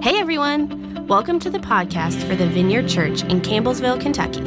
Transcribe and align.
Hey 0.00 0.20
everyone! 0.20 1.08
Welcome 1.08 1.40
to 1.40 1.50
the 1.50 1.58
podcast 1.58 2.22
for 2.28 2.36
the 2.36 2.46
Vineyard 2.46 2.88
Church 2.88 3.24
in 3.24 3.40
Campbellsville, 3.40 4.00
Kentucky. 4.00 4.42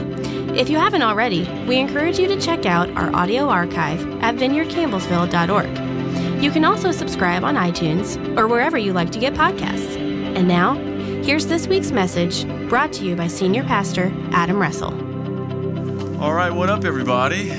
If 0.58 0.70
you 0.70 0.78
haven't 0.78 1.02
already, 1.02 1.44
we 1.68 1.78
encourage 1.78 2.18
you 2.18 2.30
to 2.30 2.40
check 2.40 2.66
out 2.66 2.90
our 2.92 3.14
audio 3.14 3.50
archive 3.50 4.00
at 4.24 4.36
vineyardcampbellsville.org. 4.36 6.42
You 6.42 6.52
can 6.52 6.64
also 6.64 6.94
subscribe 6.94 7.44
on 7.44 7.56
iTunes 7.56 8.16
or 8.38 8.48
wherever 8.48 8.78
you 8.78 8.94
like 8.94 9.12
to 9.12 9.20
get 9.20 9.34
podcasts. 9.34 9.98
And 9.98 10.48
now, 10.48 10.76
here's 11.22 11.48
this 11.48 11.68
week's 11.68 11.92
message 11.92 12.48
brought 12.70 12.94
to 12.94 13.04
you 13.04 13.18
by 13.18 13.28
Senior 13.28 13.64
Pastor 13.64 14.10
Adam 14.32 14.58
Russell. 14.58 14.94
All 16.22 16.34
right, 16.34 16.52
what 16.52 16.70
up, 16.70 16.86
everybody? 16.86 17.50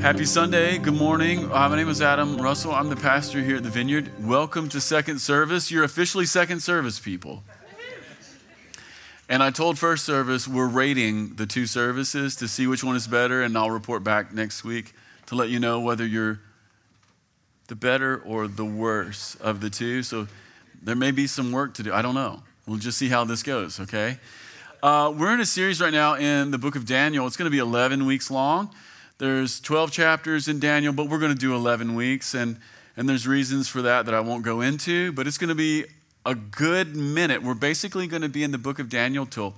Happy 0.00 0.24
Sunday. 0.24 0.78
Good 0.78 0.94
morning. 0.94 1.44
Uh, 1.52 1.68
my 1.68 1.76
name 1.76 1.90
is 1.90 2.00
Adam 2.00 2.38
Russell. 2.38 2.72
I'm 2.72 2.88
the 2.88 2.96
pastor 2.96 3.42
here 3.42 3.56
at 3.56 3.62
the 3.62 3.68
Vineyard. 3.68 4.10
Welcome 4.26 4.70
to 4.70 4.80
second 4.80 5.18
service. 5.18 5.70
You're 5.70 5.84
officially 5.84 6.24
second 6.24 6.60
service 6.60 6.98
people. 6.98 7.44
And 9.28 9.42
I 9.42 9.50
told 9.50 9.78
first 9.78 10.06
service 10.06 10.48
we're 10.48 10.68
rating 10.68 11.34
the 11.34 11.44
two 11.44 11.66
services 11.66 12.34
to 12.36 12.48
see 12.48 12.66
which 12.66 12.82
one 12.82 12.96
is 12.96 13.06
better, 13.06 13.42
and 13.42 13.58
I'll 13.58 13.70
report 13.70 14.02
back 14.02 14.32
next 14.32 14.64
week 14.64 14.94
to 15.26 15.34
let 15.34 15.50
you 15.50 15.60
know 15.60 15.80
whether 15.80 16.06
you're 16.06 16.40
the 17.68 17.76
better 17.76 18.22
or 18.24 18.48
the 18.48 18.64
worse 18.64 19.34
of 19.34 19.60
the 19.60 19.68
two. 19.68 20.02
So 20.02 20.28
there 20.82 20.96
may 20.96 21.10
be 21.10 21.26
some 21.26 21.52
work 21.52 21.74
to 21.74 21.82
do. 21.82 21.92
I 21.92 22.00
don't 22.00 22.14
know. 22.14 22.42
We'll 22.66 22.78
just 22.78 22.96
see 22.96 23.10
how 23.10 23.24
this 23.24 23.42
goes, 23.42 23.78
okay? 23.80 24.18
Uh, 24.82 25.12
we're 25.14 25.34
in 25.34 25.40
a 25.40 25.46
series 25.46 25.78
right 25.78 25.92
now 25.92 26.14
in 26.14 26.52
the 26.52 26.58
book 26.58 26.74
of 26.74 26.86
Daniel. 26.86 27.26
It's 27.26 27.36
going 27.36 27.50
to 27.50 27.54
be 27.54 27.58
11 27.58 28.06
weeks 28.06 28.30
long. 28.30 28.74
There's 29.20 29.60
12 29.60 29.92
chapters 29.92 30.48
in 30.48 30.60
Daniel, 30.60 30.94
but 30.94 31.10
we're 31.10 31.18
going 31.18 31.34
to 31.34 31.38
do 31.38 31.54
11 31.54 31.94
weeks, 31.94 32.32
and, 32.32 32.56
and 32.96 33.06
there's 33.06 33.28
reasons 33.28 33.68
for 33.68 33.82
that 33.82 34.06
that 34.06 34.14
I 34.14 34.20
won't 34.20 34.42
go 34.42 34.62
into, 34.62 35.12
but 35.12 35.26
it's 35.26 35.36
going 35.36 35.50
to 35.50 35.54
be 35.54 35.84
a 36.24 36.34
good 36.34 36.96
minute. 36.96 37.42
We're 37.42 37.52
basically 37.52 38.06
going 38.06 38.22
to 38.22 38.30
be 38.30 38.42
in 38.42 38.50
the 38.50 38.56
book 38.56 38.78
of 38.78 38.88
Daniel 38.88 39.26
till 39.26 39.56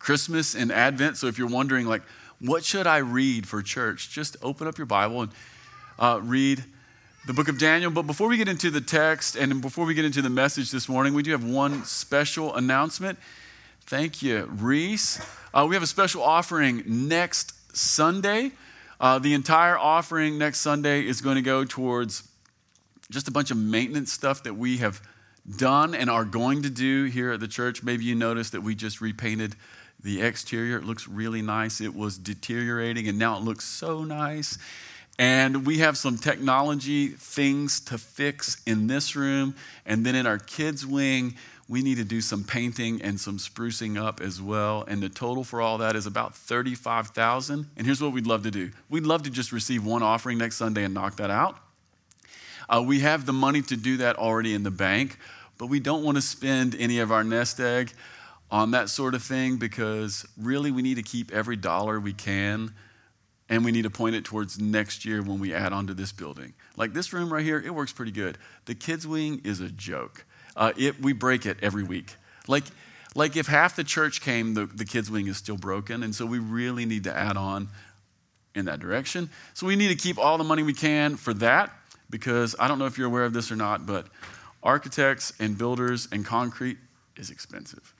Christmas 0.00 0.56
and 0.56 0.72
Advent. 0.72 1.18
So 1.18 1.28
if 1.28 1.38
you're 1.38 1.46
wondering, 1.46 1.86
like, 1.86 2.02
what 2.40 2.64
should 2.64 2.88
I 2.88 2.96
read 2.96 3.46
for 3.46 3.62
church? 3.62 4.10
Just 4.10 4.36
open 4.42 4.66
up 4.66 4.76
your 4.76 4.88
Bible 4.88 5.22
and 5.22 5.30
uh, 5.96 6.18
read 6.20 6.64
the 7.28 7.32
book 7.32 7.46
of 7.46 7.60
Daniel. 7.60 7.92
But 7.92 8.08
before 8.08 8.26
we 8.26 8.38
get 8.38 8.48
into 8.48 8.72
the 8.72 8.80
text 8.80 9.36
and 9.36 9.62
before 9.62 9.86
we 9.86 9.94
get 9.94 10.04
into 10.04 10.20
the 10.20 10.30
message 10.30 10.72
this 10.72 10.88
morning, 10.88 11.14
we 11.14 11.22
do 11.22 11.30
have 11.30 11.44
one 11.44 11.84
special 11.84 12.56
announcement. 12.56 13.20
Thank 13.82 14.20
you, 14.20 14.50
Reese. 14.52 15.24
Uh, 15.54 15.64
we 15.68 15.76
have 15.76 15.82
a 15.84 15.86
special 15.86 16.24
offering 16.24 16.82
next 16.86 17.54
Sunday. 17.76 18.50
Uh, 19.00 19.18
the 19.18 19.32
entire 19.32 19.78
offering 19.78 20.36
next 20.36 20.60
Sunday 20.60 21.06
is 21.06 21.22
going 21.22 21.36
to 21.36 21.42
go 21.42 21.64
towards 21.64 22.28
just 23.10 23.28
a 23.28 23.30
bunch 23.30 23.50
of 23.50 23.56
maintenance 23.56 24.12
stuff 24.12 24.42
that 24.42 24.54
we 24.54 24.76
have 24.76 25.00
done 25.56 25.94
and 25.94 26.10
are 26.10 26.24
going 26.24 26.62
to 26.62 26.70
do 26.70 27.04
here 27.04 27.32
at 27.32 27.40
the 27.40 27.48
church. 27.48 27.82
Maybe 27.82 28.04
you 28.04 28.14
noticed 28.14 28.52
that 28.52 28.60
we 28.60 28.74
just 28.74 29.00
repainted 29.00 29.56
the 30.02 30.20
exterior. 30.20 30.76
It 30.76 30.84
looks 30.84 31.08
really 31.08 31.40
nice. 31.40 31.80
It 31.80 31.94
was 31.94 32.18
deteriorating 32.18 33.08
and 33.08 33.18
now 33.18 33.38
it 33.38 33.42
looks 33.42 33.64
so 33.64 34.04
nice. 34.04 34.58
And 35.18 35.66
we 35.66 35.78
have 35.78 35.98
some 35.98 36.16
technology 36.16 37.08
things 37.08 37.80
to 37.80 37.98
fix 37.98 38.62
in 38.66 38.86
this 38.86 39.16
room. 39.16 39.54
And 39.84 40.04
then 40.04 40.14
in 40.14 40.26
our 40.26 40.38
kids' 40.38 40.86
wing, 40.86 41.36
we 41.70 41.82
need 41.82 41.98
to 41.98 42.04
do 42.04 42.20
some 42.20 42.42
painting 42.42 43.00
and 43.00 43.20
some 43.20 43.38
sprucing 43.38 43.96
up 43.96 44.20
as 44.20 44.42
well. 44.42 44.84
And 44.88 45.00
the 45.00 45.08
total 45.08 45.44
for 45.44 45.62
all 45.62 45.78
that 45.78 45.94
is 45.94 46.04
about 46.04 46.34
35,000. 46.34 47.70
And 47.76 47.86
here's 47.86 48.02
what 48.02 48.12
we'd 48.12 48.26
love 48.26 48.42
to 48.42 48.50
do. 48.50 48.72
We'd 48.88 49.06
love 49.06 49.22
to 49.22 49.30
just 49.30 49.52
receive 49.52 49.86
one 49.86 50.02
offering 50.02 50.36
next 50.36 50.56
Sunday 50.56 50.82
and 50.82 50.92
knock 50.92 51.18
that 51.18 51.30
out. 51.30 51.60
Uh, 52.68 52.82
we 52.84 52.98
have 53.00 53.24
the 53.24 53.32
money 53.32 53.62
to 53.62 53.76
do 53.76 53.98
that 53.98 54.16
already 54.16 54.52
in 54.52 54.64
the 54.64 54.70
bank, 54.72 55.16
but 55.58 55.66
we 55.66 55.78
don't 55.78 56.02
want 56.02 56.16
to 56.16 56.22
spend 56.22 56.74
any 56.74 56.98
of 56.98 57.12
our 57.12 57.22
nest 57.22 57.60
egg 57.60 57.92
on 58.50 58.72
that 58.72 58.88
sort 58.88 59.14
of 59.14 59.22
thing 59.22 59.56
because 59.56 60.26
really 60.36 60.72
we 60.72 60.82
need 60.82 60.96
to 60.96 61.04
keep 61.04 61.32
every 61.32 61.54
dollar 61.54 62.00
we 62.00 62.12
can 62.12 62.74
and 63.48 63.64
we 63.64 63.70
need 63.70 63.82
to 63.82 63.90
point 63.90 64.16
it 64.16 64.24
towards 64.24 64.58
next 64.58 65.04
year 65.04 65.22
when 65.22 65.38
we 65.38 65.54
add 65.54 65.72
on 65.72 65.86
to 65.86 65.94
this 65.94 66.10
building. 66.10 66.52
Like 66.76 66.94
this 66.94 67.12
room 67.12 67.32
right 67.32 67.44
here, 67.44 67.60
it 67.64 67.72
works 67.72 67.92
pretty 67.92 68.12
good. 68.12 68.38
The 68.64 68.74
kids' 68.74 69.06
wing 69.06 69.40
is 69.44 69.60
a 69.60 69.68
joke. 69.68 70.24
Uh, 70.56 70.72
it, 70.76 71.00
we 71.00 71.12
break 71.12 71.46
it 71.46 71.58
every 71.62 71.84
week. 71.84 72.14
Like, 72.48 72.64
like 73.14 73.36
if 73.36 73.46
half 73.46 73.76
the 73.76 73.84
church 73.84 74.20
came, 74.20 74.54
the, 74.54 74.66
the 74.66 74.84
kids' 74.84 75.10
wing 75.10 75.26
is 75.26 75.36
still 75.36 75.56
broken, 75.56 76.02
and 76.02 76.14
so 76.14 76.26
we 76.26 76.38
really 76.38 76.84
need 76.84 77.04
to 77.04 77.16
add 77.16 77.36
on 77.36 77.68
in 78.54 78.64
that 78.66 78.80
direction. 78.80 79.30
So 79.54 79.66
we 79.66 79.76
need 79.76 79.88
to 79.88 79.94
keep 79.94 80.18
all 80.18 80.38
the 80.38 80.44
money 80.44 80.62
we 80.62 80.74
can 80.74 81.16
for 81.16 81.34
that 81.34 81.70
because 82.08 82.56
I 82.58 82.68
don't 82.68 82.78
know 82.78 82.86
if 82.86 82.98
you're 82.98 83.06
aware 83.06 83.24
of 83.24 83.32
this 83.32 83.52
or 83.52 83.56
not, 83.56 83.86
but 83.86 84.06
architects 84.62 85.32
and 85.38 85.56
builders 85.56 86.08
and 86.10 86.24
concrete 86.24 86.78
is 87.16 87.30
expensive. 87.30 87.94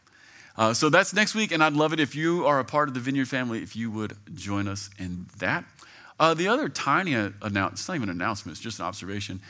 Uh, 0.57 0.75
so 0.75 0.91
that's 0.91 1.15
next 1.15 1.35
week, 1.35 1.53
and 1.53 1.63
I'd 1.63 1.75
love 1.75 1.93
it 1.93 2.01
if 2.01 2.15
you 2.15 2.47
are 2.47 2.59
a 2.59 2.65
part 2.65 2.89
of 2.89 2.95
the 2.95 3.01
Vineyard 3.01 3.29
family, 3.29 3.63
if 3.63 3.77
you 3.77 3.91
would 3.91 4.17
join 4.35 4.69
us 4.69 4.91
in 4.99 5.27
that. 5.39 5.65
Uh, 6.19 6.35
the 6.35 6.49
other 6.49 6.69
tiny 6.69 7.15
announcement, 7.15 7.73
it's 7.73 7.89
not 7.89 7.95
even 7.95 8.11
an 8.11 8.17
announcement, 8.17 8.57
it's 8.57 8.63
just 8.63 8.79
an 8.79 8.85
observation. 8.85 9.41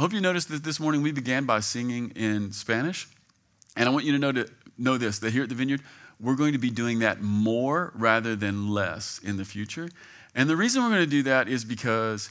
I 0.00 0.02
hope 0.02 0.14
you 0.14 0.22
noticed 0.22 0.48
that 0.48 0.64
this 0.64 0.80
morning 0.80 1.02
we 1.02 1.12
began 1.12 1.44
by 1.44 1.60
singing 1.60 2.12
in 2.16 2.52
Spanish. 2.52 3.06
And 3.76 3.86
I 3.86 3.92
want 3.92 4.06
you 4.06 4.12
to 4.12 4.18
know, 4.18 4.32
to 4.32 4.48
know 4.78 4.96
this 4.96 5.18
that 5.18 5.34
here 5.34 5.42
at 5.42 5.50
the 5.50 5.54
Vineyard, 5.54 5.82
we're 6.18 6.36
going 6.36 6.54
to 6.54 6.58
be 6.58 6.70
doing 6.70 7.00
that 7.00 7.20
more 7.20 7.92
rather 7.94 8.34
than 8.34 8.70
less 8.70 9.20
in 9.22 9.36
the 9.36 9.44
future. 9.44 9.90
And 10.34 10.48
the 10.48 10.56
reason 10.56 10.82
we're 10.82 10.88
going 10.88 11.04
to 11.04 11.06
do 11.06 11.24
that 11.24 11.48
is 11.48 11.66
because 11.66 12.30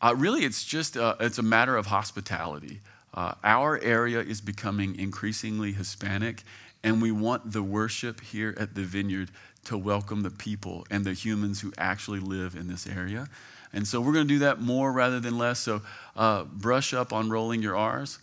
uh, 0.00 0.14
really, 0.16 0.46
it's 0.46 0.64
just 0.64 0.96
a, 0.96 1.18
it's 1.20 1.36
a 1.36 1.42
matter 1.42 1.76
of 1.76 1.84
hospitality. 1.84 2.80
Uh, 3.12 3.34
our 3.44 3.78
area 3.82 4.20
is 4.20 4.40
becoming 4.40 4.98
increasingly 4.98 5.72
Hispanic, 5.72 6.42
and 6.82 7.02
we 7.02 7.12
want 7.12 7.52
the 7.52 7.62
worship 7.62 8.22
here 8.22 8.54
at 8.58 8.74
the 8.74 8.84
Vineyard 8.84 9.30
to 9.66 9.76
welcome 9.76 10.22
the 10.22 10.30
people 10.30 10.86
and 10.90 11.04
the 11.04 11.12
humans 11.12 11.60
who 11.60 11.74
actually 11.76 12.20
live 12.20 12.54
in 12.54 12.68
this 12.68 12.86
area. 12.86 13.28
And 13.72 13.86
so 13.86 14.00
we're 14.00 14.12
going 14.12 14.26
to 14.26 14.34
do 14.34 14.40
that 14.40 14.60
more 14.60 14.92
rather 14.92 15.20
than 15.20 15.38
less. 15.38 15.58
So 15.58 15.82
uh, 16.16 16.44
brush 16.44 16.92
up 16.92 17.12
on 17.12 17.30
rolling 17.30 17.62
your 17.62 17.76
R's 17.76 18.18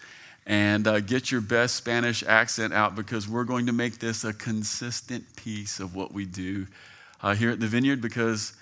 and 0.45 0.87
uh, 0.87 0.99
get 0.99 1.31
your 1.31 1.41
best 1.41 1.75
Spanish 1.75 2.23
accent 2.23 2.73
out 2.73 2.95
because 2.95 3.27
we're 3.27 3.43
going 3.43 3.67
to 3.67 3.73
make 3.73 3.99
this 3.99 4.23
a 4.23 4.33
consistent 4.33 5.35
piece 5.35 5.79
of 5.79 5.95
what 5.95 6.11
we 6.11 6.25
do 6.25 6.67
uh, 7.21 7.35
here 7.35 7.51
at 7.51 7.59
the 7.59 7.67
Vineyard 7.67 8.01
because 8.01 8.53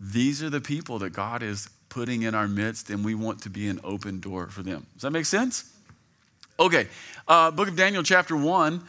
these 0.00 0.42
are 0.42 0.50
the 0.50 0.60
people 0.60 0.98
that 1.00 1.10
God 1.10 1.42
is 1.42 1.68
putting 1.88 2.22
in 2.22 2.34
our 2.34 2.48
midst, 2.48 2.90
and 2.90 3.04
we 3.04 3.14
want 3.14 3.42
to 3.42 3.50
be 3.50 3.68
an 3.68 3.78
open 3.84 4.18
door 4.18 4.48
for 4.48 4.62
them. 4.62 4.86
Does 4.94 5.02
that 5.02 5.12
make 5.12 5.26
sense? 5.26 5.72
Okay, 6.58 6.88
uh, 7.28 7.50
Book 7.52 7.68
of 7.68 7.76
Daniel, 7.76 8.02
chapter 8.02 8.36
1. 8.36 8.82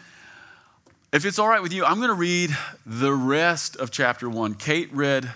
If 1.13 1.25
it's 1.25 1.37
all 1.37 1.47
right 1.47 1.61
with 1.61 1.71
you, 1.71 1.85
I'm 1.85 1.97
going 1.97 2.09
to 2.09 2.15
read 2.15 2.49
the 2.85 3.13
rest 3.13 3.75
of 3.77 3.91
chapter 3.91 4.29
1. 4.29 4.55
Kate 4.55 4.89
read 4.91 5.29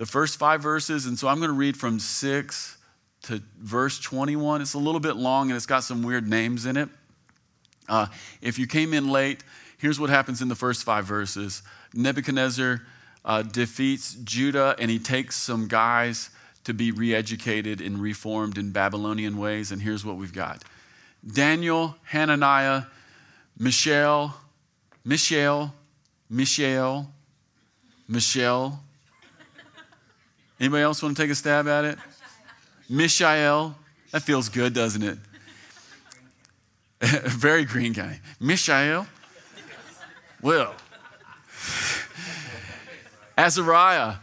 the 0.00 0.06
first 0.06 0.38
five 0.38 0.62
verses, 0.62 1.04
and 1.04 1.18
so 1.18 1.28
I'm 1.28 1.40
going 1.40 1.50
to 1.50 1.54
read 1.54 1.76
from 1.76 1.98
6 1.98 2.78
to 3.24 3.42
verse 3.58 4.00
21. 4.00 4.62
It's 4.62 4.72
a 4.72 4.78
little 4.78 4.98
bit 4.98 5.16
long 5.16 5.50
and 5.50 5.56
it's 5.58 5.66
got 5.66 5.84
some 5.84 6.02
weird 6.02 6.26
names 6.26 6.64
in 6.64 6.78
it. 6.78 6.88
Uh, 7.86 8.06
if 8.40 8.58
you 8.58 8.66
came 8.66 8.94
in 8.94 9.10
late, 9.10 9.44
here's 9.76 10.00
what 10.00 10.08
happens 10.08 10.40
in 10.40 10.48
the 10.48 10.54
first 10.54 10.84
five 10.84 11.04
verses 11.04 11.60
Nebuchadnezzar 11.92 12.80
uh, 13.26 13.42
defeats 13.42 14.14
Judah, 14.24 14.74
and 14.78 14.90
he 14.90 14.98
takes 14.98 15.36
some 15.36 15.68
guys 15.68 16.30
to 16.64 16.72
be 16.72 16.92
re 16.92 17.14
educated 17.14 17.82
and 17.82 18.00
reformed 18.00 18.56
in 18.56 18.70
Babylonian 18.70 19.36
ways. 19.36 19.70
And 19.70 19.82
here's 19.82 20.02
what 20.02 20.16
we've 20.16 20.32
got 20.32 20.64
Daniel, 21.30 21.94
Hananiah, 22.04 22.84
Mishael, 23.58 24.34
Mishael, 25.04 25.74
Mishael, 26.30 27.12
Mishael. 28.08 28.80
Anybody 30.60 30.82
else 30.82 31.02
want 31.02 31.16
to 31.16 31.22
take 31.22 31.30
a 31.30 31.34
stab 31.34 31.66
at 31.66 31.86
it? 31.86 31.98
Mishael. 32.88 33.74
That 34.10 34.22
feels 34.22 34.48
good, 34.48 34.74
doesn't 34.74 35.02
it? 35.02 35.18
Very 37.00 37.64
green 37.64 37.94
guy. 37.94 38.20
Mishael. 38.38 39.06
Well, 40.42 40.74
Azariah 43.38 44.16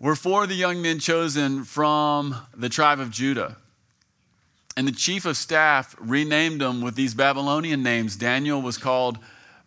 were 0.00 0.16
four 0.16 0.42
of 0.42 0.48
the 0.48 0.54
young 0.54 0.82
men 0.82 0.98
chosen 0.98 1.64
from 1.64 2.34
the 2.56 2.68
tribe 2.68 2.98
of 2.98 3.10
Judah. 3.10 3.56
And 4.76 4.88
the 4.88 4.92
chief 4.92 5.24
of 5.24 5.36
staff 5.36 5.94
renamed 6.00 6.60
them 6.60 6.80
with 6.80 6.96
these 6.96 7.14
Babylonian 7.14 7.84
names. 7.84 8.16
Daniel 8.16 8.60
was 8.60 8.76
called 8.76 9.18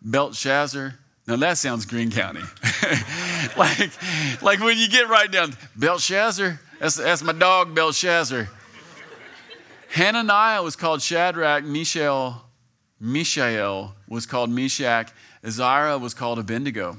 Belshazzar. 0.02 0.94
Now 1.26 1.36
that 1.36 1.56
sounds 1.56 1.86
Green 1.86 2.10
County. 2.10 2.42
like, 3.56 4.42
like 4.42 4.60
when 4.60 4.78
you 4.78 4.88
get 4.88 5.08
right 5.08 5.30
down, 5.30 5.54
Belshazzar, 5.76 6.60
that's, 6.78 6.96
that's 6.96 7.22
my 7.22 7.32
dog 7.32 7.74
Belshazzar. 7.74 8.48
Hananiah 9.90 10.62
was 10.62 10.76
called 10.76 11.00
Shadrach, 11.00 11.64
Mishael, 11.64 12.44
Mishael 13.00 13.94
was 14.08 14.26
called 14.26 14.50
Meshach, 14.50 15.10
Azariah 15.42 15.98
was 15.98 16.14
called 16.14 16.38
Abednego. 16.38 16.98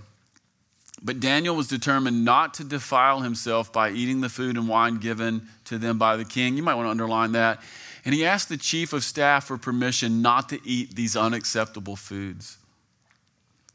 But 1.01 1.19
Daniel 1.19 1.55
was 1.55 1.67
determined 1.67 2.25
not 2.25 2.55
to 2.55 2.63
defile 2.63 3.21
himself 3.21 3.71
by 3.71 3.91
eating 3.91 4.21
the 4.21 4.29
food 4.29 4.57
and 4.57 4.67
wine 4.67 4.95
given 4.95 5.47
to 5.65 5.77
them 5.77 5.97
by 5.97 6.17
the 6.17 6.25
king. 6.25 6.57
You 6.57 6.63
might 6.63 6.75
want 6.75 6.87
to 6.87 6.91
underline 6.91 7.33
that. 7.33 7.61
And 8.03 8.13
he 8.13 8.25
asked 8.25 8.49
the 8.49 8.57
chief 8.57 8.91
of 8.91 9.03
staff 9.03 9.45
for 9.45 9.57
permission 9.57 10.21
not 10.21 10.49
to 10.49 10.59
eat 10.65 10.95
these 10.95 11.15
unacceptable 11.15 11.95
foods. 11.95 12.57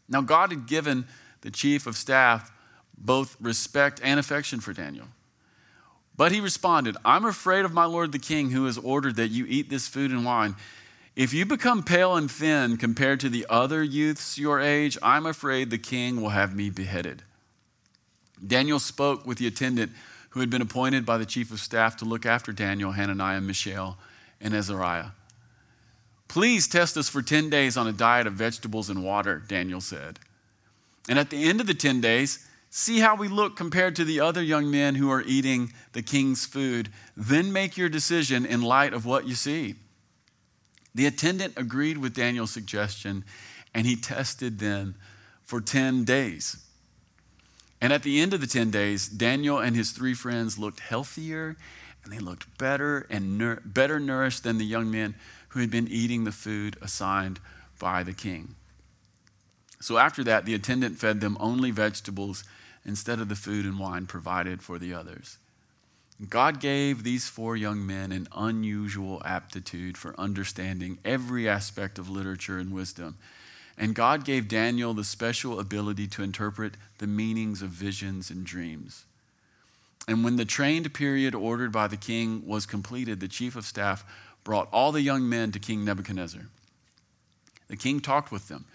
Now, 0.08 0.20
God 0.20 0.50
had 0.50 0.66
given 0.66 1.06
the 1.40 1.50
chief 1.50 1.86
of 1.86 1.96
staff 1.96 2.50
both 2.98 3.36
respect 3.40 4.00
and 4.02 4.18
affection 4.18 4.60
for 4.60 4.72
Daniel. 4.72 5.06
But 6.16 6.32
he 6.32 6.40
responded, 6.40 6.96
I'm 7.04 7.24
afraid 7.24 7.64
of 7.64 7.72
my 7.72 7.84
lord 7.84 8.12
the 8.12 8.18
king, 8.18 8.50
who 8.50 8.66
has 8.66 8.78
ordered 8.78 9.16
that 9.16 9.28
you 9.28 9.46
eat 9.48 9.68
this 9.68 9.88
food 9.88 10.10
and 10.10 10.24
wine. 10.24 10.54
If 11.16 11.32
you 11.32 11.46
become 11.46 11.82
pale 11.82 12.16
and 12.16 12.30
thin 12.30 12.76
compared 12.76 13.20
to 13.20 13.28
the 13.28 13.46
other 13.48 13.82
youths 13.82 14.38
your 14.38 14.60
age, 14.60 14.98
I'm 15.02 15.26
afraid 15.26 15.70
the 15.70 15.78
king 15.78 16.20
will 16.20 16.30
have 16.30 16.54
me 16.54 16.70
beheaded. 16.70 17.22
Daniel 18.44 18.78
spoke 18.78 19.26
with 19.26 19.38
the 19.38 19.46
attendant 19.46 19.92
who 20.30 20.40
had 20.40 20.50
been 20.50 20.62
appointed 20.62 21.06
by 21.06 21.18
the 21.18 21.26
chief 21.26 21.52
of 21.52 21.60
staff 21.60 21.96
to 21.96 22.04
look 22.04 22.26
after 22.26 22.52
Daniel, 22.52 22.92
Hananiah, 22.92 23.40
Mishael, 23.40 23.96
and 24.40 24.54
Azariah. 24.54 25.10
Please 26.26 26.66
test 26.66 26.96
us 26.96 27.08
for 27.08 27.22
10 27.22 27.48
days 27.48 27.76
on 27.76 27.86
a 27.86 27.92
diet 27.92 28.26
of 28.26 28.32
vegetables 28.32 28.90
and 28.90 29.04
water, 29.04 29.40
Daniel 29.46 29.80
said. 29.80 30.18
And 31.08 31.18
at 31.18 31.30
the 31.30 31.44
end 31.44 31.60
of 31.60 31.68
the 31.68 31.74
10 31.74 32.00
days, 32.00 32.48
see 32.76 32.98
how 32.98 33.14
we 33.14 33.28
look 33.28 33.54
compared 33.54 33.94
to 33.94 34.04
the 34.04 34.18
other 34.18 34.42
young 34.42 34.68
men 34.68 34.96
who 34.96 35.08
are 35.08 35.22
eating 35.22 35.72
the 35.92 36.02
king's 36.02 36.44
food. 36.44 36.88
Then 37.16 37.52
make 37.52 37.76
your 37.76 37.88
decision 37.88 38.44
in 38.44 38.62
light 38.62 38.92
of 38.92 39.06
what 39.06 39.28
you 39.28 39.36
see. 39.36 39.76
The 40.92 41.06
attendant 41.06 41.54
agreed 41.56 41.98
with 41.98 42.16
Daniel's 42.16 42.50
suggestion, 42.50 43.24
and 43.72 43.86
he 43.86 43.94
tested 43.94 44.58
them 44.58 44.96
for 45.44 45.60
10 45.60 46.02
days. 46.02 46.56
And 47.80 47.92
at 47.92 48.02
the 48.02 48.20
end 48.20 48.34
of 48.34 48.40
the 48.40 48.48
10 48.48 48.72
days, 48.72 49.06
Daniel 49.06 49.60
and 49.60 49.76
his 49.76 49.92
three 49.92 50.14
friends 50.14 50.58
looked 50.58 50.80
healthier 50.80 51.56
and 52.02 52.12
they 52.12 52.18
looked 52.18 52.58
better 52.58 53.06
and 53.08 53.38
nur- 53.38 53.62
better 53.64 54.00
nourished 54.00 54.42
than 54.42 54.58
the 54.58 54.66
young 54.66 54.90
men 54.90 55.14
who 55.50 55.60
had 55.60 55.70
been 55.70 55.86
eating 55.86 56.24
the 56.24 56.32
food 56.32 56.76
assigned 56.82 57.38
by 57.78 58.02
the 58.02 58.12
king. 58.12 58.56
So 59.80 59.96
after 59.96 60.24
that, 60.24 60.44
the 60.44 60.54
attendant 60.54 60.98
fed 60.98 61.20
them 61.20 61.36
only 61.38 61.70
vegetables 61.70 62.42
instead 62.84 63.20
of 63.20 63.28
the 63.28 63.34
food 63.34 63.64
and 63.64 63.78
wine 63.78 64.06
provided 64.06 64.62
for 64.62 64.78
the 64.78 64.92
others. 64.92 65.38
God 66.28 66.60
gave 66.60 67.02
these 67.02 67.28
four 67.28 67.56
young 67.56 67.84
men 67.84 68.12
an 68.12 68.28
unusual 68.34 69.20
aptitude 69.24 69.98
for 69.98 70.18
understanding 70.18 70.98
every 71.04 71.48
aspect 71.48 71.98
of 71.98 72.08
literature 72.08 72.58
and 72.58 72.72
wisdom. 72.72 73.16
And 73.76 73.94
God 73.94 74.24
gave 74.24 74.46
Daniel 74.46 74.94
the 74.94 75.02
special 75.02 75.58
ability 75.58 76.06
to 76.08 76.22
interpret 76.22 76.74
the 76.98 77.08
meanings 77.08 77.62
of 77.62 77.70
visions 77.70 78.30
and 78.30 78.44
dreams. 78.44 79.04
And 80.06 80.22
when 80.22 80.36
the 80.36 80.44
trained 80.44 80.92
period 80.94 81.34
ordered 81.34 81.72
by 81.72 81.88
the 81.88 81.96
king 81.96 82.46
was 82.46 82.66
completed, 82.66 83.18
the 83.18 83.28
chief 83.28 83.56
of 83.56 83.64
staff 83.64 84.04
brought 84.44 84.68
all 84.70 84.92
the 84.92 85.00
young 85.00 85.28
men 85.28 85.50
to 85.52 85.58
King 85.58 85.84
Nebuchadnezzar. 85.84 86.42
The 87.68 87.76
king 87.76 88.00
talked 88.00 88.30
with 88.30 88.48
them, 88.48 88.66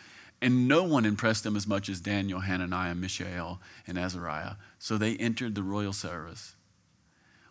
and 0.41 0.67
no 0.67 0.83
one 0.83 1.05
impressed 1.05 1.43
them 1.43 1.55
as 1.55 1.67
much 1.67 1.89
as 1.89 1.99
Daniel, 1.99 2.39
Hananiah, 2.39 2.95
Mishael, 2.95 3.59
and 3.85 3.97
Azariah. 3.97 4.53
So 4.77 4.97
they 4.97 5.15
entered 5.17 5.55
the 5.55 5.63
royal 5.63 5.93
service. 5.93 6.55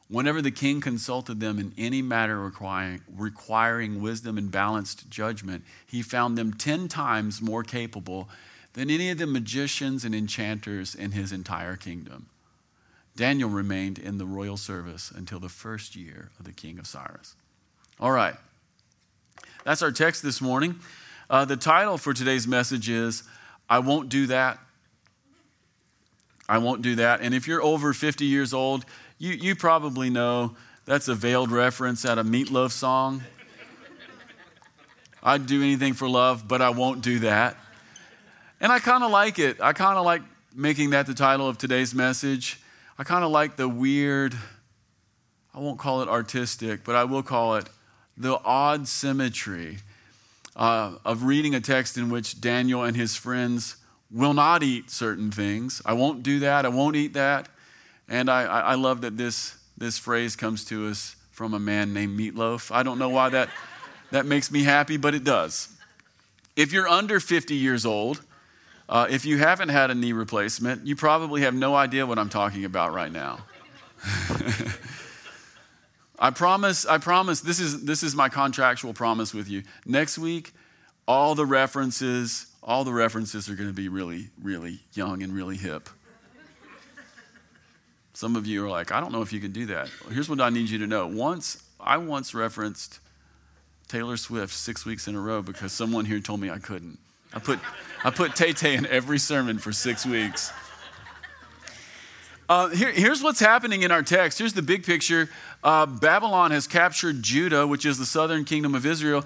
Whenever 0.09 0.41
the 0.41 0.51
king 0.51 0.81
consulted 0.81 1.39
them 1.39 1.59
in 1.59 1.75
any 1.77 2.01
matter 2.01 2.41
requiring, 2.41 3.03
requiring 3.15 4.01
wisdom 4.01 4.39
and 4.39 4.51
balanced 4.51 5.11
judgment, 5.11 5.65
he 5.87 6.01
found 6.01 6.39
them 6.39 6.55
ten 6.55 6.89
times 6.89 7.43
more 7.43 7.63
capable 7.63 8.29
than 8.73 8.89
any 8.89 9.11
of 9.11 9.19
the 9.19 9.27
magicians 9.27 10.05
and 10.05 10.15
enchanters 10.15 10.95
in 10.95 11.13
his 11.13 11.31
entire 11.31 11.77
kingdom. 11.77 12.27
Daniel 13.17 13.51
remained 13.51 13.99
in 13.99 14.17
the 14.17 14.25
royal 14.25 14.57
service 14.57 15.11
until 15.15 15.41
the 15.41 15.49
first 15.49 15.95
year 15.95 16.31
of 16.39 16.47
the 16.47 16.53
king 16.53 16.79
of 16.79 16.87
Cyrus. 16.87 17.35
All 18.01 18.13
right, 18.13 18.37
that's 19.65 19.83
our 19.83 19.93
text 19.93 20.23
this 20.23 20.41
morning. 20.41 20.77
Uh, 21.31 21.45
the 21.45 21.57
title 21.57 21.99
for 21.99 22.15
today's 22.15 22.49
message 22.49 22.89
is 22.89 23.23
I 23.69 23.81
Won't 23.81 24.09
Do 24.09 24.29
That. 24.29 24.59
I 26.49 26.57
Won't 26.57 26.81
Do 26.81 26.95
That. 26.97 27.21
And 27.21 27.35
if 27.35 27.47
you're 27.47 27.63
over 27.63 27.93
50 27.93 28.25
years 28.25 28.55
old, 28.55 28.87
you, 29.19 29.33
you 29.33 29.55
probably 29.55 30.09
know 30.09 30.57
that's 30.87 31.07
a 31.09 31.15
veiled 31.15 31.51
reference 31.51 32.07
at 32.07 32.17
a 32.17 32.25
Meat 32.25 32.51
Loaf 32.51 32.73
song. 32.73 33.23
I'd 35.23 35.45
do 35.45 35.63
anything 35.63 35.93
for 35.93 36.09
love, 36.09 36.49
but 36.49 36.63
I 36.63 36.71
won't 36.71 37.03
do 37.03 37.19
that. 37.19 37.59
And 38.59 38.73
I 38.73 38.79
kind 38.79 39.05
of 39.05 39.11
like 39.11 39.39
it. 39.39 39.61
I 39.61 39.75
kind 39.75 39.99
of 39.99 40.07
like 40.07 40.23
making 40.55 40.91
that 40.91 41.07
the 41.07 41.15
title 41.15 41.47
of 41.47 41.59
today's 41.59 41.95
message. 41.95 42.59
I 42.99 43.05
kind 43.05 43.23
of 43.23 43.31
like 43.31 43.57
the 43.57 43.69
weird, 43.69 44.35
I 45.55 45.59
won't 45.59 45.79
call 45.79 46.01
it 46.01 46.09
artistic, 46.09 46.85
but 46.85 46.97
I 46.97 47.05
will 47.05 47.23
call 47.23 47.57
it 47.57 47.69
the 48.17 48.41
odd 48.43 48.89
symmetry 48.89 49.79
uh, 50.59 50.97
of 51.05 51.23
reading 51.23 51.55
a 51.55 51.61
text 51.61 51.97
in 51.97 52.11
which 52.11 52.41
Daniel 52.41 52.83
and 52.83 52.97
his 52.97 53.17
friends 53.17 53.77
will 54.11 54.35
not 54.35 54.63
eat 54.63 54.91
certain 54.91 55.31
things. 55.31 55.81
I 55.87 55.93
won't 55.93 56.23
do 56.23 56.41
that. 56.41 56.67
I 56.67 56.69
won't 56.69 56.97
eat 56.97 57.15
that. 57.15 57.49
And 58.09 58.29
I, 58.29 58.43
I 58.43 58.75
love 58.75 59.03
that 59.03 59.17
this, 59.17 59.57
this 59.77 59.99
phrase 59.99 60.35
comes 60.35 60.65
to 60.67 60.89
us 60.89 61.15
from 61.31 61.55
a 61.55 61.59
man 61.59 61.95
named 61.95 62.17
Meat 62.17 62.35
Loaf. 62.35 62.73
I 62.73 62.83
don't 62.83 62.99
know 62.99 63.11
why 63.11 63.29
that, 63.29 63.49
that 64.11 64.27
makes 64.27 64.51
me 64.51 64.65
happy, 64.65 64.97
but 64.97 65.15
it 65.15 65.25
does. 65.25 65.69
If 66.57 66.73
you're 66.73 66.89
under 66.89 67.21
50 67.21 67.55
years 67.55 67.87
old, 67.87 68.21
uh, 68.89 69.07
if 69.09 69.25
you 69.25 69.39
haven't 69.39 69.69
had 69.69 69.91
a 69.91 69.95
knee 69.95 70.13
replacement, 70.13 70.87
you 70.87 70.97
probably 70.97 71.43
have 71.43 71.55
no 71.55 71.77
idea 71.77 72.05
what 72.05 72.19
I'm 72.19 72.31
talking 72.31 72.65
about 72.65 72.93
right 72.93 73.13
now. 73.13 73.45
I 76.19 76.31
promise, 76.31 76.85
I 76.85 76.99
promise, 76.99 77.41
this 77.41 77.61
is, 77.61 77.85
this 77.85 78.03
is 78.03 78.17
my 78.17 78.29
contractual 78.29 78.93
promise 78.93 79.33
with 79.33 79.49
you. 79.49 79.63
Next 79.87 80.19
week, 80.19 80.53
all 81.07 81.35
the 81.35 81.47
references, 81.47 82.47
all 82.63 82.85
the 82.85 82.93
references 82.93 83.49
are 83.49 83.55
going 83.55 83.69
to 83.69 83.75
be 83.75 83.89
really, 83.89 84.29
really 84.43 84.81
young 84.95 85.23
and 85.23 85.33
really 85.33 85.57
hip. 85.57 85.89
Some 88.15 88.35
of 88.35 88.47
you 88.47 88.65
are 88.65 88.69
like, 88.69 88.91
I 88.91 88.99
don't 88.99 89.13
know 89.13 89.23
if 89.23 89.33
you 89.33 89.39
can 89.39 89.53
do 89.53 89.67
that. 89.67 89.89
Here's 90.11 90.29
what 90.29 90.41
I 90.41 90.51
need 90.51 90.69
you 90.69 90.79
to 90.79 90.89
know. 90.89 91.07
Once, 91.07 91.63
I 91.79 91.99
once 91.99 92.35
referenced 92.35 92.99
Taylor 93.87 94.17
Swift 94.17 94.53
six 94.53 94.85
weeks 94.85 95.07
in 95.07 95.15
a 95.15 95.21
row 95.21 95.41
because 95.41 95.73
someone 95.73 96.05
here 96.05 96.19
told 96.19 96.41
me 96.41 96.51
I 96.51 96.59
couldn't. 96.59 96.99
I 97.33 97.39
put, 97.39 97.61
I 98.05 98.11
put 98.11 98.35
Tay 98.35 98.53
Tay 98.53 98.75
in 98.75 98.87
every 98.87 99.19
sermon 99.19 99.59
for 99.59 99.71
six 99.71 100.05
weeks. 100.05 100.53
Uh, 102.49 102.69
here, 102.69 102.91
here's 102.91 103.23
what's 103.23 103.41
happening 103.41 103.83
in 103.83 103.91
our 103.91 104.03
text. 104.03 104.39
Here's 104.39 104.55
the 104.55 104.63
big 104.63 104.85
picture 104.85 105.29
uh, 105.63 105.85
Babylon 105.85 106.51
has 106.51 106.67
captured 106.67 107.23
Judah, 107.23 107.67
which 107.67 107.85
is 107.85 107.99
the 107.99 108.07
southern 108.07 108.47
kingdom 108.47 108.75
of 108.75 108.87
Israel. 108.87 109.25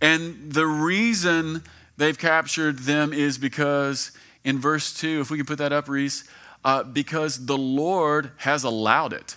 And 0.00 0.52
the 0.52 0.66
reason 0.66 1.64
they've 1.96 2.16
captured 2.16 2.80
them 2.80 3.12
is 3.12 3.38
because 3.38 4.12
in 4.44 4.60
verse 4.60 4.94
2, 4.94 5.20
if 5.20 5.30
we 5.32 5.36
can 5.36 5.46
put 5.46 5.58
that 5.58 5.72
up, 5.72 5.88
Reese, 5.88 6.22
uh, 6.64 6.84
because 6.84 7.46
the 7.46 7.58
Lord 7.58 8.30
has 8.36 8.62
allowed 8.62 9.12
it. 9.12 9.36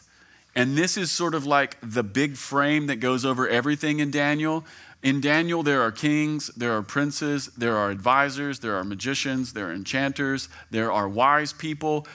And 0.56 0.78
this 0.78 0.96
is 0.96 1.10
sort 1.10 1.34
of 1.34 1.44
like 1.44 1.78
the 1.82 2.04
big 2.04 2.38
frame 2.38 2.86
that 2.86 2.98
goes 2.98 3.26
over 3.26 3.50
everything 3.50 4.00
in 4.00 4.12
Daniel. 4.12 4.64
In 5.02 5.22
Daniel, 5.22 5.64
there 5.64 5.82
are 5.82 5.92
kings, 5.92 6.52
there 6.56 6.78
are 6.78 6.84
princes, 6.84 7.48
there 7.58 7.76
are 7.76 7.90
advisors, 7.90 8.60
there 8.60 8.76
are 8.76 8.84
magicians, 8.84 9.54
there 9.54 9.70
are 9.70 9.74
enchanters, 9.74 10.50
there 10.70 10.92
are 10.92 11.10
wise 11.10 11.52
people. 11.52 12.06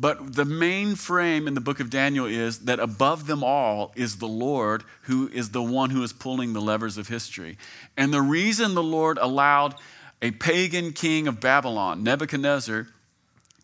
But 0.00 0.34
the 0.34 0.46
main 0.46 0.94
frame 0.94 1.46
in 1.46 1.52
the 1.52 1.60
book 1.60 1.78
of 1.78 1.90
Daniel 1.90 2.24
is 2.24 2.60
that 2.60 2.80
above 2.80 3.26
them 3.26 3.44
all 3.44 3.92
is 3.94 4.16
the 4.16 4.26
Lord, 4.26 4.82
who 5.02 5.28
is 5.28 5.50
the 5.50 5.62
one 5.62 5.90
who 5.90 6.02
is 6.02 6.10
pulling 6.10 6.54
the 6.54 6.60
levers 6.60 6.96
of 6.96 7.08
history. 7.08 7.58
And 7.98 8.10
the 8.10 8.22
reason 8.22 8.74
the 8.74 8.82
Lord 8.82 9.18
allowed 9.18 9.74
a 10.22 10.30
pagan 10.30 10.94
king 10.94 11.28
of 11.28 11.38
Babylon, 11.38 12.02
Nebuchadnezzar, 12.02 12.86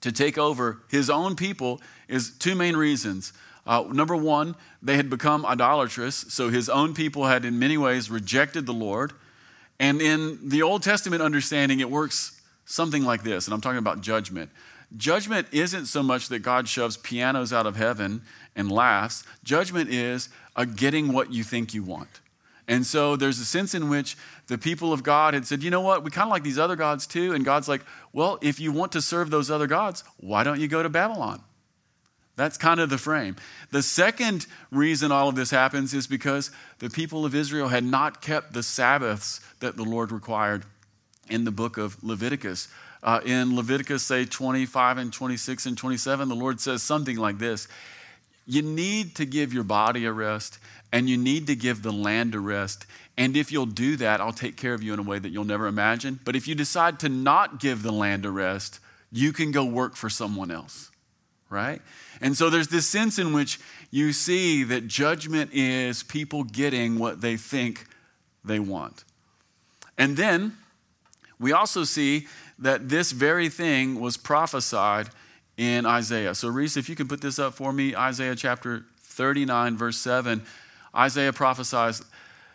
to 0.03 0.13
take 0.13 0.37
over 0.37 0.83
his 0.91 1.09
own 1.09 1.37
people 1.37 1.81
is 2.07 2.33
two 2.33 2.55
main 2.55 2.77
reasons. 2.77 3.33
Uh, 3.67 3.85
number 3.91 4.15
one, 4.15 4.57
they 4.83 4.97
had 4.97 5.09
become 5.09 5.47
idolatrous, 5.47 6.17
so 6.29 6.51
his 6.51 6.69
own 6.69 6.93
people 6.93 7.25
had 7.25 7.47
in 7.47 7.59
many 7.59 7.79
ways 7.79 8.11
rejected 8.11 8.67
the 8.67 8.75
Lord. 8.75 9.15
And 9.81 10.03
in 10.03 10.51
the 10.51 10.61
Old 10.61 10.83
Testament 10.83 11.23
understanding, 11.23 11.81
it 11.81 11.91
works 11.91 12.43
something 12.67 13.05
like 13.05 13.23
this, 13.23 13.47
and 13.47 13.55
I'm 13.55 13.63
talking 13.63 13.79
about 13.79 14.03
judgment. 14.03 14.51
Judgment 14.97 15.49
isn't 15.53 15.87
so 15.87 16.03
much 16.03 16.29
that 16.29 16.41
God 16.41 16.69
shoves 16.69 16.97
pianos 16.97 17.53
out 17.53 17.67
of 17.67 17.77
heaven 17.77 18.23
and 18.55 18.71
laughs, 18.71 19.25
judgment 19.43 19.91
is 19.91 20.29
a 20.55 20.65
getting 20.65 21.13
what 21.13 21.33
you 21.33 21.43
think 21.43 21.75
you 21.75 21.83
want. 21.83 22.21
And 22.69 22.85
so 22.85 23.15
there's 23.17 23.39
a 23.39 23.45
sense 23.45 23.75
in 23.75 23.89
which 23.89 24.17
the 24.49 24.59
people 24.59 24.93
of 24.93 25.03
God 25.03 25.35
had 25.35 25.47
said, 25.47 25.63
you 25.63 25.71
know 25.71 25.81
what, 25.81 26.03
we 26.03 26.11
kind 26.11 26.27
of 26.27 26.31
like 26.31 26.43
these 26.43 26.59
other 26.59 26.77
gods 26.77 27.07
too. 27.07 27.33
And 27.33 27.45
God's 27.45 27.69
like, 27.69 27.83
well, 28.13 28.39
if 28.43 28.59
you 28.59 28.73
want 28.73 28.93
to 28.93 29.03
serve 29.03 29.31
those 29.31 29.51
other 29.51 29.67
gods, 29.67 30.03
why 30.19 30.43
don't 30.43 30.61
you 30.61 30.67
go 30.67 30.83
to 30.83 30.89
Babylon? 30.89 31.43
That's 32.35 32.59
kind 32.59 32.81
of 32.81 32.91
the 32.91 32.99
frame. 32.99 33.37
The 33.71 33.83
second 33.83 34.47
reason 34.71 35.11
all 35.11 35.29
of 35.29 35.37
this 35.37 35.51
happens 35.51 35.95
is 35.95 36.07
because 36.07 36.51
the 36.81 36.91
people 36.91 37.25
of 37.25 37.35
Israel 37.35 37.69
had 37.69 37.85
not 37.85 38.21
kept 38.21 38.53
the 38.53 38.63
Sabbaths 38.63 39.41
that 39.61 39.77
the 39.77 39.85
Lord 39.85 40.13
required 40.13 40.65
in 41.31 41.45
the 41.45 41.51
book 41.51 41.79
of 41.79 42.03
Leviticus. 42.05 42.69
Uh, 43.07 43.21
in 43.25 43.55
Leviticus, 43.55 44.03
say 44.03 44.25
25 44.25 44.99
and 44.99 45.13
26 45.13 45.67
and 45.67 45.79
27, 45.79 46.29
the 46.29 46.35
Lord 46.35 46.61
says 46.61 46.83
something 46.83 47.17
like 47.17 47.39
this 47.39 47.69
you 48.49 48.63
need 48.63 49.17
to 49.17 49.25
give 49.25 49.53
your 49.53 49.65
body 49.65 50.05
a 50.05 50.13
rest 50.13 50.59
and 50.93 51.09
you 51.09 51.17
need 51.17 51.49
to 51.49 51.57
give 51.57 51.83
the 51.83 51.93
land 51.93 52.35
a 52.35 52.41
rest. 52.41 52.87
And 53.19 53.37
if 53.37 53.51
you'll 53.51 53.67
do 53.67 53.97
that, 53.97 54.21
I'll 54.21 54.33
take 54.33 54.57
care 54.57 54.73
of 54.73 54.85
you 54.85 54.93
in 54.93 55.01
a 55.01 55.03
way 55.03 55.19
that 55.19 55.31
you'll 55.31 55.45
never 55.45 55.67
imagine. 55.67 56.21
But 56.25 56.37
if 56.37 56.47
you 56.47 56.55
decide 56.55 57.01
to 57.01 57.09
not 57.09 57.59
give 57.59 57.83
the 57.83 57.91
land 57.91 58.25
a 58.25 58.31
rest, 58.31 58.79
you 59.11 59.33
can 59.33 59.51
go 59.51 59.65
work 59.65 59.97
for 59.97 60.09
someone 60.09 60.53
else, 60.53 60.93
right? 61.51 61.83
And 62.21 62.37
so 62.37 62.51
there's 62.51 62.69
this 62.69 62.87
sense 62.87 63.19
in 63.19 63.33
which 63.33 63.59
you 63.91 64.13
see 64.13 64.63
that 64.65 64.87
judgment 64.87 65.51
is 65.53 66.05
people 66.05 66.45
getting 66.45 67.01
what 67.01 67.21
they 67.21 67.37
think 67.37 67.87
they 68.45 68.61
want. 68.61 69.03
And 69.99 70.17
then 70.17 70.57
we 71.41 71.53
also 71.53 71.85
see 71.85 72.27
that 72.59 72.89
this 72.89 73.13
very 73.13 73.49
thing 73.49 74.01
was 74.01 74.17
prophesied 74.17 75.09
in 75.57 75.87
Isaiah. 75.87 76.35
So, 76.35 76.49
Reese, 76.49 76.77
if 76.77 76.89
you 76.89 76.97
can 76.97 77.09
put 77.09 77.21
this 77.21 77.39
up 77.39 77.55
for 77.55 77.73
me, 77.73 77.95
Isaiah 77.95 78.37
chapter 78.37 78.85
39, 79.01 79.77
verse 79.77 79.97
7. 79.99 80.43
Isaiah 80.95 81.33
prophesies 81.33 82.03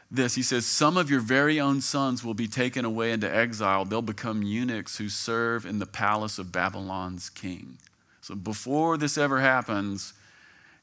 this. 0.09 0.35
He 0.35 0.43
says, 0.43 0.65
Some 0.65 0.97
of 0.97 1.09
your 1.09 1.19
very 1.19 1.59
own 1.59 1.81
sons 1.81 2.23
will 2.23 2.33
be 2.33 2.47
taken 2.47 2.85
away 2.85 3.11
into 3.11 3.33
exile. 3.33 3.85
They'll 3.85 4.01
become 4.01 4.43
eunuchs 4.43 4.97
who 4.97 5.09
serve 5.09 5.65
in 5.65 5.79
the 5.79 5.85
palace 5.85 6.37
of 6.37 6.51
Babylon's 6.51 7.29
king. 7.29 7.77
So, 8.21 8.35
before 8.35 8.97
this 8.97 9.17
ever 9.17 9.39
happens, 9.39 10.13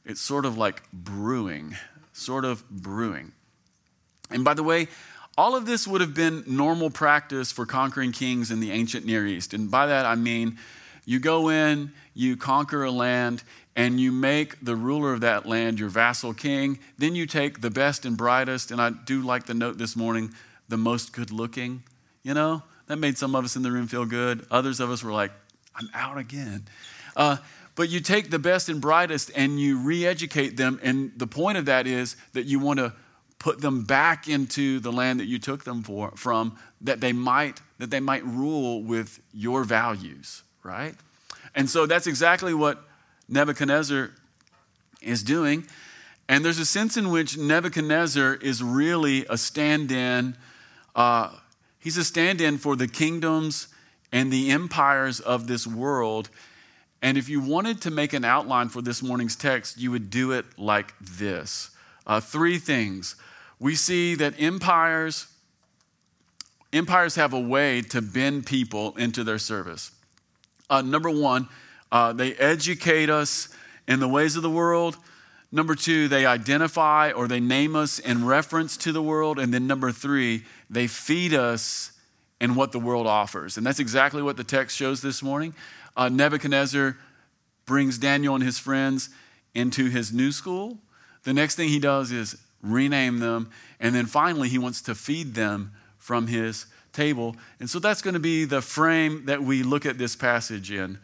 it's 0.04 0.20
sort 0.20 0.44
of 0.44 0.56
like 0.56 0.82
brewing, 0.92 1.76
sort 2.12 2.44
of 2.44 2.68
brewing. 2.70 3.32
And 4.30 4.44
by 4.44 4.54
the 4.54 4.62
way, 4.62 4.88
all 5.38 5.54
of 5.54 5.66
this 5.66 5.86
would 5.86 6.00
have 6.00 6.14
been 6.14 6.42
normal 6.48 6.90
practice 6.90 7.52
for 7.52 7.64
conquering 7.64 8.10
kings 8.10 8.50
in 8.50 8.58
the 8.58 8.72
ancient 8.72 9.06
Near 9.06 9.24
East. 9.24 9.54
And 9.54 9.70
by 9.70 9.86
that 9.86 10.04
I 10.04 10.16
mean 10.16 10.58
you 11.04 11.20
go 11.20 11.48
in, 11.48 11.92
you 12.12 12.36
conquer 12.36 12.82
a 12.82 12.90
land, 12.90 13.44
and 13.76 14.00
you 14.00 14.10
make 14.10 14.62
the 14.62 14.74
ruler 14.74 15.12
of 15.12 15.20
that 15.20 15.46
land 15.46 15.78
your 15.78 15.88
vassal 15.88 16.34
king. 16.34 16.80
Then 16.98 17.14
you 17.14 17.24
take 17.24 17.60
the 17.60 17.70
best 17.70 18.04
and 18.04 18.16
brightest, 18.16 18.72
and 18.72 18.82
I 18.82 18.90
do 18.90 19.22
like 19.22 19.46
the 19.46 19.54
note 19.54 19.78
this 19.78 19.94
morning, 19.94 20.34
the 20.68 20.76
most 20.76 21.12
good 21.12 21.30
looking. 21.30 21.84
You 22.24 22.34
know, 22.34 22.64
that 22.88 22.96
made 22.96 23.16
some 23.16 23.36
of 23.36 23.44
us 23.44 23.54
in 23.54 23.62
the 23.62 23.70
room 23.70 23.86
feel 23.86 24.04
good. 24.04 24.44
Others 24.50 24.80
of 24.80 24.90
us 24.90 25.04
were 25.04 25.12
like, 25.12 25.30
I'm 25.76 25.88
out 25.94 26.18
again. 26.18 26.66
Uh, 27.14 27.36
but 27.76 27.88
you 27.88 28.00
take 28.00 28.30
the 28.30 28.40
best 28.40 28.68
and 28.68 28.80
brightest 28.80 29.30
and 29.36 29.60
you 29.60 29.78
re 29.78 30.04
educate 30.04 30.56
them. 30.56 30.80
And 30.82 31.12
the 31.16 31.28
point 31.28 31.58
of 31.58 31.66
that 31.66 31.86
is 31.86 32.16
that 32.32 32.46
you 32.46 32.58
want 32.58 32.80
to 32.80 32.92
put 33.38 33.60
them 33.60 33.84
back 33.84 34.28
into 34.28 34.80
the 34.80 34.90
land 34.90 35.20
that 35.20 35.26
you 35.26 35.38
took 35.38 35.64
them 35.64 35.82
for, 35.82 36.10
from 36.16 36.58
that 36.80 37.00
they 37.00 37.12
might 37.12 37.60
that 37.78 37.90
they 37.90 38.00
might 38.00 38.24
rule 38.24 38.82
with 38.82 39.20
your 39.32 39.64
values 39.64 40.42
right? 40.68 40.94
And 41.54 41.68
so 41.68 41.86
that's 41.86 42.06
exactly 42.06 42.54
what 42.54 42.84
nebuchadnezzar 43.28 44.10
is 45.00 45.22
doing. 45.22 45.66
And 46.28 46.44
there's 46.44 46.58
a 46.58 46.66
sense 46.66 46.96
in 46.96 47.10
which 47.10 47.38
nebuchadnezzar 47.38 48.34
is 48.34 48.62
really 48.62 49.24
a 49.28 49.38
stand-in 49.38 50.36
uh, 50.94 51.30
he's 51.78 51.96
a 51.96 52.04
stand-in 52.04 52.58
for 52.58 52.74
the 52.74 52.88
kingdoms 52.88 53.68
and 54.10 54.32
the 54.32 54.50
empires 54.50 55.20
of 55.20 55.46
this 55.46 55.64
world. 55.64 56.28
And 57.00 57.16
if 57.16 57.28
you 57.28 57.40
wanted 57.40 57.80
to 57.82 57.90
make 57.92 58.12
an 58.14 58.24
outline 58.24 58.68
for 58.68 58.82
this 58.82 59.02
morning's 59.02 59.36
text 59.36 59.78
you 59.78 59.90
would 59.90 60.10
do 60.10 60.32
it 60.32 60.44
like 60.58 60.92
this 61.00 61.70
uh, 62.08 62.20
three 62.20 62.58
things 62.58 63.14
we 63.60 63.74
see 63.74 64.14
that 64.14 64.34
empires 64.40 65.26
empires 66.72 67.14
have 67.14 67.32
a 67.32 67.40
way 67.40 67.80
to 67.80 68.02
bend 68.02 68.44
people 68.44 68.94
into 68.96 69.24
their 69.24 69.38
service. 69.38 69.90
Uh, 70.68 70.82
number 70.82 71.08
one, 71.08 71.48
uh, 71.90 72.12
they 72.12 72.34
educate 72.34 73.08
us 73.08 73.48
in 73.86 74.00
the 74.00 74.08
ways 74.08 74.36
of 74.36 74.42
the 74.42 74.50
world. 74.50 74.96
Number 75.50 75.74
two, 75.74 76.08
they 76.08 76.26
identify 76.26 77.10
or 77.10 77.26
they 77.26 77.40
name 77.40 77.74
us 77.74 77.98
in 77.98 78.26
reference 78.26 78.76
to 78.78 78.92
the 78.92 79.02
world. 79.02 79.38
And 79.38 79.52
then 79.52 79.66
number 79.66 79.92
three, 79.92 80.44
they 80.68 80.86
feed 80.86 81.32
us 81.32 81.92
in 82.38 82.54
what 82.54 82.72
the 82.72 82.78
world 82.78 83.06
offers. 83.06 83.56
And 83.56 83.66
that's 83.66 83.80
exactly 83.80 84.20
what 84.20 84.36
the 84.36 84.44
text 84.44 84.76
shows 84.76 85.00
this 85.00 85.22
morning. 85.22 85.54
Uh, 85.96 86.10
Nebuchadnezzar 86.10 86.98
brings 87.64 87.96
Daniel 87.96 88.34
and 88.34 88.44
his 88.44 88.58
friends 88.58 89.08
into 89.54 89.88
his 89.88 90.12
new 90.12 90.32
school. 90.32 90.76
The 91.28 91.34
next 91.34 91.56
thing 91.56 91.68
he 91.68 91.78
does 91.78 92.10
is 92.10 92.38
rename 92.62 93.18
them, 93.18 93.50
and 93.80 93.94
then 93.94 94.06
finally, 94.06 94.48
he 94.48 94.56
wants 94.56 94.80
to 94.80 94.94
feed 94.94 95.34
them 95.34 95.72
from 95.98 96.26
his 96.26 96.64
table. 96.94 97.36
And 97.60 97.68
so 97.68 97.78
that's 97.78 98.00
going 98.00 98.14
to 98.14 98.18
be 98.18 98.46
the 98.46 98.62
frame 98.62 99.26
that 99.26 99.42
we 99.42 99.62
look 99.62 99.84
at 99.84 99.98
this 99.98 100.16
passage 100.16 100.72
in 100.72 100.98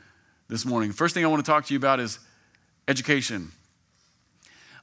this 0.48 0.64
morning. 0.64 0.92
First 0.92 1.12
thing 1.12 1.26
I 1.26 1.28
want 1.28 1.44
to 1.44 1.50
talk 1.50 1.66
to 1.66 1.74
you 1.74 1.78
about 1.78 2.00
is 2.00 2.20
education. 2.88 3.52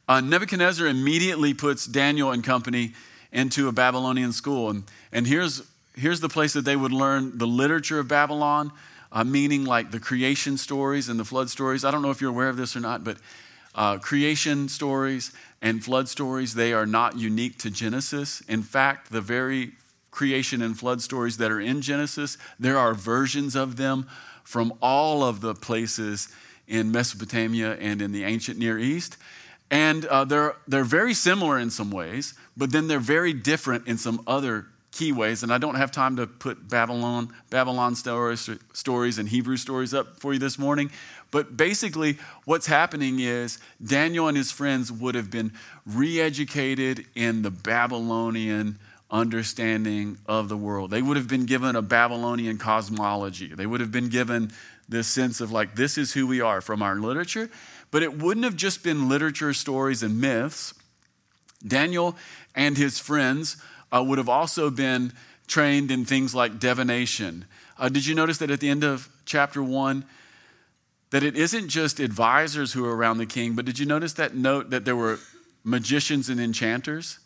Uh, 0.08 0.22
Nebuchadnezzar 0.22 0.86
immediately 0.86 1.56
puts 1.56 1.88
Daniel 1.88 2.30
and 2.30 2.44
company 2.44 2.94
into 3.32 3.68
a 3.68 3.72
Babylonian 3.72 4.34
school. 4.34 4.70
And, 4.70 4.84
and 5.12 5.26
here's, 5.26 5.64
here's 5.96 6.20
the 6.20 6.30
place 6.30 6.54
that 6.54 6.66
they 6.66 6.76
would 6.76 6.94
learn 6.94 7.40
the 7.40 7.48
literature 7.48 7.98
of 7.98 8.08
Babylon, 8.08 8.72
uh, 9.12 9.24
meaning 9.24 9.66
like 9.66 9.90
the 9.90 10.00
creation 10.00 10.56
stories 10.56 11.10
and 11.10 11.20
the 11.20 11.26
flood 11.26 11.50
stories. 11.50 11.84
I 11.84 11.90
don't 11.90 12.04
know 12.04 12.12
if 12.12 12.22
you're 12.22 12.30
aware 12.30 12.50
of 12.50 12.58
this 12.58 12.76
or 12.76 12.80
not, 12.80 13.04
but 13.04 13.18
uh, 13.76 13.98
creation 13.98 14.70
stories 14.70 15.32
and 15.62 15.84
flood 15.84 16.10
stories, 16.10 16.54
they 16.54 16.74
are 16.74 16.86
not 16.86 17.18
unique 17.18 17.58
to 17.60 17.70
Genesis. 17.70 18.42
In 18.48 18.64
fact, 18.64 19.12
the 19.12 19.22
very 19.22 19.74
creation 20.10 20.62
and 20.62 20.78
flood 20.78 21.02
stories 21.02 21.38
that 21.38 21.52
are 21.52 21.62
in 21.62 21.82
Genesis, 21.82 22.38
there 22.60 22.78
are 22.78 22.94
versions 22.94 23.56
of 23.56 23.78
them 23.78 24.08
from 24.44 24.74
all 24.82 25.24
of 25.24 25.42
the 25.42 25.54
places 25.54 26.28
in 26.68 26.92
Mesopotamia 26.92 27.76
and 27.78 28.02
in 28.02 28.12
the 28.12 28.24
ancient 28.24 28.60
Near 28.60 28.78
East. 28.78 29.18
And 29.70 30.06
uh, 30.06 30.26
they're, 30.26 30.56
they're 30.68 30.84
very 30.84 31.14
similar 31.14 31.58
in 31.58 31.70
some 31.70 31.92
ways, 31.92 32.34
but 32.58 32.72
then 32.72 32.88
they're 32.88 33.00
very 33.00 33.32
different 33.32 33.88
in 33.88 33.98
some 33.98 34.22
other 34.28 34.66
key 34.92 35.14
ways. 35.14 35.44
And 35.44 35.54
I 35.54 35.58
don't 35.58 35.76
have 35.76 35.92
time 35.92 36.18
to 36.18 36.28
put 36.28 36.68
Babylon, 36.68 37.30
Babylon 37.50 37.96
stories, 37.96 38.50
stories 38.74 39.18
and 39.18 39.30
Hebrew 39.30 39.56
stories 39.56 39.94
up 39.94 40.20
for 40.20 40.34
you 40.34 40.40
this 40.40 40.60
morning. 40.60 40.92
But 41.32 41.56
basically, 41.56 42.18
what's 42.46 42.68
happening 42.68 43.20
is 43.20 43.58
Daniel 43.84 44.28
and 44.28 44.36
his 44.36 44.52
friends 44.52 44.92
would 44.92 45.16
have 45.16 45.32
been 45.32 45.54
re 45.86 46.20
educated 46.20 47.06
in 47.16 47.42
the 47.42 47.52
Babylonian 47.52 48.78
understanding 49.10 50.18
of 50.26 50.50
the 50.50 50.58
world. 50.58 50.92
They 50.92 51.02
would 51.02 51.18
have 51.18 51.28
been 51.28 51.46
given 51.46 51.76
a 51.76 51.82
Babylonian 51.82 52.58
cosmology. 52.58 53.48
They 53.48 53.66
would 53.66 53.82
have 53.82 53.92
been 53.92 54.10
given 54.10 54.52
this 54.88 55.08
sense 55.08 55.42
of 55.42 55.52
like, 55.52 55.76
this 55.76 55.98
is 55.98 56.14
who 56.14 56.28
we 56.28 56.42
are 56.42 56.62
from 56.62 56.82
our 56.82 56.96
literature. 56.96 57.50
But 57.92 58.04
it 58.04 58.18
wouldn't 58.18 58.46
have 58.46 58.56
just 58.56 58.84
been 58.84 59.10
literature, 59.10 59.54
stories, 59.54 60.04
and 60.04 60.20
myths. 60.20 60.74
Daniel 61.66 62.16
and 62.56 62.78
his 62.78 63.00
friends 63.00 63.58
uh, 63.92 64.04
would 64.04 64.18
have 64.18 64.30
also 64.30 64.70
been 64.70 65.14
trained 65.48 65.92
in 65.92 66.06
things 66.06 66.34
like 66.34 66.60
divination. 66.60 67.46
Uh, 67.78 67.90
did 67.90 68.06
you 68.06 68.16
notice 68.16 68.38
that 68.38 68.50
at 68.52 68.60
the 68.60 68.70
end 68.70 68.84
of 68.84 69.10
chapter 69.26 69.62
one, 69.62 70.06
that 71.12 71.24
it 71.24 71.38
isn't 71.38 71.70
just 71.70 72.00
advisors 72.00 72.74
who 72.74 72.86
are 72.86 72.96
around 72.96 73.18
the 73.18 73.26
king, 73.26 73.54
but 73.54 73.66
did 73.66 73.78
you 73.78 73.86
notice 73.86 74.14
that 74.14 74.36
note 74.36 74.72
that 74.72 74.86
there 74.86 74.96
were 74.96 75.20
magicians 75.64 76.30
and 76.30 76.40
enchanters? 76.40 77.20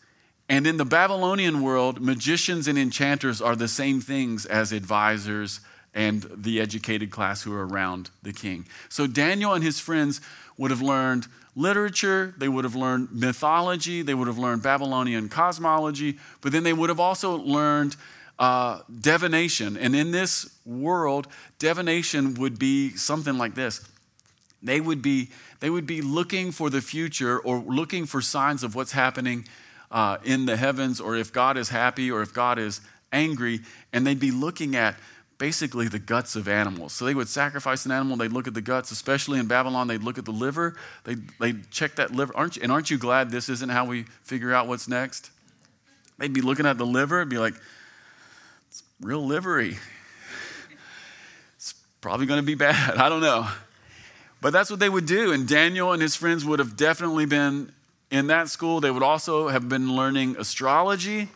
And 0.48 0.66
in 0.66 0.76
the 0.76 0.84
Babylonian 0.84 1.62
world, 1.62 2.00
magicians 2.00 2.68
and 2.68 2.78
enchanters 2.78 3.40
are 3.40 3.56
the 3.56 3.68
same 3.68 4.00
things 4.00 4.46
as 4.46 4.72
advisors 4.72 5.60
and 5.94 6.26
the 6.36 6.60
educated 6.60 7.10
class 7.10 7.42
who 7.42 7.54
are 7.54 7.66
around 7.66 8.10
the 8.22 8.32
king. 8.32 8.66
So 8.88 9.06
Daniel 9.06 9.54
and 9.54 9.64
his 9.64 9.80
friends 9.80 10.20
would 10.58 10.70
have 10.70 10.82
learned 10.82 11.26
literature, 11.56 12.34
they 12.36 12.48
would 12.48 12.64
have 12.64 12.76
learned 12.76 13.08
mythology, 13.12 14.02
they 14.02 14.14
would 14.14 14.26
have 14.26 14.38
learned 14.38 14.62
Babylonian 14.62 15.28
cosmology, 15.28 16.18
but 16.42 16.52
then 16.52 16.64
they 16.64 16.72
would 16.74 16.90
have 16.90 17.00
also 17.00 17.38
learned 17.38 17.96
uh, 18.38 18.80
divination. 19.00 19.76
And 19.76 19.94
in 19.96 20.10
this 20.10 20.58
world, 20.64 21.28
divination 21.58 22.34
would 22.34 22.58
be 22.58 22.90
something 22.96 23.38
like 23.38 23.54
this. 23.54 23.86
They 24.62 24.80
would 24.80 25.02
be, 25.02 25.28
they 25.60 25.70
would 25.70 25.86
be 25.86 26.02
looking 26.02 26.52
for 26.52 26.70
the 26.70 26.80
future 26.80 27.38
or 27.38 27.58
looking 27.58 28.06
for 28.06 28.20
signs 28.20 28.62
of 28.62 28.74
what's 28.74 28.92
happening 28.92 29.46
uh, 29.90 30.18
in 30.24 30.46
the 30.46 30.56
heavens 30.56 31.00
or 31.00 31.16
if 31.16 31.32
God 31.32 31.56
is 31.56 31.68
happy 31.68 32.10
or 32.10 32.22
if 32.22 32.32
God 32.32 32.58
is 32.58 32.80
angry. 33.12 33.60
And 33.92 34.06
they'd 34.06 34.20
be 34.20 34.30
looking 34.30 34.76
at 34.76 34.96
basically 35.38 35.86
the 35.88 35.98
guts 35.98 36.34
of 36.34 36.48
animals. 36.48 36.92
So 36.92 37.04
they 37.04 37.14
would 37.14 37.28
sacrifice 37.28 37.84
an 37.84 37.92
animal, 37.92 38.16
they'd 38.16 38.32
look 38.32 38.46
at 38.46 38.54
the 38.54 38.62
guts, 38.62 38.90
especially 38.90 39.38
in 39.38 39.46
Babylon, 39.46 39.86
they'd 39.86 40.02
look 40.02 40.18
at 40.18 40.24
the 40.24 40.32
liver, 40.32 40.76
they'd, 41.04 41.28
they'd 41.38 41.70
check 41.70 41.96
that 41.96 42.10
liver. 42.10 42.34
Aren't 42.34 42.56
you, 42.56 42.62
and 42.62 42.72
aren't 42.72 42.90
you 42.90 42.98
glad 42.98 43.30
this 43.30 43.48
isn't 43.48 43.68
how 43.68 43.84
we 43.84 44.04
figure 44.22 44.54
out 44.54 44.66
what's 44.66 44.88
next? 44.88 45.30
They'd 46.18 46.32
be 46.32 46.40
looking 46.40 46.64
at 46.64 46.78
the 46.78 46.86
liver 46.86 47.20
and 47.20 47.28
be 47.28 47.38
like, 47.38 47.54
real 49.00 49.24
livery. 49.24 49.78
It's 51.56 51.74
probably 52.00 52.26
going 52.26 52.40
to 52.40 52.46
be 52.46 52.54
bad. 52.54 52.96
I 52.96 53.08
don't 53.08 53.20
know. 53.20 53.48
But 54.40 54.52
that's 54.52 54.70
what 54.70 54.80
they 54.80 54.88
would 54.88 55.06
do. 55.06 55.32
And 55.32 55.48
Daniel 55.48 55.92
and 55.92 56.00
his 56.00 56.14
friends 56.14 56.44
would 56.44 56.58
have 56.58 56.76
definitely 56.76 57.26
been 57.26 57.72
in 58.10 58.28
that 58.28 58.48
school. 58.48 58.80
They 58.80 58.90
would 58.90 59.02
also 59.02 59.48
have 59.48 59.68
been 59.68 59.96
learning 59.96 60.36
astrology. 60.38 61.28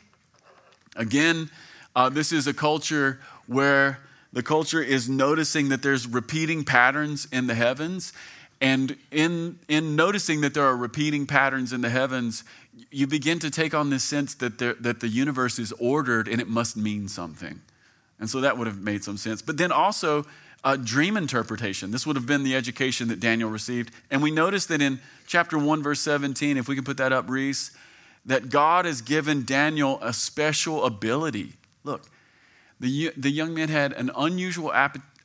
Again, 0.96 1.50
uh, 1.96 2.08
this 2.08 2.32
is 2.32 2.46
a 2.46 2.54
culture 2.54 3.20
where 3.46 3.98
the 4.32 4.42
culture 4.42 4.82
is 4.82 5.08
noticing 5.08 5.70
that 5.70 5.82
there's 5.82 6.06
repeating 6.06 6.64
patterns 6.64 7.26
in 7.32 7.46
the 7.46 7.54
heavens. 7.54 8.12
And 8.60 8.96
in, 9.10 9.58
in 9.68 9.96
noticing 9.96 10.42
that 10.42 10.52
there 10.52 10.64
are 10.64 10.76
repeating 10.76 11.26
patterns 11.26 11.72
in 11.72 11.80
the 11.80 11.88
heavens, 11.88 12.44
you 12.90 13.06
begin 13.06 13.38
to 13.38 13.50
take 13.50 13.74
on 13.74 13.90
this 13.90 14.04
sense 14.04 14.34
that, 14.36 14.58
there, 14.58 14.74
that 14.74 15.00
the 15.00 15.08
universe 15.08 15.58
is 15.58 15.72
ordered 15.72 16.28
and 16.28 16.40
it 16.40 16.48
must 16.48 16.76
mean 16.76 17.08
something. 17.08 17.60
And 18.18 18.28
so 18.28 18.42
that 18.42 18.58
would 18.58 18.66
have 18.66 18.80
made 18.80 19.02
some 19.02 19.16
sense. 19.16 19.40
But 19.40 19.56
then 19.56 19.72
also, 19.72 20.26
uh, 20.62 20.76
dream 20.76 21.16
interpretation. 21.16 21.90
This 21.90 22.06
would 22.06 22.16
have 22.16 22.26
been 22.26 22.42
the 22.42 22.54
education 22.54 23.08
that 23.08 23.20
Daniel 23.20 23.50
received. 23.50 23.92
And 24.10 24.22
we 24.22 24.30
notice 24.30 24.66
that 24.66 24.82
in 24.82 25.00
chapter 25.26 25.58
1, 25.58 25.82
verse 25.82 26.00
17, 26.00 26.56
if 26.56 26.68
we 26.68 26.74
can 26.74 26.84
put 26.84 26.98
that 26.98 27.12
up, 27.12 27.28
Reese, 27.30 27.70
that 28.26 28.50
God 28.50 28.84
has 28.84 29.00
given 29.00 29.44
Daniel 29.44 29.98
a 30.02 30.12
special 30.12 30.84
ability. 30.84 31.54
Look, 31.84 32.02
the, 32.78 33.12
the 33.16 33.30
young 33.30 33.54
man 33.54 33.68
had 33.68 33.92
an 33.94 34.10
unusual 34.14 34.72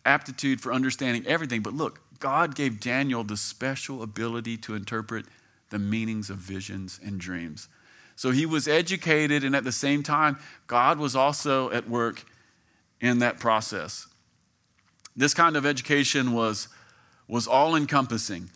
aptitude 0.06 0.62
for 0.62 0.72
understanding 0.72 1.26
everything, 1.28 1.62
but 1.62 1.74
look, 1.74 2.00
God 2.20 2.56
gave 2.56 2.80
Daniel 2.80 3.24
the 3.24 3.38
special 3.38 4.02
ability 4.02 4.58
to 4.58 4.76
interpret 4.76 5.26
the 5.70 5.80
meanings 5.80 6.30
of 6.30 6.38
visions 6.38 7.00
and 7.04 7.20
dreams. 7.20 7.68
So 8.16 8.32
he 8.32 8.46
was 8.46 8.68
educated, 8.68 9.44
and 9.44 9.56
at 9.56 9.64
the 9.64 9.72
same 9.72 10.04
time, 10.04 10.38
God 10.68 11.00
was 11.00 11.16
also 11.16 11.70
at 11.72 11.90
work 11.90 12.26
in 13.02 13.20
that 13.20 13.40
process. 13.40 14.08
This 15.16 15.34
kind 15.34 15.58
of 15.58 15.66
education 15.66 16.34
was, 16.34 16.68
was 17.28 17.48
all 17.48 17.76
encompassing. 17.76 18.50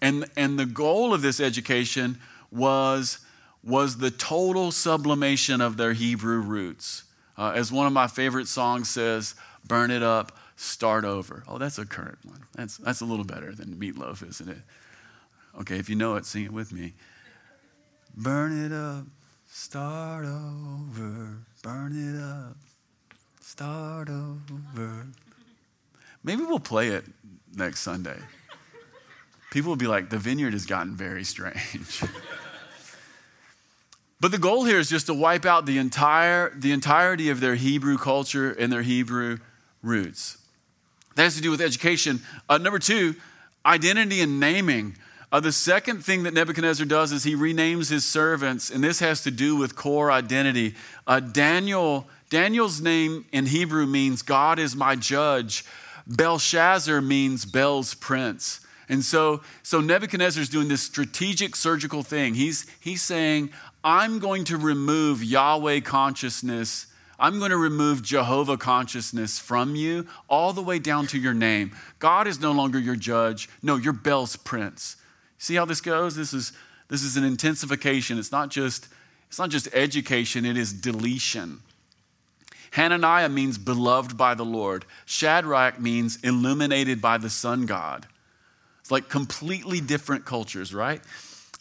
And, 0.00 0.26
and 0.36 0.58
the 0.58 0.66
goal 0.66 1.12
of 1.12 1.22
this 1.22 1.40
education 1.40 2.18
was, 2.50 3.18
was 3.62 3.98
the 3.98 4.10
total 4.10 4.72
sublimation 4.72 5.60
of 5.60 5.76
their 5.76 5.92
Hebrew 5.92 6.40
roots. 6.40 7.04
Uh, 7.36 7.52
as 7.54 7.70
one 7.70 7.86
of 7.86 7.92
my 7.92 8.06
favorite 8.06 8.48
songs 8.48 8.88
says, 8.88 9.34
burn 9.66 9.90
it 9.90 10.02
up, 10.02 10.36
start 10.56 11.04
over. 11.04 11.44
Oh, 11.48 11.58
that's 11.58 11.78
a 11.78 11.86
current 11.86 12.18
one. 12.24 12.44
That's, 12.54 12.76
that's 12.76 13.00
a 13.00 13.04
little 13.04 13.24
better 13.24 13.54
than 13.54 13.78
Meat 13.78 13.96
Loaf, 13.96 14.22
isn't 14.22 14.48
it? 14.48 14.58
Okay, 15.60 15.76
if 15.78 15.88
you 15.88 15.96
know 15.96 16.16
it, 16.16 16.24
sing 16.24 16.44
it 16.44 16.52
with 16.52 16.72
me. 16.72 16.94
Burn 18.16 18.64
it 18.64 18.72
up, 18.72 19.06
start 19.48 20.24
over. 20.24 21.38
Burn 21.62 21.92
it 21.92 22.20
up, 22.20 22.56
start 23.40 24.08
over. 24.08 25.06
Maybe 26.24 26.42
we'll 26.42 26.60
play 26.60 26.88
it 26.88 27.04
next 27.54 27.80
Sunday. 27.80 28.18
People 29.50 29.70
will 29.70 29.76
be 29.76 29.86
like, 29.86 30.08
the 30.08 30.18
vineyard 30.18 30.52
has 30.52 30.64
gotten 30.64 30.96
very 30.96 31.24
strange. 31.24 32.02
but 34.20 34.30
the 34.30 34.38
goal 34.38 34.64
here 34.64 34.78
is 34.78 34.88
just 34.88 35.06
to 35.06 35.14
wipe 35.14 35.44
out 35.44 35.66
the 35.66 35.78
entire 35.78 36.50
the 36.56 36.72
entirety 36.72 37.28
of 37.28 37.40
their 37.40 37.54
Hebrew 37.54 37.98
culture 37.98 38.50
and 38.52 38.72
their 38.72 38.82
Hebrew 38.82 39.38
roots. 39.82 40.38
That 41.14 41.24
has 41.24 41.36
to 41.36 41.42
do 41.42 41.50
with 41.50 41.60
education. 41.60 42.20
Uh, 42.48 42.58
number 42.58 42.78
two, 42.78 43.14
identity 43.64 44.20
and 44.20 44.40
naming. 44.40 44.96
Uh, 45.30 45.40
the 45.40 45.52
second 45.52 46.04
thing 46.04 46.24
that 46.24 46.34
Nebuchadnezzar 46.34 46.86
does 46.86 47.10
is 47.10 47.24
he 47.24 47.34
renames 47.34 47.90
his 47.90 48.04
servants, 48.04 48.70
and 48.70 48.84
this 48.84 49.00
has 49.00 49.22
to 49.22 49.30
do 49.30 49.56
with 49.56 49.74
core 49.74 50.10
identity. 50.10 50.74
Uh, 51.06 51.20
Daniel, 51.20 52.06
Daniel's 52.28 52.82
name 52.82 53.24
in 53.32 53.46
Hebrew 53.46 53.86
means 53.86 54.20
God 54.20 54.58
is 54.58 54.76
my 54.76 54.94
judge. 54.94 55.64
Belshazzar 56.06 57.00
means 57.00 57.46
Bel's 57.46 57.94
prince. 57.94 58.60
And 58.90 59.02
so, 59.02 59.40
so 59.62 59.80
Nebuchadnezzar 59.80 60.42
is 60.42 60.50
doing 60.50 60.68
this 60.68 60.82
strategic 60.82 61.56
surgical 61.56 62.02
thing. 62.02 62.34
He's, 62.34 62.66
he's 62.80 63.00
saying, 63.00 63.50
I'm 63.82 64.18
going 64.18 64.44
to 64.44 64.58
remove 64.58 65.24
Yahweh 65.24 65.80
consciousness 65.80 66.86
I'm 67.22 67.38
going 67.38 67.52
to 67.52 67.56
remove 67.56 68.02
Jehovah 68.02 68.56
consciousness 68.56 69.38
from 69.38 69.76
you 69.76 70.08
all 70.28 70.52
the 70.52 70.60
way 70.60 70.80
down 70.80 71.06
to 71.06 71.18
your 71.18 71.32
name. 71.32 71.70
God 72.00 72.26
is 72.26 72.40
no 72.40 72.50
longer 72.50 72.80
your 72.80 72.96
judge. 72.96 73.48
No, 73.62 73.76
you're 73.76 73.92
Bel's 73.92 74.34
prince. 74.34 74.96
See 75.38 75.54
how 75.54 75.64
this 75.64 75.80
goes? 75.80 76.16
This 76.16 76.32
is, 76.32 76.52
this 76.88 77.04
is 77.04 77.16
an 77.16 77.22
intensification. 77.22 78.18
It's 78.18 78.32
not 78.32 78.50
just, 78.50 78.88
it's 79.28 79.38
not 79.38 79.50
just 79.50 79.68
education, 79.72 80.44
it 80.44 80.56
is 80.56 80.72
deletion. 80.72 81.60
Hananiah 82.72 83.28
means 83.28 83.56
beloved 83.56 84.16
by 84.16 84.34
the 84.34 84.44
Lord. 84.44 84.84
Shadrach 85.04 85.78
means 85.78 86.18
illuminated 86.24 87.00
by 87.00 87.18
the 87.18 87.30
sun 87.30 87.66
god. 87.66 88.08
It's 88.80 88.90
like 88.90 89.08
completely 89.08 89.80
different 89.80 90.24
cultures, 90.24 90.74
right? 90.74 91.00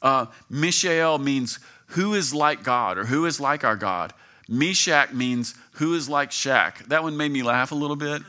Uh, 0.02 0.26
Mishael 0.50 1.19
means 1.19 1.60
who 1.89 2.15
is 2.15 2.34
like 2.34 2.63
God 2.63 2.97
or 2.97 3.06
who 3.06 3.28
is 3.28 3.39
like 3.39 3.63
our 3.63 3.76
God. 3.76 4.12
Meshach 4.47 5.13
means 5.13 5.56
who 5.73 5.93
is 5.93 6.10
like 6.10 6.32
Shaq. 6.32 6.86
That 6.88 7.04
one 7.04 7.15
made 7.17 7.32
me 7.32 7.43
laugh 7.43 7.71
a 7.71 7.75
little 7.75 7.95
bit. 7.95 8.21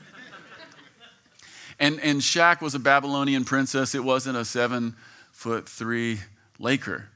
And, 1.79 1.99
and 2.01 2.21
Shaq 2.21 2.61
was 2.61 2.75
a 2.75 2.79
Babylonian 2.79 3.45
princess. 3.45 3.95
It 3.95 4.05
wasn't 4.05 4.37
a 4.37 4.45
seven 4.45 4.95
foot 5.33 5.69
three 5.69 6.21
Laker. 6.59 7.09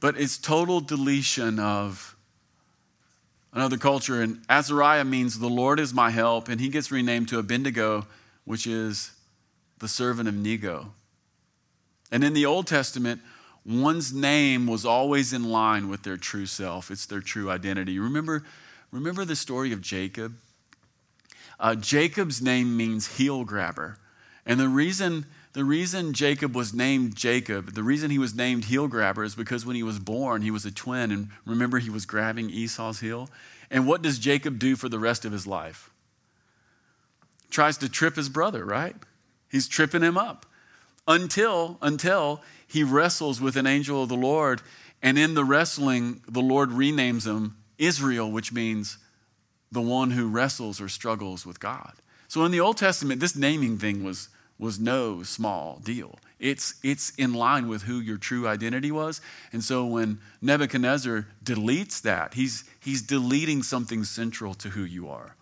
But 0.00 0.18
it's 0.18 0.36
total 0.36 0.80
deletion 0.80 1.60
of 1.60 2.16
another 3.52 3.76
culture. 3.76 4.20
And 4.20 4.40
Azariah 4.48 5.04
means 5.04 5.38
the 5.38 5.48
Lord 5.48 5.78
is 5.78 5.94
my 5.94 6.10
help. 6.10 6.48
And 6.48 6.60
he 6.60 6.68
gets 6.68 6.90
renamed 6.90 7.28
to 7.28 7.38
Abednego, 7.38 8.06
which 8.44 8.66
is 8.66 9.12
the 9.78 9.88
servant 9.88 10.28
of 10.28 10.34
Nego. 10.34 10.92
And 12.10 12.24
in 12.24 12.34
the 12.34 12.46
Old 12.46 12.66
Testament, 12.66 13.20
one's 13.66 14.12
name 14.12 14.66
was 14.66 14.84
always 14.84 15.32
in 15.32 15.44
line 15.44 15.88
with 15.88 16.02
their 16.02 16.16
true 16.16 16.46
self. 16.46 16.90
It's 16.90 17.06
their 17.06 17.20
true 17.20 17.50
identity. 17.50 17.98
Remember, 17.98 18.44
remember 18.92 19.24
the 19.24 19.36
story 19.36 19.72
of 19.72 19.80
Jacob? 19.80 20.36
Uh, 21.58 21.74
Jacob's 21.74 22.40
name 22.40 22.76
means 22.76 23.16
heel 23.16 23.44
grabber. 23.44 23.98
And 24.44 24.60
the 24.60 24.68
reason, 24.68 25.26
the 25.54 25.64
reason 25.64 26.12
Jacob 26.12 26.54
was 26.54 26.72
named 26.72 27.16
Jacob, 27.16 27.74
the 27.74 27.82
reason 27.82 28.10
he 28.10 28.18
was 28.18 28.34
named 28.34 28.66
heel 28.66 28.86
grabber 28.86 29.24
is 29.24 29.34
because 29.34 29.66
when 29.66 29.74
he 29.74 29.82
was 29.82 29.98
born, 29.98 30.42
he 30.42 30.50
was 30.50 30.64
a 30.64 30.70
twin. 30.70 31.10
And 31.10 31.30
remember, 31.44 31.78
he 31.78 31.90
was 31.90 32.06
grabbing 32.06 32.50
Esau's 32.50 33.00
heel. 33.00 33.28
And 33.70 33.86
what 33.86 34.02
does 34.02 34.18
Jacob 34.18 34.58
do 34.58 34.76
for 34.76 34.88
the 34.88 34.98
rest 34.98 35.24
of 35.24 35.32
his 35.32 35.46
life? 35.46 35.90
Tries 37.50 37.78
to 37.78 37.88
trip 37.88 38.16
his 38.16 38.28
brother, 38.28 38.64
right? 38.64 38.94
He's 39.50 39.66
tripping 39.66 40.02
him 40.02 40.16
up 40.18 40.46
until 41.08 41.78
until 41.80 42.42
he 42.66 42.82
wrestles 42.82 43.40
with 43.40 43.56
an 43.56 43.66
angel 43.66 44.02
of 44.02 44.08
the 44.08 44.16
Lord, 44.16 44.62
and 45.02 45.18
in 45.18 45.34
the 45.34 45.44
wrestling, 45.44 46.22
the 46.28 46.40
Lord 46.42 46.70
renames 46.70 47.26
him 47.26 47.56
Israel, 47.78 48.30
which 48.30 48.52
means 48.52 48.98
the 49.70 49.82
one 49.82 50.10
who 50.10 50.28
wrestles 50.28 50.80
or 50.80 50.88
struggles 50.88 51.44
with 51.44 51.60
God. 51.60 51.92
So 52.28 52.44
in 52.44 52.52
the 52.52 52.60
Old 52.60 52.76
Testament, 52.76 53.20
this 53.20 53.36
naming 53.36 53.78
thing 53.78 54.02
was, 54.02 54.28
was 54.58 54.78
no 54.78 55.22
small 55.22 55.80
deal. 55.84 56.18
It's, 56.38 56.74
it's 56.82 57.10
in 57.16 57.34
line 57.34 57.68
with 57.68 57.82
who 57.82 58.00
your 58.00 58.16
true 58.16 58.46
identity 58.46 58.90
was. 58.90 59.20
And 59.52 59.62
so 59.62 59.86
when 59.86 60.18
Nebuchadnezzar 60.42 61.26
deletes 61.42 62.02
that, 62.02 62.34
he's, 62.34 62.64
he's 62.80 63.02
deleting 63.02 63.62
something 63.62 64.04
central 64.04 64.54
to 64.54 64.70
who 64.70 64.82
you 64.84 65.08
are. 65.08 65.34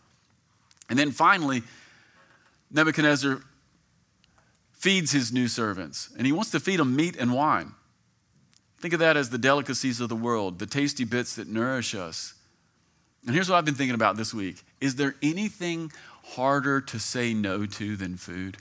And 0.89 0.99
then 0.99 1.11
finally, 1.11 1.63
Nebuchadnezzar 2.71 3.41
feeds 4.85 5.13
his 5.13 5.33
new 5.33 5.49
servants, 5.49 6.11
and 6.19 6.27
he 6.27 6.33
wants 6.33 6.51
to 6.51 6.61
feed 6.61 6.79
them 6.79 6.95
meat 6.95 7.17
and 7.17 7.33
wine. 7.33 7.73
Think 8.81 8.93
of 8.93 9.01
that 9.01 9.17
as 9.17 9.31
the 9.31 9.39
delicacies 9.39 9.99
of 9.99 10.11
the 10.11 10.15
world, 10.15 10.59
the 10.59 10.67
tasty 10.67 11.05
bits 11.05 11.37
that 11.37 11.49
nourish 11.49 11.95
us. 11.95 12.35
And 13.25 13.35
here's 13.35 13.49
what 13.49 13.57
I've 13.57 13.65
been 13.65 13.77
thinking 13.77 13.95
about 13.95 14.19
this 14.19 14.35
week 14.35 14.63
Is 14.83 14.97
there 14.97 15.15
anything 15.23 15.91
harder 16.23 16.83
to 16.83 16.99
say 16.99 17.33
no 17.33 17.65
to 17.65 17.97
than 17.97 18.19
food? 18.19 18.59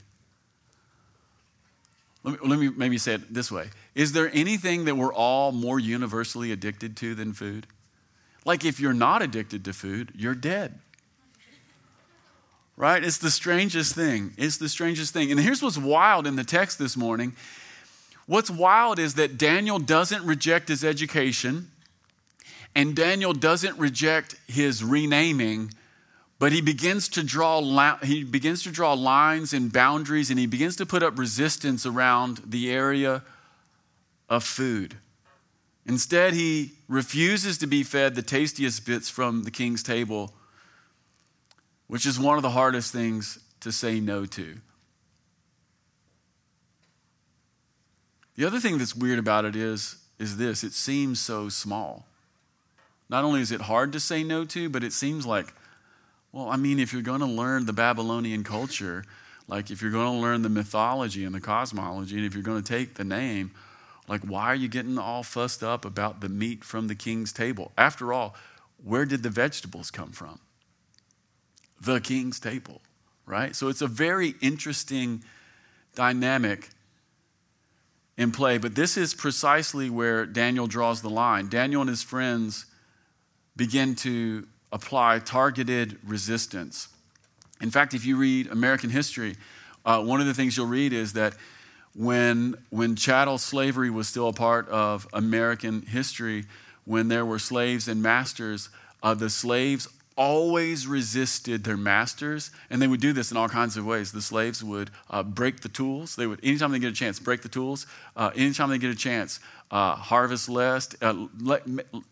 Let 2.22 2.40
me, 2.40 2.48
let 2.48 2.58
me 2.58 2.70
maybe 2.70 2.96
say 2.96 3.16
it 3.16 3.34
this 3.34 3.52
way 3.52 3.68
Is 3.94 4.12
there 4.12 4.30
anything 4.32 4.86
that 4.86 4.96
we're 4.96 5.12
all 5.12 5.52
more 5.52 5.78
universally 5.78 6.52
addicted 6.52 6.96
to 6.96 7.14
than 7.14 7.34
food? 7.34 7.66
Like 8.46 8.64
if 8.64 8.80
you're 8.80 8.94
not 8.94 9.20
addicted 9.20 9.62
to 9.66 9.74
food, 9.74 10.12
you're 10.16 10.34
dead 10.34 10.80
right? 12.76 13.02
It's 13.02 13.18
the 13.18 13.30
strangest 13.30 13.94
thing. 13.94 14.32
It's 14.36 14.56
the 14.56 14.68
strangest 14.68 15.12
thing. 15.12 15.30
And 15.30 15.40
here's 15.40 15.62
what's 15.62 15.78
wild 15.78 16.26
in 16.26 16.36
the 16.36 16.44
text 16.44 16.78
this 16.78 16.96
morning. 16.96 17.34
What's 18.26 18.50
wild 18.50 18.98
is 18.98 19.14
that 19.14 19.38
Daniel 19.38 19.78
doesn't 19.78 20.24
reject 20.24 20.68
his 20.68 20.82
education, 20.82 21.70
and 22.74 22.96
Daniel 22.96 23.32
doesn't 23.32 23.78
reject 23.78 24.36
his 24.48 24.82
renaming, 24.82 25.72
but 26.38 26.50
he 26.50 26.60
begins 26.60 27.08
to 27.10 27.22
draw 27.22 27.60
he 28.02 28.24
begins 28.24 28.62
to 28.64 28.70
draw 28.70 28.94
lines 28.94 29.52
and 29.52 29.72
boundaries, 29.72 30.30
and 30.30 30.38
he 30.38 30.46
begins 30.46 30.76
to 30.76 30.86
put 30.86 31.02
up 31.02 31.18
resistance 31.18 31.86
around 31.86 32.40
the 32.46 32.72
area 32.72 33.22
of 34.28 34.42
food. 34.42 34.96
Instead, 35.86 36.32
he 36.32 36.72
refuses 36.88 37.58
to 37.58 37.66
be 37.66 37.82
fed 37.82 38.14
the 38.14 38.22
tastiest 38.22 38.86
bits 38.86 39.10
from 39.10 39.42
the 39.44 39.50
king's 39.50 39.82
table 39.82 40.34
which 41.86 42.06
is 42.06 42.18
one 42.18 42.36
of 42.36 42.42
the 42.42 42.50
hardest 42.50 42.92
things 42.92 43.38
to 43.60 43.72
say 43.72 44.00
no 44.00 44.26
to. 44.26 44.56
The 48.36 48.44
other 48.44 48.58
thing 48.58 48.78
that's 48.78 48.96
weird 48.96 49.18
about 49.18 49.44
it 49.44 49.54
is, 49.54 49.96
is 50.18 50.36
this 50.36 50.64
it 50.64 50.72
seems 50.72 51.20
so 51.20 51.48
small. 51.48 52.06
Not 53.08 53.24
only 53.24 53.40
is 53.40 53.52
it 53.52 53.62
hard 53.62 53.92
to 53.92 54.00
say 54.00 54.24
no 54.24 54.44
to, 54.46 54.68
but 54.68 54.82
it 54.82 54.92
seems 54.92 55.26
like, 55.26 55.52
well, 56.32 56.48
I 56.48 56.56
mean, 56.56 56.80
if 56.80 56.92
you're 56.92 57.02
going 57.02 57.20
to 57.20 57.26
learn 57.26 57.66
the 57.66 57.72
Babylonian 57.72 58.42
culture, 58.42 59.04
like 59.46 59.70
if 59.70 59.82
you're 59.82 59.92
going 59.92 60.12
to 60.12 60.20
learn 60.20 60.42
the 60.42 60.48
mythology 60.48 61.24
and 61.24 61.34
the 61.34 61.40
cosmology, 61.40 62.16
and 62.16 62.26
if 62.26 62.34
you're 62.34 62.42
going 62.42 62.62
to 62.62 62.72
take 62.72 62.94
the 62.94 63.04
name, 63.04 63.52
like 64.08 64.22
why 64.22 64.46
are 64.46 64.54
you 64.54 64.68
getting 64.68 64.98
all 64.98 65.22
fussed 65.22 65.62
up 65.62 65.84
about 65.84 66.20
the 66.20 66.28
meat 66.28 66.64
from 66.64 66.88
the 66.88 66.94
king's 66.94 67.32
table? 67.32 67.72
After 67.78 68.12
all, 68.12 68.34
where 68.82 69.04
did 69.04 69.22
the 69.22 69.30
vegetables 69.30 69.90
come 69.90 70.10
from? 70.10 70.40
The 71.80 72.00
king's 72.00 72.40
table, 72.40 72.80
right? 73.26 73.54
So 73.54 73.68
it's 73.68 73.82
a 73.82 73.86
very 73.86 74.34
interesting 74.40 75.22
dynamic 75.94 76.68
in 78.16 78.30
play, 78.30 78.58
but 78.58 78.74
this 78.74 78.96
is 78.96 79.14
precisely 79.14 79.90
where 79.90 80.24
Daniel 80.24 80.66
draws 80.66 81.02
the 81.02 81.10
line. 81.10 81.48
Daniel 81.48 81.80
and 81.80 81.90
his 81.90 82.02
friends 82.02 82.66
begin 83.56 83.94
to 83.96 84.46
apply 84.72 85.18
targeted 85.20 85.98
resistance. 86.04 86.88
In 87.60 87.70
fact, 87.70 87.94
if 87.94 88.04
you 88.04 88.16
read 88.16 88.48
American 88.48 88.90
history, 88.90 89.36
uh, 89.84 90.02
one 90.02 90.20
of 90.20 90.26
the 90.26 90.34
things 90.34 90.56
you'll 90.56 90.66
read 90.66 90.92
is 90.92 91.12
that 91.14 91.34
when, 91.94 92.56
when 92.70 92.96
chattel 92.96 93.38
slavery 93.38 93.90
was 93.90 94.08
still 94.08 94.28
a 94.28 94.32
part 94.32 94.68
of 94.68 95.06
American 95.12 95.82
history, 95.82 96.44
when 96.84 97.08
there 97.08 97.24
were 97.24 97.38
slaves 97.38 97.86
and 97.86 98.02
masters, 98.02 98.68
uh, 99.02 99.14
the 99.14 99.30
slaves 99.30 99.88
always 100.16 100.86
resisted 100.86 101.64
their 101.64 101.76
masters, 101.76 102.50
and 102.70 102.80
they 102.80 102.86
would 102.86 103.00
do 103.00 103.12
this 103.12 103.30
in 103.30 103.36
all 103.36 103.48
kinds 103.48 103.76
of 103.76 103.84
ways. 103.84 104.12
The 104.12 104.22
slaves 104.22 104.62
would 104.62 104.90
uh, 105.10 105.22
break 105.22 105.60
the 105.60 105.68
tools. 105.68 106.16
They 106.16 106.26
would, 106.26 106.40
anytime 106.42 106.70
they 106.70 106.78
get 106.78 106.92
a 106.92 106.94
chance, 106.94 107.18
break 107.18 107.42
the 107.42 107.48
tools. 107.48 107.86
Uh, 108.16 108.30
anytime 108.36 108.70
they 108.70 108.78
get 108.78 108.90
a 108.90 108.96
chance, 108.96 109.40
uh, 109.70 109.96
harvest 109.96 110.48
less, 110.48 110.94
uh, 111.02 111.26
let, 111.40 111.62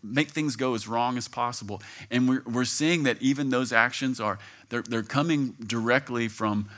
make 0.03 0.31
things 0.31 0.55
go 0.55 0.75
as 0.75 0.87
wrong 0.87 1.17
as 1.17 1.27
possible. 1.27 1.81
And 2.11 2.27
we're, 2.27 2.43
we're 2.45 2.65
seeing 2.65 3.03
that 3.03 3.21
even 3.21 3.49
those 3.49 3.71
actions 3.71 4.19
are 4.19 4.37
they're, 4.69 4.81
they're 4.81 5.03
coming 5.03 5.55
directly 5.65 6.27
from 6.27 6.69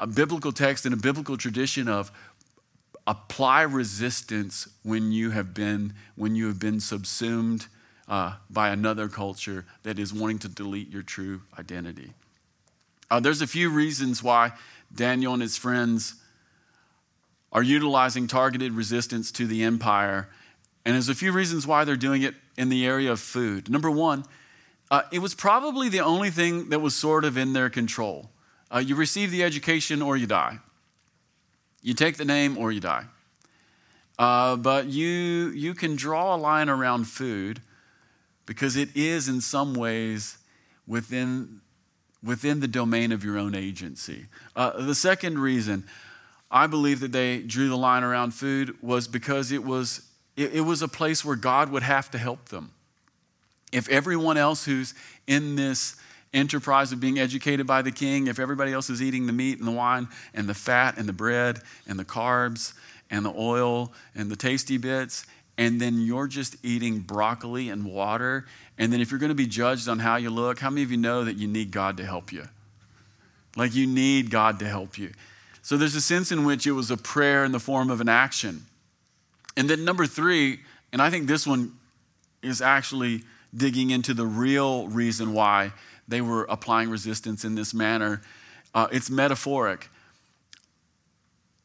a 0.00 0.06
biblical 0.06 0.50
text 0.50 0.86
and 0.86 0.94
a 0.94 0.96
biblical 0.96 1.36
tradition 1.36 1.88
of 1.88 2.10
apply 3.06 3.62
resistance 3.62 4.68
when 4.82 5.12
you 5.12 5.30
have 5.30 5.54
been 5.54 5.92
when 6.16 6.34
you 6.34 6.46
have 6.46 6.58
been 6.58 6.80
subsumed 6.80 7.66
uh, 8.10 8.34
by 8.50 8.70
another 8.70 9.08
culture 9.08 9.64
that 9.84 9.98
is 9.98 10.12
wanting 10.12 10.40
to 10.40 10.48
delete 10.48 10.90
your 10.90 11.02
true 11.02 11.40
identity. 11.58 12.12
Uh, 13.08 13.20
there's 13.20 13.40
a 13.40 13.46
few 13.46 13.70
reasons 13.70 14.22
why 14.22 14.52
Daniel 14.94 15.32
and 15.32 15.40
his 15.40 15.56
friends 15.56 16.14
are 17.52 17.62
utilizing 17.62 18.26
targeted 18.26 18.72
resistance 18.72 19.30
to 19.30 19.46
the 19.46 19.62
empire, 19.62 20.28
and 20.84 20.94
there's 20.94 21.08
a 21.08 21.14
few 21.14 21.30
reasons 21.30 21.66
why 21.66 21.84
they're 21.84 21.96
doing 21.96 22.22
it 22.22 22.34
in 22.56 22.68
the 22.68 22.84
area 22.84 23.12
of 23.12 23.20
food. 23.20 23.70
Number 23.70 23.90
one, 23.90 24.24
uh, 24.90 25.02
it 25.12 25.20
was 25.20 25.34
probably 25.34 25.88
the 25.88 26.00
only 26.00 26.30
thing 26.30 26.68
that 26.70 26.80
was 26.80 26.96
sort 26.96 27.24
of 27.24 27.36
in 27.36 27.52
their 27.52 27.70
control. 27.70 28.28
Uh, 28.72 28.78
you 28.78 28.96
receive 28.96 29.30
the 29.30 29.44
education 29.44 30.02
or 30.02 30.16
you 30.16 30.26
die. 30.26 30.58
You 31.82 31.94
take 31.94 32.16
the 32.16 32.24
name 32.24 32.58
or 32.58 32.72
you 32.72 32.80
die. 32.80 33.04
Uh, 34.18 34.56
but 34.56 34.86
you, 34.86 35.50
you 35.50 35.74
can 35.74 35.96
draw 35.96 36.34
a 36.34 36.36
line 36.36 36.68
around 36.68 37.04
food 37.04 37.60
because 38.50 38.74
it 38.74 38.88
is 38.96 39.28
in 39.28 39.40
some 39.40 39.74
ways 39.74 40.36
within, 40.88 41.60
within 42.20 42.58
the 42.58 42.66
domain 42.66 43.12
of 43.12 43.22
your 43.22 43.38
own 43.38 43.54
agency. 43.54 44.26
Uh, 44.56 44.82
the 44.82 44.94
second 44.96 45.38
reason 45.38 45.84
I 46.50 46.66
believe 46.66 46.98
that 46.98 47.12
they 47.12 47.42
drew 47.42 47.68
the 47.68 47.76
line 47.76 48.02
around 48.02 48.32
food 48.34 48.76
was 48.82 49.06
because 49.06 49.52
it 49.52 49.62
was, 49.62 50.04
it, 50.36 50.52
it 50.52 50.60
was 50.62 50.82
a 50.82 50.88
place 50.88 51.24
where 51.24 51.36
God 51.36 51.70
would 51.70 51.84
have 51.84 52.10
to 52.10 52.18
help 52.18 52.48
them. 52.48 52.72
If 53.70 53.88
everyone 53.88 54.36
else 54.36 54.64
who's 54.64 54.94
in 55.28 55.54
this 55.54 55.94
enterprise 56.34 56.90
of 56.90 56.98
being 56.98 57.20
educated 57.20 57.68
by 57.68 57.82
the 57.82 57.92
king, 57.92 58.26
if 58.26 58.40
everybody 58.40 58.72
else 58.72 58.90
is 58.90 59.00
eating 59.00 59.28
the 59.28 59.32
meat 59.32 59.60
and 59.60 59.68
the 59.68 59.72
wine 59.72 60.08
and 60.34 60.48
the 60.48 60.54
fat 60.54 60.98
and 60.98 61.08
the 61.08 61.12
bread 61.12 61.60
and 61.86 61.96
the 61.96 62.04
carbs 62.04 62.72
and 63.12 63.24
the 63.24 63.32
oil 63.32 63.92
and 64.16 64.28
the 64.28 64.34
tasty 64.34 64.76
bits, 64.76 65.24
and 65.60 65.78
then 65.78 66.00
you're 66.00 66.26
just 66.26 66.56
eating 66.64 67.00
broccoli 67.00 67.68
and 67.68 67.84
water, 67.84 68.46
and 68.78 68.90
then 68.90 69.02
if 69.02 69.10
you're 69.10 69.20
going 69.20 69.28
to 69.28 69.34
be 69.34 69.46
judged 69.46 69.90
on 69.90 69.98
how 69.98 70.16
you 70.16 70.30
look, 70.30 70.58
how 70.58 70.70
many 70.70 70.82
of 70.82 70.90
you 70.90 70.96
know 70.96 71.22
that 71.22 71.36
you 71.36 71.46
need 71.46 71.70
God 71.70 71.98
to 71.98 72.06
help 72.06 72.32
you? 72.32 72.48
Like 73.56 73.74
you 73.74 73.86
need 73.86 74.30
God 74.30 74.58
to 74.60 74.66
help 74.66 74.96
you. 74.96 75.12
So 75.60 75.76
there's 75.76 75.94
a 75.94 76.00
sense 76.00 76.32
in 76.32 76.46
which 76.46 76.66
it 76.66 76.72
was 76.72 76.90
a 76.90 76.96
prayer 76.96 77.44
in 77.44 77.52
the 77.52 77.60
form 77.60 77.90
of 77.90 78.00
an 78.00 78.08
action. 78.08 78.64
And 79.54 79.68
then 79.68 79.84
number 79.84 80.06
three, 80.06 80.60
and 80.94 81.02
I 81.02 81.10
think 81.10 81.26
this 81.26 81.46
one 81.46 81.74
is 82.40 82.62
actually 82.62 83.24
digging 83.54 83.90
into 83.90 84.14
the 84.14 84.24
real 84.24 84.88
reason 84.88 85.34
why 85.34 85.72
they 86.08 86.22
were 86.22 86.44
applying 86.44 86.88
resistance 86.88 87.44
in 87.44 87.54
this 87.54 87.74
manner. 87.74 88.22
Uh, 88.74 88.88
it's 88.90 89.10
metaphoric 89.10 89.90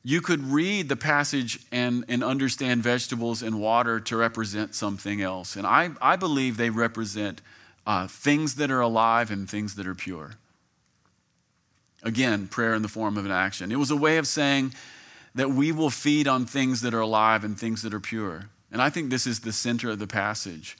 you 0.08 0.22
could 0.22 0.44
read 0.44 0.88
the 0.88 0.96
passage 0.96 1.60
and, 1.72 2.06
and 2.08 2.24
understand 2.24 2.84
vegetables 2.84 3.41
and 3.41 3.60
water 3.60 4.00
to 4.00 4.15
represent 4.15 4.76
something 4.76 5.20
else. 5.20 5.56
And 5.56 5.65
I, 5.65 5.89
I 6.00 6.15
believe 6.15 6.58
they 6.58 6.70
represent 6.70 7.41
uh, 7.88 8.06
things 8.06 8.54
that 8.56 8.70
are 8.70 8.82
alive 8.82 9.32
and 9.32 9.50
things 9.50 9.74
that 9.76 9.88
are 9.88 9.96
pure. 9.96 10.36
Again, 12.04 12.48
prayer 12.48 12.76
in 12.76 12.84
the 12.84 12.88
form 12.88 13.18
of 13.18 13.26
an 13.26 13.32
action. 13.32 13.72
It 13.72 13.80
was 13.80 13.89
a 13.89 13.96
way 13.96 14.18
of 14.18 14.28
saying 14.28 14.76
that 15.34 15.50
we 15.50 15.72
will 15.72 15.89
feed 15.89 16.28
on 16.28 16.46
things 16.46 16.82
that 16.82 16.94
are 16.94 17.00
alive 17.00 17.44
and 17.44 17.60
things 17.60 17.82
that 17.82 17.91
are 17.91 18.00
pure. 18.00 18.50
And 18.72 18.84
I 18.84 18.91
think 18.91 19.10
this 19.10 19.26
is 19.26 19.39
the 19.39 19.52
center 19.52 19.89
of 19.89 19.98
the 19.98 20.06
passage. 20.06 20.78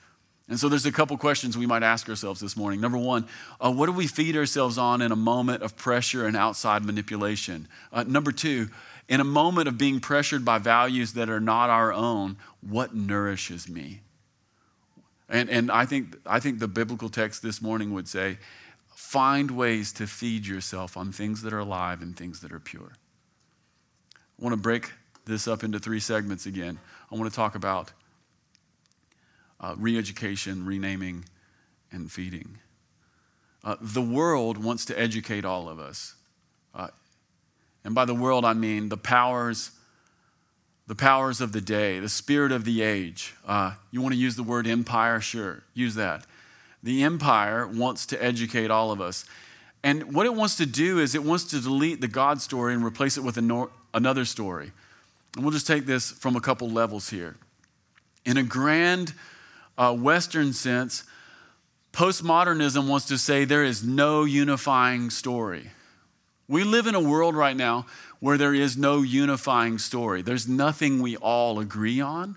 And 0.48 0.60
so 0.60 0.68
there's 0.68 0.86
a 0.86 0.92
couple 0.92 1.16
questions 1.16 1.58
we 1.58 1.66
might 1.66 1.82
ask 1.82 2.08
ourselves 2.08 2.40
this 2.40 2.56
morning. 2.56 2.80
Number 2.80 2.98
one, 2.98 3.26
uh, 3.60 3.72
what 3.72 3.86
do 3.86 3.92
we 3.92 4.06
feed 4.06 4.36
ourselves 4.36 4.78
on 4.78 5.02
in 5.02 5.10
a 5.10 5.16
moment 5.16 5.64
of 5.64 5.76
pressure 5.76 6.26
and 6.26 6.36
outside 6.36 6.84
manipulation? 6.84 7.66
Uh, 7.92 8.04
number 8.04 8.30
two, 8.30 8.68
in 9.08 9.20
a 9.20 9.24
moment 9.24 9.68
of 9.68 9.78
being 9.78 10.00
pressured 10.00 10.44
by 10.44 10.58
values 10.58 11.12
that 11.12 11.30
are 11.30 11.40
not 11.40 11.70
our 11.70 11.92
own, 11.92 12.36
what 12.60 12.94
nourishes 12.94 13.68
me? 13.68 14.00
And, 15.28 15.48
and 15.48 15.70
I, 15.70 15.86
think, 15.86 16.16
I 16.26 16.40
think 16.40 16.58
the 16.58 16.68
biblical 16.68 17.08
text 17.08 17.42
this 17.42 17.60
morning 17.60 17.92
would 17.92 18.08
say 18.08 18.38
find 18.94 19.50
ways 19.50 19.92
to 19.94 20.06
feed 20.06 20.46
yourself 20.46 20.96
on 20.96 21.12
things 21.12 21.42
that 21.42 21.52
are 21.52 21.58
alive 21.58 22.02
and 22.02 22.16
things 22.16 22.40
that 22.40 22.52
are 22.52 22.60
pure. 22.60 22.92
I 24.14 24.42
want 24.42 24.52
to 24.52 24.60
break 24.60 24.92
this 25.24 25.48
up 25.48 25.64
into 25.64 25.78
three 25.78 26.00
segments 26.00 26.46
again. 26.46 26.78
I 27.10 27.16
want 27.16 27.30
to 27.30 27.34
talk 27.34 27.54
about 27.54 27.92
uh, 29.60 29.74
re 29.78 29.96
education, 29.96 30.66
renaming, 30.66 31.24
and 31.90 32.10
feeding. 32.10 32.58
Uh, 33.64 33.76
the 33.80 34.02
world 34.02 34.62
wants 34.62 34.84
to 34.86 34.98
educate 34.98 35.44
all 35.44 35.68
of 35.68 35.80
us. 35.80 36.14
Uh, 36.74 36.88
and 37.86 37.94
by 37.94 38.04
the 38.04 38.16
world, 38.16 38.44
I 38.44 38.52
mean 38.52 38.88
the 38.88 38.96
powers, 38.96 39.70
the 40.88 40.96
powers 40.96 41.40
of 41.40 41.52
the 41.52 41.60
day, 41.60 42.00
the 42.00 42.08
spirit 42.08 42.50
of 42.50 42.64
the 42.64 42.82
age. 42.82 43.32
Uh, 43.46 43.74
you 43.92 44.02
want 44.02 44.12
to 44.12 44.18
use 44.18 44.34
the 44.34 44.42
word 44.42 44.66
empire? 44.66 45.20
Sure, 45.20 45.62
use 45.72 45.94
that. 45.94 46.26
The 46.82 47.04
empire 47.04 47.64
wants 47.64 48.04
to 48.06 48.20
educate 48.22 48.72
all 48.72 48.90
of 48.90 49.00
us. 49.00 49.24
And 49.84 50.12
what 50.14 50.26
it 50.26 50.34
wants 50.34 50.56
to 50.56 50.66
do 50.66 50.98
is 50.98 51.14
it 51.14 51.22
wants 51.22 51.44
to 51.44 51.60
delete 51.60 52.00
the 52.00 52.08
God 52.08 52.42
story 52.42 52.74
and 52.74 52.84
replace 52.84 53.16
it 53.16 53.22
with 53.22 53.38
another 53.38 54.24
story. 54.24 54.72
And 55.36 55.44
we'll 55.44 55.52
just 55.52 55.68
take 55.68 55.86
this 55.86 56.10
from 56.10 56.34
a 56.34 56.40
couple 56.40 56.68
levels 56.68 57.08
here. 57.08 57.36
In 58.24 58.36
a 58.36 58.42
grand 58.42 59.14
uh, 59.78 59.94
Western 59.94 60.52
sense, 60.52 61.04
postmodernism 61.92 62.88
wants 62.88 63.06
to 63.06 63.16
say 63.16 63.44
there 63.44 63.62
is 63.62 63.84
no 63.84 64.24
unifying 64.24 65.08
story. 65.08 65.70
We 66.48 66.64
live 66.64 66.86
in 66.86 66.94
a 66.94 67.00
world 67.00 67.34
right 67.34 67.56
now 67.56 67.86
where 68.20 68.38
there 68.38 68.54
is 68.54 68.76
no 68.76 69.02
unifying 69.02 69.78
story. 69.78 70.22
There's 70.22 70.48
nothing 70.48 71.02
we 71.02 71.16
all 71.16 71.58
agree 71.58 72.00
on. 72.00 72.36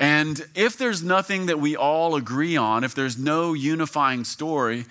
And 0.00 0.46
if 0.54 0.76
there's 0.76 1.02
nothing 1.02 1.46
that 1.46 1.58
we 1.58 1.74
all 1.74 2.14
agree 2.14 2.56
on, 2.56 2.84
if 2.84 2.94
there's 2.94 3.18
no 3.18 3.52
unifying 3.52 4.24
story, 4.24 4.86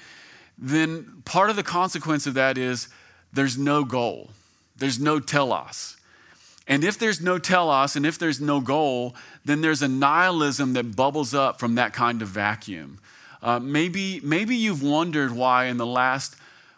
then 0.58 1.22
part 1.24 1.50
of 1.50 1.56
the 1.56 1.64
consequence 1.64 2.28
of 2.28 2.34
that 2.34 2.58
is 2.58 2.90
there's 3.32 3.58
no 3.58 3.86
goal, 3.86 4.32
there's 4.76 5.00
no 5.00 5.20
telos. 5.20 5.96
And 6.68 6.84
if 6.84 7.00
there's 7.00 7.22
no 7.22 7.38
telos 7.38 7.96
and 7.96 8.06
if 8.06 8.20
there's 8.20 8.42
no 8.42 8.60
goal, 8.60 9.16
then 9.46 9.62
there's 9.62 9.82
a 9.82 9.88
nihilism 9.88 10.74
that 10.74 10.98
bubbles 10.98 11.34
up 11.34 11.60
from 11.60 11.76
that 11.76 11.94
kind 11.94 12.22
of 12.22 12.28
vacuum. 12.28 13.00
Uh, 13.42 13.60
maybe, 13.60 14.20
maybe 14.22 14.56
you've 14.56 14.84
wondered 14.84 15.32
why 15.32 15.66
in 15.66 15.78
the 15.78 15.86
last 15.86 16.36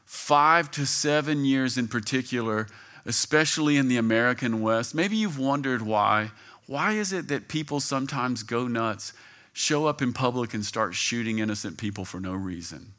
five 0.10 0.72
to 0.72 0.88
seven 0.88 1.46
years 1.46 1.78
in 1.78 1.88
particular, 1.88 2.66
especially 3.06 3.78
in 3.78 3.88
the 3.88 3.98
American 3.98 4.60
West, 4.60 4.96
maybe 4.96 5.16
you've 5.16 5.38
wondered 5.38 5.84
why. 5.84 6.32
Why 6.66 6.94
is 6.94 7.14
it 7.14 7.28
that 7.28 7.48
people 7.48 7.80
sometimes 7.80 8.42
go 8.42 8.68
nuts, 8.68 9.14
show 9.54 9.86
up 9.86 10.02
in 10.02 10.12
public, 10.12 10.56
and 10.56 10.66
start 10.66 10.96
shooting 10.96 11.38
innocent 11.38 11.78
people 11.78 12.06
for 12.06 12.20
no 12.20 12.34
reason? 12.34 12.94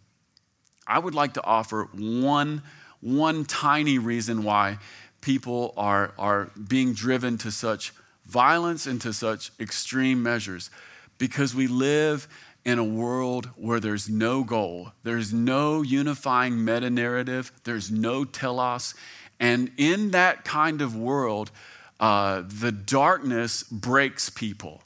I 0.86 1.00
would 1.00 1.16
like 1.16 1.34
to 1.34 1.42
offer 1.42 1.88
one, 1.92 2.62
one 3.00 3.44
tiny 3.44 3.98
reason 3.98 4.44
why 4.44 4.78
people 5.20 5.74
are, 5.76 6.12
are 6.16 6.52
being 6.68 6.92
driven 6.92 7.38
to 7.38 7.50
such 7.50 7.92
violence 8.24 8.86
and 8.86 9.00
to 9.00 9.12
such 9.12 9.50
extreme 9.58 10.22
measures 10.22 10.70
because 11.18 11.56
we 11.56 11.66
live 11.66 12.28
in 12.64 12.78
a 12.78 12.84
world 12.84 13.46
where 13.56 13.80
there's 13.80 14.08
no 14.08 14.44
goal, 14.44 14.92
there's 15.02 15.32
no 15.32 15.82
unifying 15.82 16.64
meta 16.64 16.90
narrative, 16.90 17.52
there's 17.64 17.90
no 17.90 18.24
telos. 18.24 18.94
And 19.38 19.70
in 19.78 20.10
that 20.10 20.44
kind 20.44 20.82
of 20.82 20.94
world, 20.94 21.50
uh, 21.98 22.42
the 22.46 22.72
darkness 22.72 23.62
breaks 23.62 24.28
people. 24.28 24.82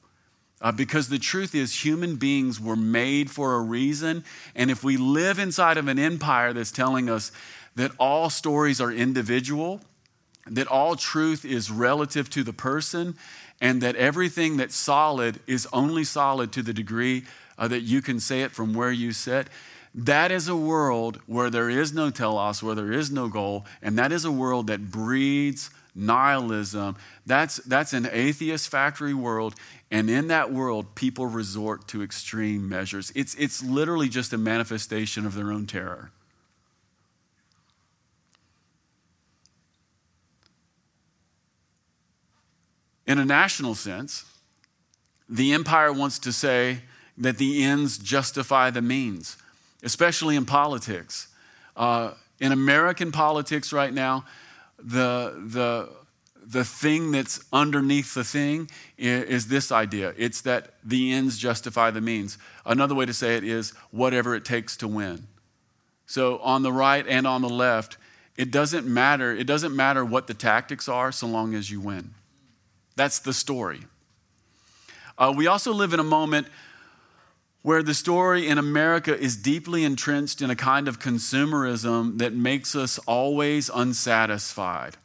Uh, 0.60 0.72
because 0.72 1.08
the 1.08 1.18
truth 1.18 1.54
is, 1.54 1.84
human 1.84 2.16
beings 2.16 2.58
were 2.58 2.76
made 2.76 3.30
for 3.30 3.54
a 3.54 3.60
reason. 3.60 4.24
And 4.54 4.70
if 4.70 4.82
we 4.82 4.96
live 4.96 5.38
inside 5.38 5.76
of 5.76 5.88
an 5.88 5.98
empire 5.98 6.52
that's 6.54 6.72
telling 6.72 7.10
us 7.10 7.32
that 7.74 7.90
all 7.98 8.30
stories 8.30 8.80
are 8.80 8.90
individual, 8.90 9.80
that 10.46 10.66
all 10.66 10.96
truth 10.96 11.44
is 11.44 11.70
relative 11.70 12.30
to 12.30 12.42
the 12.42 12.52
person, 12.52 13.16
and 13.60 13.82
that 13.82 13.96
everything 13.96 14.56
that's 14.56 14.76
solid 14.76 15.40
is 15.46 15.68
only 15.72 16.04
solid 16.04 16.52
to 16.52 16.62
the 16.62 16.72
degree 16.72 17.24
uh, 17.58 17.68
that 17.68 17.82
you 17.82 18.02
can 18.02 18.20
say 18.20 18.42
it 18.42 18.52
from 18.52 18.74
where 18.74 18.92
you 18.92 19.12
sit. 19.12 19.48
That 19.94 20.32
is 20.32 20.48
a 20.48 20.56
world 20.56 21.20
where 21.26 21.50
there 21.50 21.70
is 21.70 21.92
no 21.92 22.10
telos, 22.10 22.62
where 22.62 22.74
there 22.74 22.92
is 22.92 23.10
no 23.10 23.28
goal, 23.28 23.64
and 23.80 23.96
that 23.98 24.10
is 24.10 24.24
a 24.24 24.32
world 24.32 24.66
that 24.66 24.90
breeds 24.90 25.70
nihilism. 25.94 26.96
That's, 27.26 27.56
that's 27.58 27.92
an 27.92 28.08
atheist 28.10 28.68
factory 28.68 29.14
world, 29.14 29.54
and 29.90 30.10
in 30.10 30.26
that 30.28 30.52
world, 30.52 30.96
people 30.96 31.26
resort 31.26 31.86
to 31.88 32.02
extreme 32.02 32.68
measures. 32.68 33.12
It's, 33.14 33.34
it's 33.36 33.62
literally 33.62 34.08
just 34.08 34.32
a 34.32 34.38
manifestation 34.38 35.26
of 35.26 35.34
their 35.34 35.52
own 35.52 35.66
terror. 35.66 36.10
In 43.06 43.18
a 43.18 43.24
national 43.24 43.74
sense, 43.74 44.24
the 45.28 45.52
empire 45.52 45.92
wants 45.92 46.18
to 46.20 46.32
say 46.32 46.80
that 47.18 47.38
the 47.38 47.62
ends 47.62 47.98
justify 47.98 48.70
the 48.70 48.83
means, 48.83 49.37
especially 49.83 50.37
in 50.37 50.44
politics. 50.44 51.29
Uh, 51.77 52.12
in 52.40 52.53
American 52.53 53.12
politics 53.12 53.72
right 53.72 53.92
now, 53.92 54.24
the, 54.79 55.42
the, 55.46 55.88
the 56.44 56.64
thing 56.64 57.11
that's 57.11 57.44
underneath 57.53 58.14
the 58.14 58.24
thing 58.24 58.68
is, 58.98 59.24
is, 59.24 59.46
this 59.48 59.72
idea 59.72 60.12
it's 60.16 60.42
that 60.42 60.74
the 60.85 61.12
ends 61.12 61.38
justify 61.38 61.90
the 61.90 62.00
means. 62.00 62.38
Another 62.66 62.94
way 62.94 63.07
to 63.07 63.14
say 63.14 63.37
it 63.37 63.44
is 63.44 63.70
whatever 63.90 64.35
it 64.35 64.44
takes 64.44 64.77
to 64.79 64.88
win. 64.88 65.27
So 66.07 66.38
on 66.38 66.62
the 66.62 66.72
right 66.72 67.07
and 67.07 67.27
on 67.27 67.40
the 67.40 67.48
left, 67.48 67.96
it 68.37 68.50
doesn't 68.50 68.87
matter. 68.87 69.33
It 69.33 69.46
doesn't 69.46 69.74
matter 69.74 70.05
what 70.05 70.27
the 70.27 70.35
tactics 70.35 70.88
are 70.88 71.12
so 71.12 71.27
long 71.27 71.55
as 71.55 71.70
you 71.70 71.81
win. 71.81 72.11
That's 72.96 73.20
the 73.20 73.33
story. 73.33 73.81
Uh, 75.16 75.33
we 75.37 75.46
also 75.46 75.72
live 75.72 75.94
in 75.94 76.00
a 76.00 76.05
moment 76.05 76.48
where 77.64 77.83
the 77.83 77.94
story 77.94 78.46
in 78.46 78.59
America 78.59 79.18
is 79.18 79.38
deeply 79.38 79.85
entrenched 79.85 80.42
in 80.42 80.50
a 80.50 80.55
kind 80.55 80.87
of 80.87 81.00
consumerism 81.00 82.18
that 82.18 82.35
makes 82.35 82.77
us 82.77 82.98
always 83.07 83.70
unsatisfied. 83.74 84.98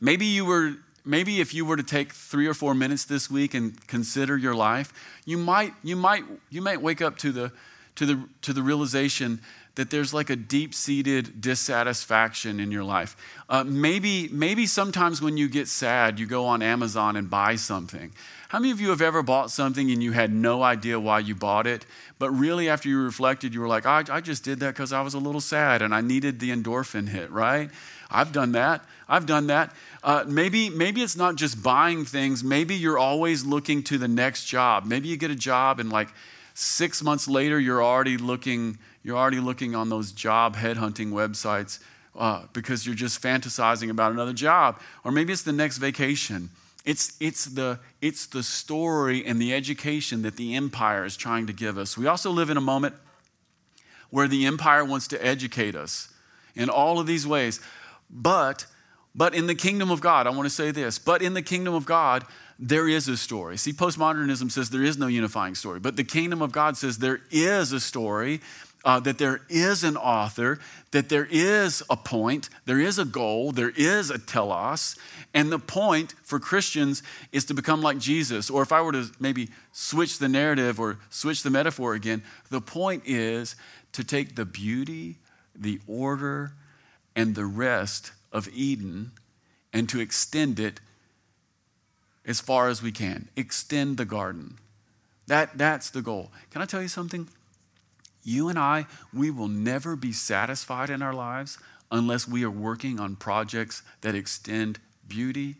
Maybe 0.00 0.26
you 0.26 0.44
were 0.44 0.72
maybe 1.04 1.40
if 1.40 1.54
you 1.54 1.64
were 1.64 1.76
to 1.76 1.84
take 1.84 2.12
3 2.12 2.48
or 2.48 2.54
4 2.54 2.74
minutes 2.74 3.04
this 3.04 3.30
week 3.30 3.54
and 3.54 3.86
consider 3.86 4.36
your 4.36 4.56
life, 4.56 4.92
you 5.24 5.38
might 5.38 5.72
you 5.84 5.94
might 5.94 6.24
you 6.50 6.60
might 6.60 6.82
wake 6.82 7.00
up 7.00 7.16
to 7.18 7.30
the 7.30 7.52
to 7.94 8.06
the 8.06 8.28
to 8.40 8.52
the 8.52 8.62
realization 8.62 9.40
that 9.74 9.90
there's 9.90 10.12
like 10.12 10.28
a 10.28 10.36
deep 10.36 10.74
seated 10.74 11.40
dissatisfaction 11.40 12.60
in 12.60 12.70
your 12.70 12.84
life. 12.84 13.16
Uh, 13.48 13.64
maybe, 13.64 14.28
maybe 14.28 14.66
sometimes 14.66 15.22
when 15.22 15.36
you 15.36 15.48
get 15.48 15.66
sad, 15.66 16.18
you 16.18 16.26
go 16.26 16.44
on 16.44 16.62
Amazon 16.62 17.16
and 17.16 17.30
buy 17.30 17.56
something. 17.56 18.12
How 18.48 18.58
many 18.58 18.70
of 18.70 18.82
you 18.82 18.90
have 18.90 19.00
ever 19.00 19.22
bought 19.22 19.50
something 19.50 19.90
and 19.90 20.02
you 20.02 20.12
had 20.12 20.30
no 20.30 20.62
idea 20.62 21.00
why 21.00 21.20
you 21.20 21.34
bought 21.34 21.66
it, 21.66 21.86
but 22.18 22.30
really 22.30 22.68
after 22.68 22.86
you 22.86 23.02
reflected, 23.02 23.54
you 23.54 23.60
were 23.60 23.68
like, 23.68 23.86
I, 23.86 24.04
I 24.10 24.20
just 24.20 24.44
did 24.44 24.60
that 24.60 24.74
because 24.74 24.92
I 24.92 25.00
was 25.00 25.14
a 25.14 25.18
little 25.18 25.40
sad 25.40 25.80
and 25.80 25.94
I 25.94 26.02
needed 26.02 26.38
the 26.38 26.50
endorphin 26.50 27.08
hit, 27.08 27.30
right? 27.30 27.70
I've 28.10 28.30
done 28.30 28.52
that. 28.52 28.84
I've 29.08 29.24
done 29.24 29.46
that. 29.46 29.74
Uh, 30.04 30.24
maybe, 30.28 30.68
maybe 30.68 31.02
it's 31.02 31.16
not 31.16 31.36
just 31.36 31.62
buying 31.62 32.04
things. 32.04 32.44
Maybe 32.44 32.74
you're 32.74 32.98
always 32.98 33.42
looking 33.46 33.82
to 33.84 33.96
the 33.96 34.08
next 34.08 34.44
job. 34.44 34.84
Maybe 34.84 35.08
you 35.08 35.16
get 35.16 35.30
a 35.30 35.34
job 35.34 35.80
and 35.80 35.90
like 35.90 36.08
six 36.52 37.02
months 37.02 37.28
later, 37.28 37.58
you're 37.58 37.82
already 37.82 38.18
looking 38.18 38.78
you're 39.02 39.16
already 39.16 39.40
looking 39.40 39.74
on 39.74 39.88
those 39.88 40.12
job 40.12 40.56
headhunting 40.56 41.10
websites 41.10 41.80
uh, 42.14 42.44
because 42.52 42.86
you're 42.86 42.94
just 42.94 43.22
fantasizing 43.22 43.90
about 43.90 44.12
another 44.12 44.32
job. 44.32 44.80
Or 45.04 45.12
maybe 45.12 45.32
it's 45.32 45.42
the 45.42 45.52
next 45.52 45.78
vacation. 45.78 46.50
It's, 46.84 47.16
it's, 47.20 47.46
the, 47.46 47.78
it's 48.00 48.26
the 48.26 48.42
story 48.42 49.24
and 49.24 49.40
the 49.40 49.54
education 49.54 50.22
that 50.22 50.36
the 50.36 50.54
empire 50.54 51.04
is 51.04 51.16
trying 51.16 51.46
to 51.46 51.52
give 51.52 51.78
us. 51.78 51.96
We 51.96 52.06
also 52.06 52.30
live 52.30 52.50
in 52.50 52.56
a 52.56 52.62
moment 52.62 52.94
where 54.10 54.28
the 54.28 54.46
empire 54.46 54.84
wants 54.84 55.08
to 55.08 55.24
educate 55.24 55.74
us 55.74 56.12
in 56.54 56.68
all 56.68 56.98
of 56.98 57.06
these 57.06 57.26
ways. 57.26 57.60
But, 58.10 58.66
but 59.14 59.34
in 59.34 59.46
the 59.46 59.54
kingdom 59.54 59.90
of 59.90 60.00
God, 60.00 60.26
I 60.26 60.30
want 60.30 60.44
to 60.44 60.50
say 60.50 60.70
this, 60.70 60.98
but 60.98 61.22
in 61.22 61.34
the 61.34 61.42
kingdom 61.42 61.72
of 61.72 61.86
God, 61.86 62.24
there 62.58 62.86
is 62.88 63.08
a 63.08 63.16
story. 63.16 63.56
See, 63.56 63.72
postmodernism 63.72 64.50
says 64.50 64.70
there 64.70 64.84
is 64.84 64.98
no 64.98 65.06
unifying 65.06 65.54
story, 65.54 65.80
but 65.80 65.96
the 65.96 66.04
kingdom 66.04 66.42
of 66.42 66.52
God 66.52 66.76
says 66.76 66.98
there 66.98 67.20
is 67.30 67.72
a 67.72 67.80
story 67.80 68.40
uh, 68.84 69.00
that 69.00 69.18
there 69.18 69.42
is 69.48 69.84
an 69.84 69.96
author, 69.96 70.58
that 70.90 71.08
there 71.08 71.26
is 71.30 71.82
a 71.88 71.96
point, 71.96 72.48
there 72.64 72.80
is 72.80 72.98
a 72.98 73.04
goal, 73.04 73.52
there 73.52 73.72
is 73.76 74.10
a 74.10 74.18
telos. 74.18 74.96
And 75.34 75.50
the 75.50 75.58
point 75.58 76.14
for 76.22 76.38
Christians 76.38 77.02
is 77.30 77.44
to 77.46 77.54
become 77.54 77.80
like 77.80 77.98
Jesus. 77.98 78.50
Or 78.50 78.62
if 78.62 78.72
I 78.72 78.82
were 78.82 78.92
to 78.92 79.10
maybe 79.20 79.48
switch 79.72 80.18
the 80.18 80.28
narrative 80.28 80.80
or 80.80 80.98
switch 81.10 81.42
the 81.42 81.50
metaphor 81.50 81.94
again, 81.94 82.22
the 82.50 82.60
point 82.60 83.04
is 83.06 83.56
to 83.92 84.04
take 84.04 84.34
the 84.34 84.44
beauty, 84.44 85.16
the 85.54 85.80
order, 85.86 86.52
and 87.14 87.34
the 87.34 87.46
rest 87.46 88.12
of 88.32 88.48
Eden 88.52 89.12
and 89.72 89.88
to 89.88 90.00
extend 90.00 90.58
it 90.58 90.80
as 92.24 92.40
far 92.40 92.68
as 92.68 92.82
we 92.82 92.92
can. 92.92 93.28
Extend 93.36 93.96
the 93.96 94.04
garden. 94.04 94.58
That, 95.26 95.56
that's 95.56 95.90
the 95.90 96.02
goal. 96.02 96.30
Can 96.50 96.62
I 96.62 96.66
tell 96.66 96.82
you 96.82 96.88
something? 96.88 97.28
You 98.22 98.48
and 98.48 98.58
I, 98.58 98.86
we 99.12 99.30
will 99.30 99.48
never 99.48 99.96
be 99.96 100.12
satisfied 100.12 100.90
in 100.90 101.02
our 101.02 101.14
lives 101.14 101.58
unless 101.90 102.26
we 102.26 102.44
are 102.44 102.50
working 102.50 103.00
on 103.00 103.16
projects 103.16 103.82
that 104.00 104.14
extend 104.14 104.78
beauty, 105.06 105.56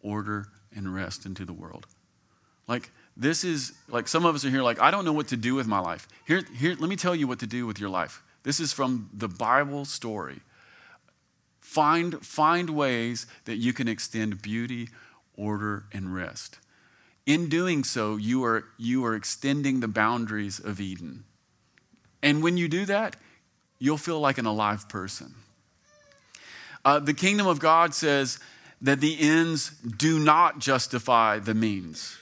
order, 0.00 0.46
and 0.74 0.94
rest 0.94 1.26
into 1.26 1.44
the 1.44 1.52
world. 1.52 1.86
Like, 2.68 2.90
this 3.16 3.44
is 3.44 3.72
like 3.88 4.08
some 4.08 4.24
of 4.24 4.34
us 4.34 4.44
are 4.44 4.50
here, 4.50 4.62
like, 4.62 4.80
I 4.80 4.90
don't 4.90 5.04
know 5.04 5.12
what 5.12 5.28
to 5.28 5.36
do 5.36 5.54
with 5.54 5.66
my 5.66 5.78
life. 5.78 6.06
Here, 6.26 6.42
here, 6.56 6.76
let 6.78 6.88
me 6.88 6.96
tell 6.96 7.14
you 7.14 7.26
what 7.26 7.40
to 7.40 7.46
do 7.46 7.66
with 7.66 7.80
your 7.80 7.90
life. 7.90 8.22
This 8.42 8.60
is 8.60 8.72
from 8.72 9.10
the 9.12 9.28
Bible 9.28 9.84
story. 9.84 10.40
Find, 11.60 12.24
find 12.24 12.70
ways 12.70 13.26
that 13.44 13.56
you 13.56 13.72
can 13.72 13.88
extend 13.88 14.40
beauty, 14.40 14.88
order, 15.34 15.84
and 15.92 16.14
rest. 16.14 16.58
In 17.26 17.48
doing 17.48 17.82
so, 17.82 18.16
you 18.16 18.44
are, 18.44 18.64
you 18.78 19.04
are 19.04 19.16
extending 19.16 19.80
the 19.80 19.88
boundaries 19.88 20.60
of 20.60 20.80
Eden. 20.80 21.24
And 22.26 22.42
when 22.42 22.56
you 22.56 22.66
do 22.66 22.86
that, 22.86 23.14
you'll 23.78 23.98
feel 23.98 24.18
like 24.18 24.36
an 24.36 24.46
alive 24.46 24.88
person. 24.88 25.32
Uh, 26.84 26.98
the 26.98 27.14
kingdom 27.14 27.46
of 27.46 27.60
God 27.60 27.94
says 27.94 28.40
that 28.82 29.00
the 29.00 29.16
ends 29.20 29.70
do 29.70 30.18
not 30.18 30.58
justify 30.58 31.38
the 31.38 31.54
means. 31.54 32.18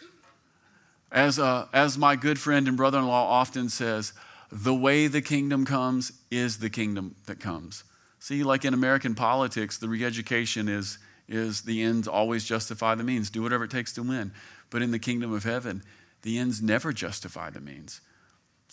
As, 1.10 1.38
uh, 1.38 1.68
as 1.72 1.96
my 1.96 2.16
good 2.16 2.38
friend 2.38 2.68
and 2.68 2.76
brother 2.76 2.98
in 2.98 3.06
law 3.06 3.30
often 3.30 3.70
says, 3.70 4.12
the 4.52 4.74
way 4.74 5.06
the 5.06 5.22
kingdom 5.22 5.64
comes 5.64 6.12
is 6.30 6.58
the 6.58 6.68
kingdom 6.68 7.16
that 7.24 7.40
comes. 7.40 7.82
See, 8.18 8.42
like 8.44 8.66
in 8.66 8.74
American 8.74 9.14
politics, 9.14 9.78
the 9.78 9.88
re 9.88 10.04
education 10.04 10.68
is, 10.68 10.98
is 11.30 11.62
the 11.62 11.80
ends 11.80 12.06
always 12.06 12.44
justify 12.44 12.94
the 12.94 13.04
means. 13.04 13.30
Do 13.30 13.40
whatever 13.40 13.64
it 13.64 13.70
takes 13.70 13.94
to 13.94 14.02
win. 14.02 14.32
But 14.68 14.82
in 14.82 14.90
the 14.90 14.98
kingdom 14.98 15.32
of 15.32 15.44
heaven, 15.44 15.82
the 16.20 16.36
ends 16.36 16.60
never 16.60 16.92
justify 16.92 17.48
the 17.48 17.62
means. 17.62 18.02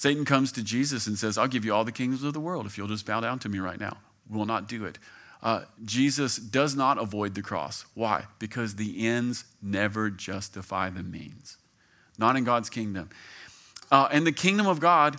Satan 0.02 0.26
comes 0.26 0.52
to 0.54 0.64
Jesus 0.64 1.06
and 1.06 1.16
says, 1.16 1.38
I'll 1.38 1.48
give 1.48 1.64
you 1.64 1.76
all 1.76 1.84
the 1.84 1.92
kingdoms 1.92 2.24
of 2.24 2.34
the 2.34 2.40
world 2.40 2.66
if 2.66 2.76
you'll 2.76 2.88
just 2.88 3.06
bow 3.06 3.20
down 3.20 3.38
to 3.38 3.50
me 3.50 3.60
right 3.60 3.80
now. 3.80 3.98
We'll 4.28 4.48
not 4.48 4.68
do 4.68 4.86
it. 4.86 4.98
Uh, 5.44 5.66
Jesus 5.86 6.38
does 6.38 6.76
not 6.76 6.98
avoid 6.98 7.36
the 7.36 7.44
cross. 7.44 7.86
Why? 7.94 8.26
Because 8.40 8.78
the 8.78 9.06
ends 9.06 9.46
never 9.62 10.10
justify 10.10 10.90
the 10.90 11.04
means. 11.04 11.58
Not 12.18 12.36
in 12.36 12.46
God's 12.46 12.68
kingdom. 12.68 13.12
Uh, 13.92 14.10
and 14.12 14.26
the 14.26 14.32
kingdom 14.32 14.66
of 14.66 14.80
God 14.80 15.18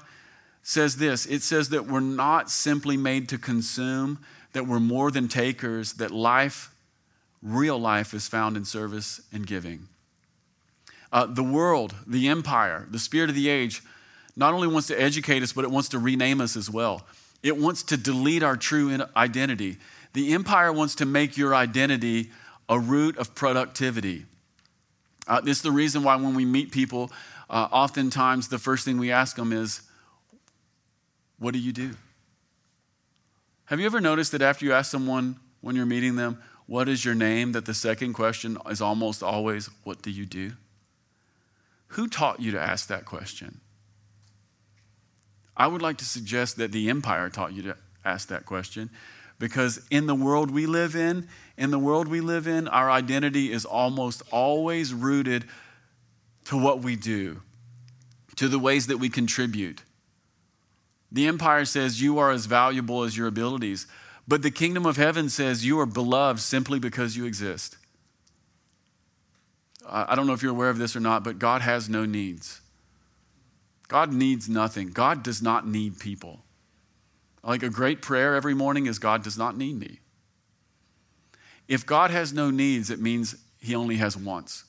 says 0.64 0.96
this 0.96 1.26
it 1.26 1.42
says 1.42 1.68
that 1.68 1.86
we're 1.86 2.00
not 2.00 2.50
simply 2.50 2.96
made 2.96 3.28
to 3.28 3.38
consume, 3.38 4.18
that 4.52 4.66
we're 4.66 4.80
more 4.80 5.12
than 5.12 5.28
takers, 5.28 5.92
that 5.92 6.10
life, 6.10 6.74
real 7.40 7.78
life, 7.78 8.14
is 8.14 8.26
found 8.26 8.56
in 8.56 8.64
service 8.64 9.20
and 9.32 9.46
giving. 9.46 9.86
Uh, 11.12 11.26
the 11.26 11.44
world, 11.44 11.94
the 12.04 12.26
empire, 12.26 12.88
the 12.90 12.98
spirit 12.98 13.30
of 13.30 13.36
the 13.36 13.48
age 13.48 13.80
not 14.36 14.54
only 14.54 14.68
wants 14.68 14.88
to 14.88 15.00
educate 15.00 15.42
us, 15.42 15.52
but 15.52 15.64
it 15.64 15.70
wants 15.70 15.90
to 15.90 15.98
rename 15.98 16.40
us 16.40 16.56
as 16.56 16.70
well. 16.70 17.06
It 17.42 17.56
wants 17.56 17.82
to 17.84 17.96
delete 17.96 18.42
our 18.42 18.56
true 18.56 18.98
identity. 19.16 19.78
The 20.12 20.32
empire 20.32 20.72
wants 20.72 20.94
to 20.96 21.06
make 21.06 21.36
your 21.36 21.54
identity 21.54 22.30
a 22.68 22.78
root 22.78 23.18
of 23.18 23.34
productivity. 23.34 24.24
Uh, 25.26 25.40
this 25.40 25.58
is 25.58 25.62
the 25.62 25.72
reason 25.72 26.02
why 26.02 26.16
when 26.16 26.34
we 26.34 26.44
meet 26.44 26.72
people, 26.72 27.10
uh, 27.50 27.68
oftentimes 27.70 28.48
the 28.48 28.58
first 28.58 28.84
thing 28.84 28.98
we 28.98 29.10
ask 29.10 29.36
them 29.36 29.52
is, 29.52 29.82
What 31.38 31.52
do 31.52 31.58
you 31.58 31.72
do? 31.72 31.94
Have 33.66 33.80
you 33.80 33.86
ever 33.86 34.00
noticed 34.00 34.32
that 34.32 34.42
after 34.42 34.64
you 34.64 34.72
ask 34.72 34.90
someone 34.90 35.36
when 35.60 35.76
you're 35.76 35.86
meeting 35.86 36.16
them, 36.16 36.42
What 36.66 36.88
is 36.88 37.04
your 37.04 37.14
name? 37.14 37.52
that 37.52 37.66
the 37.66 37.74
second 37.74 38.14
question 38.14 38.56
is 38.70 38.80
almost 38.80 39.22
always, 39.22 39.68
What 39.84 40.02
do 40.02 40.10
you 40.10 40.26
do? 40.26 40.52
Who 41.88 42.08
taught 42.08 42.40
you 42.40 42.52
to 42.52 42.60
ask 42.60 42.88
that 42.88 43.04
question? 43.04 43.60
I 45.56 45.66
would 45.66 45.82
like 45.82 45.98
to 45.98 46.04
suggest 46.04 46.56
that 46.56 46.72
the 46.72 46.88
empire 46.88 47.28
taught 47.28 47.52
you 47.52 47.62
to 47.62 47.76
ask 48.04 48.28
that 48.28 48.46
question 48.46 48.90
because 49.38 49.84
in 49.90 50.06
the 50.06 50.14
world 50.14 50.50
we 50.50 50.66
live 50.66 50.94
in, 50.94 51.28
in 51.56 51.70
the 51.70 51.78
world 51.78 52.08
we 52.08 52.20
live 52.20 52.46
in, 52.46 52.68
our 52.68 52.90
identity 52.90 53.52
is 53.52 53.64
almost 53.64 54.22
always 54.30 54.94
rooted 54.94 55.44
to 56.44 56.56
what 56.56 56.80
we 56.80 56.96
do, 56.96 57.42
to 58.36 58.48
the 58.48 58.58
ways 58.58 58.86
that 58.86 58.98
we 58.98 59.08
contribute. 59.08 59.82
The 61.10 61.26
empire 61.26 61.64
says 61.64 62.00
you 62.00 62.18
are 62.18 62.30
as 62.30 62.46
valuable 62.46 63.02
as 63.02 63.16
your 63.16 63.26
abilities, 63.26 63.86
but 64.26 64.42
the 64.42 64.50
kingdom 64.50 64.86
of 64.86 64.96
heaven 64.96 65.28
says 65.28 65.66
you 65.66 65.78
are 65.78 65.86
beloved 65.86 66.40
simply 66.40 66.78
because 66.78 67.16
you 67.16 67.26
exist. 67.26 67.76
I 69.86 70.14
don't 70.14 70.26
know 70.26 70.32
if 70.32 70.42
you're 70.42 70.52
aware 70.52 70.70
of 70.70 70.78
this 70.78 70.96
or 70.96 71.00
not, 71.00 71.24
but 71.24 71.38
God 71.38 71.60
has 71.60 71.88
no 71.88 72.06
needs. 72.06 72.61
God 73.92 74.10
needs 74.10 74.48
nothing. 74.48 74.88
God 74.88 75.22
does 75.22 75.42
not 75.42 75.68
need 75.68 75.98
people. 75.98 76.40
Like 77.44 77.62
a 77.62 77.68
great 77.68 78.00
prayer 78.00 78.34
every 78.34 78.54
morning 78.54 78.86
is 78.86 78.98
God 78.98 79.22
does 79.22 79.36
not 79.36 79.54
need 79.54 79.78
me. 79.78 79.98
If 81.68 81.84
God 81.84 82.10
has 82.10 82.32
no 82.32 82.50
needs, 82.50 82.88
it 82.88 83.00
means 83.00 83.36
he 83.60 83.74
only 83.74 83.96
has 83.96 84.16
wants. 84.16 84.64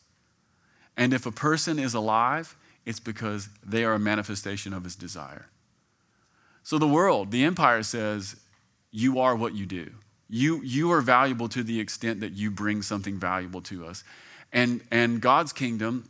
And 0.97 1.13
if 1.13 1.25
a 1.25 1.31
person 1.31 1.79
is 1.79 1.93
alive, 1.93 2.57
it's 2.85 2.99
because 2.99 3.47
they 3.65 3.85
are 3.85 3.93
a 3.93 3.99
manifestation 3.99 4.73
of 4.73 4.83
his 4.83 4.97
desire. 4.97 5.45
So 6.61 6.77
the 6.77 6.85
world, 6.85 7.31
the 7.31 7.45
empire 7.45 7.83
says, 7.83 8.35
you 8.91 9.21
are 9.21 9.37
what 9.37 9.55
you 9.55 9.65
do. 9.65 9.89
You, 10.29 10.61
you 10.63 10.91
are 10.91 11.01
valuable 11.01 11.47
to 11.47 11.63
the 11.63 11.79
extent 11.79 12.19
that 12.19 12.33
you 12.33 12.51
bring 12.51 12.81
something 12.81 13.17
valuable 13.17 13.61
to 13.61 13.85
us. 13.85 14.03
And, 14.51 14.81
and 14.91 15.21
God's 15.21 15.53
kingdom 15.53 16.09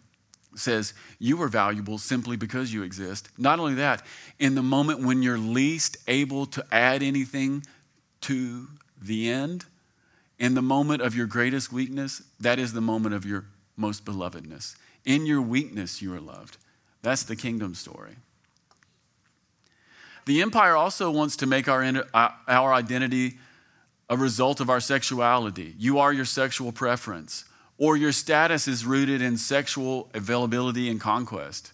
says 0.56 0.94
you 1.20 1.42
are 1.42 1.48
valuable 1.48 1.98
simply 1.98 2.38
because 2.38 2.74
you 2.74 2.84
exist. 2.84 3.30
Not 3.38 3.60
only 3.60 3.76
that, 3.76 4.06
in 4.40 4.56
the 4.56 4.64
moment 4.64 5.02
when 5.02 5.22
you're 5.22 5.38
least 5.38 5.98
able 6.08 6.46
to 6.48 6.66
add 6.72 7.04
anything 7.04 7.64
to 8.22 8.68
the 9.02 9.30
end, 9.30 9.66
in 10.40 10.56
the 10.56 10.62
moment 10.62 11.02
of 11.02 11.16
your 11.16 11.28
greatest 11.28 11.72
weakness, 11.72 12.22
that 12.40 12.60
is 12.60 12.74
the 12.74 12.82
moment 12.82 13.16
of 13.16 13.26
your 13.26 13.46
most 13.78 14.06
belovedness. 14.06 14.76
In 15.06 15.26
your 15.26 15.42
weakness, 15.42 16.02
you 16.02 16.14
are 16.14 16.20
loved. 16.20 16.58
That's 17.02 17.24
the 17.24 17.36
kingdom 17.36 17.76
story. 17.76 18.16
The 20.26 20.42
empire 20.42 20.76
also 20.76 21.12
wants 21.12 21.36
to 21.38 21.46
make 21.46 21.68
our, 21.68 21.84
uh, 21.84 22.30
our 22.48 22.74
identity 22.74 23.38
a 24.10 24.16
result 24.16 24.62
of 24.62 24.70
our 24.70 24.80
sexuality. 24.80 25.76
You 25.78 26.00
are 26.00 26.14
your 26.14 26.26
sexual 26.26 26.72
preference 26.72 27.46
or 27.78 27.98
your 27.98 28.12
status 28.12 28.68
is 28.68 28.86
rooted 28.86 29.22
in 29.22 29.38
sexual 29.38 30.10
availability 30.14 30.90
and 30.90 31.02
conquest. 31.02 31.72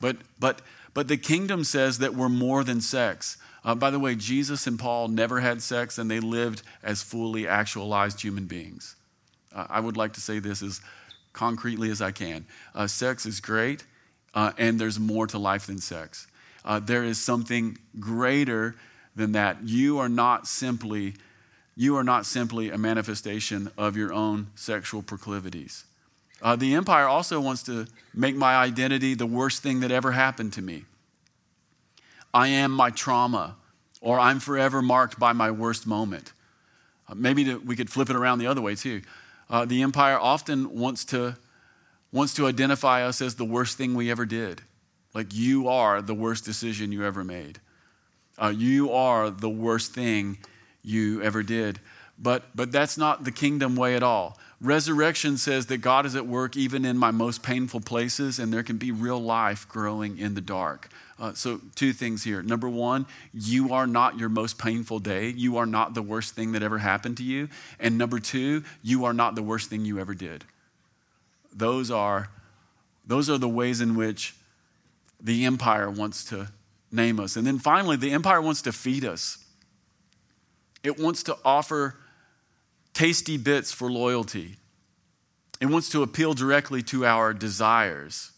But, 0.00 0.16
but, 0.38 0.62
but 0.92 1.08
the 1.08 1.16
kingdom 1.16 1.64
says 1.64 1.98
that 1.98 2.14
we're 2.14 2.28
more 2.28 2.64
than 2.64 2.80
sex. 2.80 3.36
Uh, 3.64 3.74
by 3.74 3.90
the 3.90 3.98
way, 3.98 4.14
Jesus 4.14 4.66
and 4.66 4.78
Paul 4.78 5.08
never 5.08 5.40
had 5.40 5.62
sex 5.62 5.98
and 5.98 6.10
they 6.10 6.20
lived 6.20 6.62
as 6.82 7.02
fully 7.02 7.48
actualized 7.48 8.20
human 8.20 8.46
beings. 8.46 8.96
Uh, 9.54 9.66
I 9.68 9.80
would 9.80 9.96
like 9.96 10.12
to 10.14 10.20
say 10.20 10.38
this 10.38 10.62
as 10.62 10.80
concretely 11.32 11.90
as 11.90 12.00
I 12.02 12.10
can. 12.10 12.46
Uh, 12.74 12.86
sex 12.86 13.26
is 13.26 13.40
great, 13.40 13.84
uh, 14.34 14.52
and 14.58 14.80
there's 14.80 14.98
more 14.98 15.26
to 15.28 15.38
life 15.38 15.66
than 15.66 15.78
sex. 15.78 16.26
Uh, 16.64 16.78
there 16.78 17.04
is 17.04 17.20
something 17.20 17.78
greater 18.00 18.74
than 19.14 19.32
that. 19.32 19.58
You 19.62 19.98
are 19.98 20.08
not 20.08 20.46
simply 20.46 21.14
you 21.76 21.96
are 21.96 22.04
not 22.04 22.26
simply 22.26 22.70
a 22.70 22.78
manifestation 22.78 23.70
of 23.76 23.96
your 23.96 24.12
own 24.12 24.48
sexual 24.54 25.02
proclivities. 25.02 25.84
Uh, 26.42 26.56
the 26.56 26.74
empire 26.74 27.06
also 27.06 27.40
wants 27.40 27.62
to 27.64 27.86
make 28.12 28.36
my 28.36 28.54
identity 28.56 29.14
the 29.14 29.26
worst 29.26 29.62
thing 29.62 29.80
that 29.80 29.90
ever 29.90 30.12
happened 30.12 30.52
to 30.52 30.62
me. 30.62 30.84
I 32.32 32.48
am 32.48 32.70
my 32.70 32.90
trauma, 32.90 33.56
or 34.00 34.18
I'm 34.18 34.40
forever 34.40 34.82
marked 34.82 35.18
by 35.18 35.32
my 35.32 35.50
worst 35.50 35.86
moment. 35.86 36.32
Uh, 37.08 37.14
maybe 37.14 37.44
to, 37.44 37.58
we 37.58 37.76
could 37.76 37.90
flip 37.90 38.10
it 38.10 38.16
around 38.16 38.38
the 38.38 38.46
other 38.46 38.60
way 38.60 38.74
too. 38.74 39.02
Uh, 39.48 39.64
the 39.64 39.82
empire 39.82 40.18
often 40.18 40.78
wants 40.78 41.04
to, 41.06 41.36
wants 42.12 42.34
to 42.34 42.46
identify 42.46 43.04
us 43.04 43.20
as 43.22 43.36
the 43.36 43.44
worst 43.44 43.78
thing 43.78 43.94
we 43.94 44.10
ever 44.10 44.26
did. 44.26 44.62
Like 45.14 45.32
you 45.32 45.68
are 45.68 46.02
the 46.02 46.14
worst 46.14 46.44
decision 46.44 46.92
you 46.92 47.04
ever 47.04 47.24
made. 47.24 47.60
Uh, 48.36 48.52
you 48.54 48.90
are 48.90 49.30
the 49.30 49.48
worst 49.48 49.92
thing 49.92 50.38
you 50.84 51.22
ever 51.22 51.42
did. 51.42 51.80
But, 52.18 52.44
but 52.54 52.70
that's 52.70 52.96
not 52.96 53.24
the 53.24 53.32
kingdom 53.32 53.74
way 53.74 53.96
at 53.96 54.02
all. 54.02 54.38
Resurrection 54.60 55.36
says 55.36 55.66
that 55.66 55.78
God 55.78 56.06
is 56.06 56.14
at 56.14 56.26
work 56.26 56.56
even 56.56 56.84
in 56.84 56.96
my 56.96 57.10
most 57.10 57.42
painful 57.42 57.80
places, 57.80 58.38
and 58.38 58.52
there 58.52 58.62
can 58.62 58.76
be 58.76 58.92
real 58.92 59.20
life 59.20 59.68
growing 59.68 60.16
in 60.16 60.34
the 60.34 60.40
dark. 60.40 60.88
Uh, 61.18 61.32
so, 61.34 61.60
two 61.74 61.92
things 61.92 62.24
here. 62.24 62.42
Number 62.42 62.68
one, 62.68 63.06
you 63.32 63.72
are 63.72 63.86
not 63.86 64.18
your 64.18 64.28
most 64.28 64.58
painful 64.58 65.00
day. 65.00 65.28
You 65.28 65.58
are 65.58 65.66
not 65.66 65.94
the 65.94 66.02
worst 66.02 66.34
thing 66.34 66.52
that 66.52 66.62
ever 66.62 66.78
happened 66.78 67.18
to 67.18 67.22
you. 67.22 67.48
And 67.78 67.98
number 67.98 68.18
two, 68.18 68.64
you 68.82 69.04
are 69.04 69.12
not 69.12 69.34
the 69.34 69.42
worst 69.42 69.70
thing 69.70 69.84
you 69.84 70.00
ever 70.00 70.14
did. 70.14 70.44
Those 71.52 71.90
are, 71.90 72.30
those 73.06 73.30
are 73.30 73.38
the 73.38 73.48
ways 73.48 73.80
in 73.80 73.94
which 73.94 74.34
the 75.20 75.44
empire 75.44 75.90
wants 75.90 76.24
to 76.26 76.48
name 76.90 77.20
us. 77.20 77.36
And 77.36 77.46
then 77.46 77.58
finally, 77.58 77.96
the 77.96 78.12
empire 78.12 78.40
wants 78.40 78.62
to 78.62 78.72
feed 78.72 79.04
us. 79.04 79.43
It 80.84 81.00
wants 81.00 81.22
to 81.24 81.36
offer 81.44 81.96
tasty 82.92 83.38
bits 83.38 83.72
for 83.72 83.90
loyalty. 83.90 84.56
It 85.60 85.66
wants 85.66 85.88
to 85.88 86.02
appeal 86.02 86.34
directly 86.34 86.82
to 86.84 87.06
our 87.06 87.32
desires, 87.32 88.32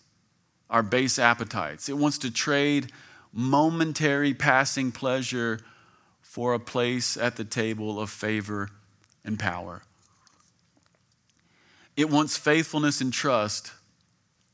our 0.70 0.84
base 0.84 1.18
appetites. 1.18 1.88
It 1.88 1.98
wants 1.98 2.18
to 2.18 2.30
trade 2.30 2.92
momentary 3.32 4.32
passing 4.32 4.92
pleasure 4.92 5.58
for 6.22 6.54
a 6.54 6.60
place 6.60 7.16
at 7.16 7.36
the 7.36 7.44
table 7.44 8.00
of 8.00 8.10
favor 8.10 8.70
and 9.24 9.38
power. 9.38 9.82
It 11.96 12.10
wants 12.10 12.36
faithfulness 12.36 13.00
and 13.00 13.12
trust, 13.12 13.72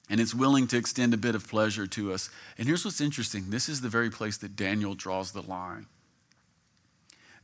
and 0.08 0.20
it's 0.20 0.34
willing 0.34 0.66
to 0.68 0.76
extend 0.78 1.12
a 1.12 1.18
bit 1.18 1.34
of 1.34 1.48
pleasure 1.48 1.86
to 1.88 2.12
us. 2.12 2.30
And 2.56 2.66
here's 2.66 2.84
what's 2.84 3.00
interesting 3.00 3.50
this 3.50 3.68
is 3.68 3.80
the 3.80 3.88
very 3.88 4.10
place 4.10 4.38
that 4.38 4.56
Daniel 4.56 4.94
draws 4.94 5.32
the 5.32 5.42
line. 5.42 5.86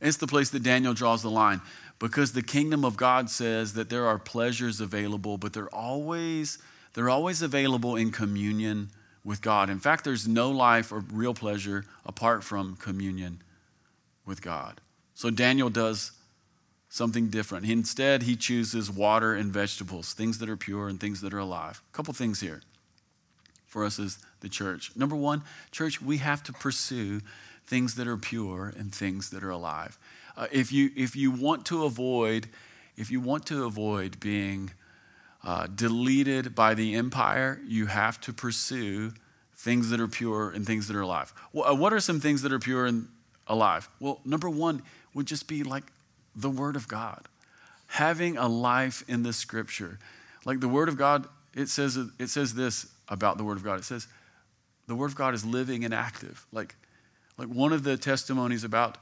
It's 0.01 0.17
the 0.17 0.27
place 0.27 0.49
that 0.51 0.63
Daniel 0.63 0.93
draws 0.93 1.21
the 1.21 1.29
line 1.29 1.61
because 1.99 2.31
the 2.31 2.41
kingdom 2.41 2.85
of 2.85 2.95
God 2.95 3.29
says 3.29 3.73
that 3.73 3.89
there 3.89 4.05
are 4.05 4.17
pleasures 4.17 4.79
available, 4.79 5.37
but 5.37 5.53
they're 5.53 5.73
always, 5.73 6.57
they're 6.93 7.09
always 7.09 7.41
available 7.41 7.95
in 7.95 8.11
communion 8.11 8.89
with 9.25 9.41
God. 9.41 9.69
In 9.69 9.79
fact, 9.79 10.05
there's 10.05 10.27
no 10.27 10.49
life 10.49 10.91
or 10.91 11.03
real 11.11 11.33
pleasure 11.33 11.85
apart 12.05 12.43
from 12.43 12.77
communion 12.77 13.41
with 14.25 14.41
God. 14.41 14.79
So 15.13 15.29
Daniel 15.29 15.69
does 15.69 16.13
something 16.87 17.29
different. 17.29 17.69
Instead, 17.69 18.23
he 18.23 18.35
chooses 18.35 18.89
water 18.89 19.35
and 19.35 19.51
vegetables, 19.51 20.13
things 20.13 20.39
that 20.39 20.49
are 20.49 20.57
pure 20.57 20.87
and 20.87 20.99
things 20.99 21.21
that 21.21 21.33
are 21.33 21.39
alive. 21.39 21.81
A 21.91 21.95
couple 21.95 22.13
things 22.13 22.39
here 22.39 22.61
for 23.67 23.85
us 23.85 23.99
as 23.99 24.17
the 24.39 24.49
church. 24.49 24.91
Number 24.95 25.15
one, 25.15 25.43
church, 25.71 26.01
we 26.01 26.17
have 26.17 26.41
to 26.43 26.53
pursue 26.53 27.21
things 27.69 27.95
that 27.95 28.07
are 28.07 28.17
pure 28.17 28.73
and 28.75 28.93
things 28.93 29.29
that 29.29 29.43
are 29.43 29.51
alive. 29.51 29.97
Uh, 30.35 30.47
if, 30.51 30.71
you, 30.71 30.89
if 30.95 31.15
you 31.15 31.29
want 31.29 31.65
to 31.67 31.85
avoid, 31.85 32.47
if 32.97 33.11
you 33.11 33.21
want 33.21 33.45
to 33.45 33.65
avoid 33.65 34.19
being 34.19 34.71
uh, 35.43 35.67
deleted 35.67 36.55
by 36.55 36.73
the 36.73 36.95
empire, 36.95 37.61
you 37.67 37.85
have 37.85 38.19
to 38.21 38.33
pursue 38.33 39.13
things 39.55 39.91
that 39.91 39.99
are 39.99 40.07
pure 40.07 40.49
and 40.49 40.65
things 40.65 40.87
that 40.87 40.95
are 40.95 41.01
alive. 41.01 41.31
Well, 41.53 41.71
uh, 41.71 41.75
what 41.75 41.93
are 41.93 41.99
some 41.99 42.19
things 42.19 42.41
that 42.41 42.51
are 42.51 42.59
pure 42.59 42.87
and 42.87 43.07
alive? 43.45 43.87
Well, 43.99 44.19
number 44.25 44.49
one 44.49 44.81
would 45.13 45.27
just 45.27 45.47
be 45.47 45.63
like 45.63 45.83
the 46.35 46.49
Word 46.49 46.75
of 46.75 46.87
God, 46.87 47.27
having 47.87 48.37
a 48.37 48.47
life 48.47 49.03
in 49.07 49.21
the 49.21 49.33
Scripture. 49.33 49.99
Like 50.43 50.59
the 50.59 50.67
Word 50.67 50.89
of 50.89 50.97
God, 50.97 51.27
it 51.53 51.69
says, 51.69 51.97
it 52.17 52.29
says 52.29 52.55
this 52.55 52.87
about 53.09 53.37
the 53.37 53.43
Word 53.43 53.57
of 53.57 53.63
God. 53.63 53.79
It 53.79 53.85
says, 53.85 54.07
the 54.87 54.95
Word 54.95 55.11
of 55.11 55.15
God 55.15 55.35
is 55.35 55.45
living 55.45 55.85
and 55.85 55.93
active. 55.93 56.45
Like 56.51 56.75
like 57.39 57.47
one 57.47 57.71
of 57.71 57.83
the 57.83 57.95
testimonies 57.95 58.65
about 58.65 58.97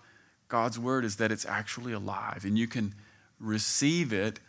God's 0.48 0.78
word 0.78 1.04
is 1.04 1.16
that 1.16 1.32
it's 1.32 1.46
actually 1.46 1.92
alive 1.92 2.46
and 2.46 2.58
you 2.58 2.68
can 2.68 2.94
receive 3.40 4.14
it 4.14 4.40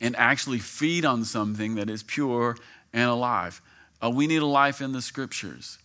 and 0.00 0.16
actually 0.16 0.58
feed 0.58 1.04
on 1.04 1.24
something 1.24 1.74
that 1.74 1.90
is 1.90 2.02
pure 2.02 2.56
and 2.92 3.10
alive. 3.10 3.60
Uh, 4.02 4.10
we 4.10 4.26
need 4.26 4.40
a 4.40 4.46
life 4.46 4.80
in 4.80 4.92
the 4.92 5.02
scriptures. 5.02 5.78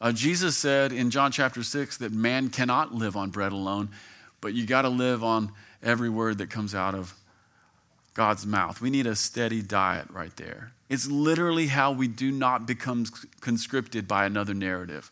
Uh, 0.00 0.12
Jesus 0.12 0.56
said 0.56 0.92
in 0.92 1.10
John 1.10 1.32
chapter 1.32 1.64
6 1.64 1.98
that 1.98 2.12
man 2.12 2.48
cannot 2.48 2.94
live 2.94 3.16
on 3.16 3.30
bread 3.30 3.50
alone, 3.50 3.90
but 4.40 4.54
you 4.54 4.64
got 4.64 4.82
to 4.82 4.88
live 4.88 5.24
on 5.24 5.52
every 5.82 6.08
word 6.08 6.38
that 6.38 6.50
comes 6.50 6.72
out 6.72 6.94
of 6.94 7.14
God's 8.14 8.46
mouth. 8.46 8.80
We 8.80 8.90
need 8.90 9.08
a 9.08 9.16
steady 9.16 9.60
diet 9.60 10.08
right 10.08 10.34
there. 10.36 10.72
It's 10.88 11.08
literally 11.08 11.66
how 11.66 11.90
we 11.90 12.06
do 12.06 12.30
not 12.30 12.64
become 12.64 13.06
conscripted 13.40 14.06
by 14.06 14.24
another 14.24 14.54
narrative. 14.54 15.10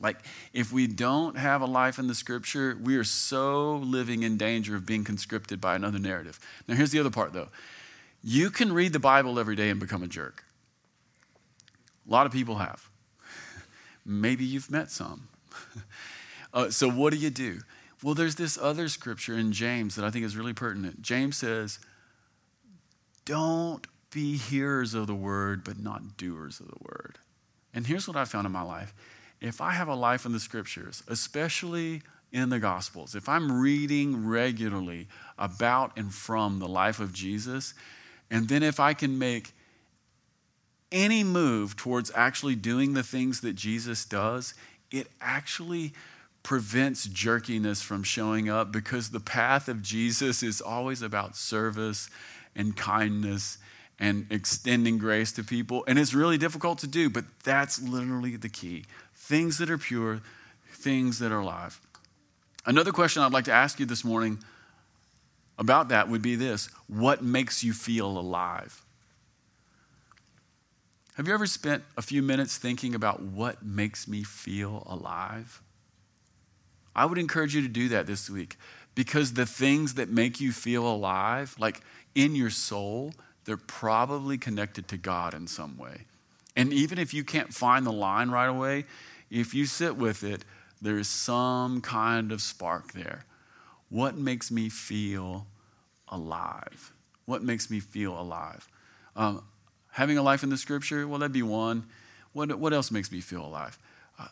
Like, 0.00 0.18
if 0.52 0.72
we 0.72 0.86
don't 0.86 1.36
have 1.36 1.62
a 1.62 1.66
life 1.66 1.98
in 1.98 2.08
the 2.08 2.14
scripture, 2.14 2.76
we 2.82 2.96
are 2.96 3.04
so 3.04 3.76
living 3.76 4.22
in 4.22 4.36
danger 4.36 4.74
of 4.74 4.84
being 4.84 5.04
conscripted 5.04 5.60
by 5.60 5.76
another 5.76 5.98
narrative. 5.98 6.40
Now, 6.66 6.74
here's 6.74 6.90
the 6.90 7.00
other 7.00 7.10
part, 7.10 7.32
though 7.32 7.48
you 8.22 8.50
can 8.50 8.72
read 8.72 8.92
the 8.94 8.98
Bible 8.98 9.38
every 9.38 9.54
day 9.54 9.68
and 9.68 9.78
become 9.78 10.02
a 10.02 10.06
jerk. 10.06 10.44
A 12.08 12.10
lot 12.10 12.26
of 12.26 12.32
people 12.32 12.56
have. 12.56 12.88
Maybe 14.06 14.44
you've 14.44 14.70
met 14.70 14.90
some. 14.90 15.28
uh, 16.54 16.70
so, 16.70 16.88
what 16.90 17.12
do 17.12 17.18
you 17.18 17.30
do? 17.30 17.60
Well, 18.02 18.14
there's 18.14 18.34
this 18.34 18.58
other 18.58 18.88
scripture 18.88 19.36
in 19.36 19.52
James 19.52 19.94
that 19.96 20.04
I 20.04 20.10
think 20.10 20.24
is 20.24 20.36
really 20.36 20.52
pertinent. 20.52 21.02
James 21.02 21.36
says, 21.36 21.78
Don't 23.24 23.86
be 24.10 24.36
hearers 24.36 24.94
of 24.94 25.06
the 25.06 25.14
word, 25.14 25.64
but 25.64 25.78
not 25.78 26.16
doers 26.16 26.60
of 26.60 26.66
the 26.68 26.78
word. 26.80 27.18
And 27.74 27.86
here's 27.86 28.06
what 28.06 28.16
I 28.16 28.24
found 28.24 28.46
in 28.46 28.52
my 28.52 28.62
life 28.62 28.94
if 29.44 29.60
I 29.60 29.72
have 29.72 29.88
a 29.88 29.94
life 29.94 30.24
in 30.24 30.32
the 30.32 30.40
scriptures, 30.40 31.02
especially 31.06 32.02
in 32.32 32.48
the 32.48 32.58
Gospels, 32.58 33.14
if 33.14 33.28
I'm 33.28 33.60
reading 33.60 34.26
regularly 34.26 35.06
about 35.38 35.96
and 35.98 36.12
from 36.12 36.60
the 36.60 36.66
life 36.66 36.98
of 36.98 37.12
Jesus, 37.12 37.74
and 38.30 38.48
then 38.48 38.62
if 38.62 38.80
I 38.80 38.94
can 38.94 39.18
make 39.18 39.52
any 40.90 41.22
move 41.22 41.76
towards 41.76 42.10
actually 42.14 42.54
doing 42.54 42.94
the 42.94 43.02
things 43.02 43.42
that 43.42 43.54
Jesus 43.54 44.06
does, 44.06 44.54
it 44.90 45.08
actually 45.20 45.92
prevents 46.42 47.06
jerkiness 47.06 47.82
from 47.82 48.02
showing 48.02 48.48
up 48.48 48.72
because 48.72 49.10
the 49.10 49.20
path 49.20 49.68
of 49.68 49.82
Jesus 49.82 50.42
is 50.42 50.62
always 50.62 51.02
about 51.02 51.36
service 51.36 52.08
and 52.56 52.74
kindness 52.76 53.58
and 53.98 54.26
extending 54.30 54.98
grace 54.98 55.32
to 55.32 55.44
people. 55.44 55.84
And 55.86 55.98
it's 55.98 56.14
really 56.14 56.38
difficult 56.38 56.78
to 56.78 56.86
do, 56.86 57.10
but 57.10 57.24
that's 57.44 57.80
literally 57.82 58.36
the 58.36 58.48
key 58.48 58.84
things 59.24 59.58
that 59.58 59.70
are 59.70 59.78
pure, 59.78 60.20
things 60.72 61.18
that 61.18 61.32
are 61.32 61.40
alive. 61.40 61.80
Another 62.66 62.92
question 62.92 63.22
I'd 63.22 63.32
like 63.32 63.46
to 63.46 63.52
ask 63.52 63.80
you 63.80 63.86
this 63.86 64.04
morning 64.04 64.38
about 65.58 65.88
that 65.88 66.08
would 66.08 66.22
be 66.22 66.36
this 66.36 66.68
What 66.88 67.22
makes 67.22 67.64
you 67.64 67.72
feel 67.72 68.06
alive? 68.06 68.82
Have 71.16 71.28
you 71.28 71.34
ever 71.34 71.46
spent 71.46 71.84
a 71.96 72.02
few 72.02 72.22
minutes 72.22 72.58
thinking 72.58 72.94
about 72.94 73.22
what 73.22 73.64
makes 73.64 74.08
me 74.08 74.24
feel 74.24 74.82
alive? 74.86 75.62
I 76.94 77.06
would 77.06 77.18
encourage 77.18 77.54
you 77.54 77.62
to 77.62 77.68
do 77.68 77.88
that 77.90 78.06
this 78.06 78.28
week 78.28 78.56
because 78.94 79.32
the 79.32 79.46
things 79.46 79.94
that 79.94 80.08
make 80.08 80.40
you 80.40 80.52
feel 80.52 80.86
alive, 80.86 81.54
like 81.58 81.80
in 82.14 82.34
your 82.34 82.50
soul, 82.50 83.12
they're 83.44 83.56
probably 83.56 84.38
connected 84.38 84.88
to 84.88 84.96
God 84.96 85.34
in 85.34 85.46
some 85.46 85.76
way. 85.78 86.02
And 86.56 86.72
even 86.72 86.98
if 86.98 87.14
you 87.14 87.24
can't 87.24 87.52
find 87.52 87.84
the 87.86 87.92
line 87.92 88.30
right 88.30 88.46
away, 88.46 88.84
if 89.30 89.54
you 89.54 89.66
sit 89.66 89.96
with 89.96 90.22
it, 90.22 90.44
there's 90.80 91.08
some 91.08 91.80
kind 91.80 92.32
of 92.32 92.42
spark 92.42 92.92
there. 92.92 93.24
What 93.88 94.16
makes 94.16 94.50
me 94.50 94.68
feel 94.68 95.46
alive? 96.08 96.92
What 97.26 97.42
makes 97.42 97.70
me 97.70 97.80
feel 97.80 98.18
alive? 98.18 98.68
Um, 99.16 99.44
having 99.92 100.18
a 100.18 100.22
life 100.22 100.42
in 100.42 100.50
the 100.50 100.56
scripture, 100.56 101.06
well, 101.06 101.18
that'd 101.18 101.32
be 101.32 101.42
one. 101.42 101.86
What, 102.32 102.58
what 102.58 102.72
else 102.72 102.90
makes 102.90 103.10
me 103.12 103.20
feel 103.20 103.44
alive? 103.44 103.78
Uh, 104.18 104.28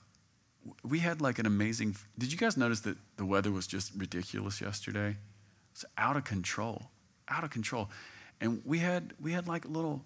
we 0.83 0.99
had 0.99 1.21
like 1.21 1.39
an 1.39 1.47
amazing. 1.47 1.97
Did 2.19 2.33
you 2.33 2.39
guys 2.39 2.57
notice 2.57 2.81
that 2.81 2.97
the 3.17 3.25
weather 3.25 3.51
was 3.51 3.67
just 3.67 3.93
ridiculous 3.97 4.61
yesterday? 4.61 5.17
It's 5.73 5.85
out 5.97 6.17
of 6.17 6.25
control, 6.25 6.91
out 7.29 7.45
of 7.45 7.51
control. 7.51 7.89
And 8.41 8.61
we 8.65 8.81
had 8.81 9.15
we 9.21 9.33
had 9.33 9.47
like 9.47 9.65
little. 9.65 10.05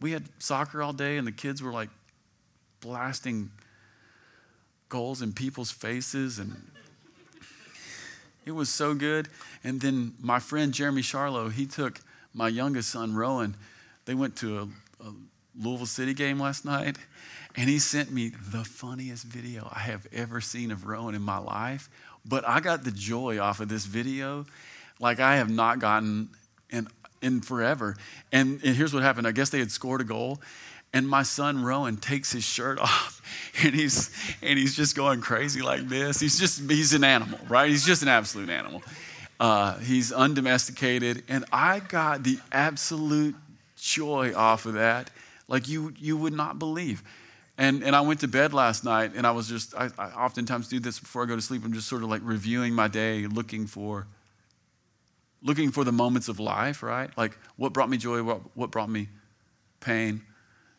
We 0.00 0.12
had 0.12 0.28
soccer 0.38 0.82
all 0.82 0.92
day, 0.92 1.16
and 1.16 1.26
the 1.26 1.32
kids 1.32 1.62
were 1.62 1.72
like 1.72 1.90
blasting 2.80 3.50
goals 4.92 5.22
in 5.22 5.32
people's 5.32 5.70
faces 5.70 6.38
and 6.38 6.54
it 8.44 8.52
was 8.52 8.68
so 8.68 8.94
good. 8.94 9.28
And 9.64 9.80
then 9.80 10.14
my 10.20 10.38
friend 10.38 10.74
Jeremy 10.74 11.00
Charlo, 11.00 11.50
he 11.50 11.64
took 11.64 12.00
my 12.34 12.48
youngest 12.48 12.90
son 12.90 13.14
Rowan. 13.14 13.56
They 14.04 14.14
went 14.14 14.36
to 14.36 14.58
a, 14.58 14.62
a, 15.04 15.12
Louisville 15.58 15.86
City 15.86 16.14
game 16.14 16.40
last 16.40 16.64
night, 16.64 16.96
and 17.56 17.68
he 17.68 17.78
sent 17.78 18.10
me 18.10 18.32
the 18.52 18.64
funniest 18.64 19.24
video 19.24 19.68
I 19.70 19.80
have 19.80 20.06
ever 20.12 20.40
seen 20.40 20.70
of 20.70 20.86
Rowan 20.86 21.14
in 21.14 21.22
my 21.22 21.38
life. 21.38 21.90
But 22.24 22.46
I 22.48 22.60
got 22.60 22.84
the 22.84 22.90
joy 22.90 23.38
off 23.38 23.60
of 23.60 23.68
this 23.68 23.84
video 23.84 24.46
like 24.98 25.20
I 25.20 25.36
have 25.36 25.50
not 25.50 25.78
gotten 25.78 26.30
in, 26.70 26.88
in 27.20 27.42
forever. 27.42 27.96
And, 28.32 28.60
and 28.64 28.74
here's 28.74 28.94
what 28.94 29.02
happened 29.02 29.26
I 29.26 29.32
guess 29.32 29.50
they 29.50 29.58
had 29.58 29.70
scored 29.70 30.00
a 30.00 30.04
goal, 30.04 30.40
and 30.92 31.08
my 31.08 31.22
son 31.22 31.64
Rowan 31.64 31.96
takes 31.96 32.32
his 32.32 32.44
shirt 32.44 32.78
off 32.78 33.22
and 33.64 33.74
he's 33.74 34.10
and 34.42 34.58
he's 34.58 34.76
just 34.76 34.96
going 34.96 35.20
crazy 35.20 35.62
like 35.62 35.88
this. 35.88 36.20
He's 36.20 36.38
just 36.38 36.70
he's 36.70 36.92
an 36.94 37.04
animal, 37.04 37.38
right? 37.48 37.68
He's 37.68 37.84
just 37.84 38.02
an 38.02 38.08
absolute 38.08 38.50
animal. 38.50 38.82
Uh, 39.40 39.76
he's 39.78 40.12
undomesticated, 40.12 41.24
and 41.28 41.44
I 41.52 41.80
got 41.80 42.22
the 42.22 42.38
absolute 42.52 43.34
joy 43.76 44.32
off 44.36 44.66
of 44.66 44.74
that, 44.74 45.10
like 45.48 45.68
you 45.68 45.92
you 45.98 46.16
would 46.16 46.32
not 46.32 46.58
believe. 46.58 47.02
And 47.58 47.82
and 47.82 47.94
I 47.96 48.00
went 48.02 48.20
to 48.20 48.28
bed 48.28 48.54
last 48.54 48.84
night, 48.84 49.12
and 49.16 49.26
I 49.26 49.32
was 49.32 49.48
just 49.48 49.74
I, 49.74 49.90
I 49.98 50.10
oftentimes 50.10 50.68
do 50.68 50.78
this 50.78 51.00
before 51.00 51.24
I 51.24 51.26
go 51.26 51.36
to 51.36 51.42
sleep. 51.42 51.64
I'm 51.64 51.72
just 51.72 51.88
sort 51.88 52.02
of 52.02 52.08
like 52.08 52.22
reviewing 52.24 52.74
my 52.74 52.88
day, 52.88 53.26
looking 53.26 53.66
for 53.66 54.06
looking 55.42 55.72
for 55.72 55.82
the 55.82 55.92
moments 55.92 56.28
of 56.28 56.38
life, 56.38 56.82
right? 56.82 57.10
Like 57.16 57.36
what 57.56 57.72
brought 57.72 57.90
me 57.90 57.96
joy, 57.96 58.22
what 58.22 58.40
what 58.56 58.70
brought 58.70 58.88
me 58.88 59.08
pain 59.80 60.22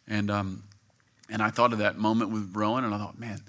and, 0.07 0.29
um, 0.29 0.63
and 1.29 1.41
I 1.41 1.49
thought 1.49 1.73
of 1.73 1.79
that 1.79 1.97
moment 1.97 2.31
with 2.31 2.51
Rowan, 2.55 2.83
and 2.83 2.93
I 2.93 2.97
thought, 2.97 3.19
man. 3.19 3.41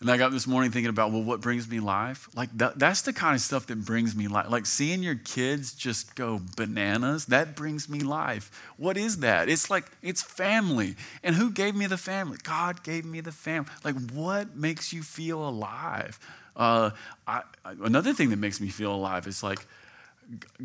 And 0.00 0.08
I 0.08 0.16
got 0.16 0.30
this 0.30 0.46
morning 0.46 0.70
thinking 0.70 0.90
about, 0.90 1.10
well, 1.10 1.24
what 1.24 1.40
brings 1.40 1.68
me 1.68 1.80
life? 1.80 2.28
Like, 2.36 2.56
that, 2.58 2.78
that's 2.78 3.02
the 3.02 3.12
kind 3.12 3.34
of 3.34 3.40
stuff 3.40 3.66
that 3.66 3.84
brings 3.84 4.14
me 4.14 4.28
life. 4.28 4.48
Like, 4.48 4.64
seeing 4.64 5.02
your 5.02 5.16
kids 5.16 5.72
just 5.72 6.14
go 6.14 6.40
bananas, 6.56 7.26
that 7.26 7.56
brings 7.56 7.88
me 7.88 7.98
life. 7.98 8.72
What 8.76 8.96
is 8.96 9.18
that? 9.18 9.48
It's 9.48 9.70
like, 9.70 9.86
it's 10.00 10.22
family. 10.22 10.94
And 11.24 11.34
who 11.34 11.50
gave 11.50 11.74
me 11.74 11.86
the 11.86 11.96
family? 11.96 12.38
God 12.44 12.84
gave 12.84 13.04
me 13.04 13.20
the 13.20 13.32
family. 13.32 13.70
Like, 13.82 13.96
what 14.12 14.56
makes 14.56 14.92
you 14.92 15.02
feel 15.02 15.48
alive? 15.48 16.20
Uh, 16.54 16.90
I, 17.26 17.42
another 17.64 18.12
thing 18.12 18.30
that 18.30 18.38
makes 18.38 18.60
me 18.60 18.68
feel 18.68 18.94
alive 18.94 19.26
is 19.26 19.42
like, 19.42 19.66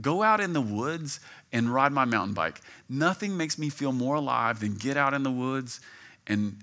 go 0.02 0.24
out 0.24 0.42
in 0.42 0.54
the 0.54 0.62
woods 0.62 1.20
and 1.52 1.74
ride 1.74 1.92
my 1.92 2.06
mountain 2.06 2.34
bike. 2.34 2.62
Nothing 2.90 3.38
makes 3.38 3.58
me 3.58 3.70
feel 3.70 3.92
more 3.92 4.16
alive 4.16 4.60
than 4.60 4.76
get 4.76 4.98
out 4.98 5.14
in 5.14 5.24
the 5.24 5.32
woods 5.32 5.80
and, 6.28 6.58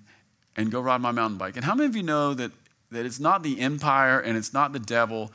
and 0.57 0.71
go 0.71 0.81
ride 0.81 1.01
my 1.01 1.13
mountain 1.13 1.39
bike. 1.39 1.57
And 1.57 1.65
how 1.65 1.75
many 1.75 1.89
of 1.89 1.97
you 1.97 2.03
know 2.03 2.35
that, 2.35 2.53
that 2.91 3.07
it's 3.07 3.21
not 3.21 3.43
the 3.43 3.61
empire 3.61 4.21
and 4.21 4.37
it's 4.37 4.53
not 4.53 4.73
the 4.73 4.79
devil 4.79 5.33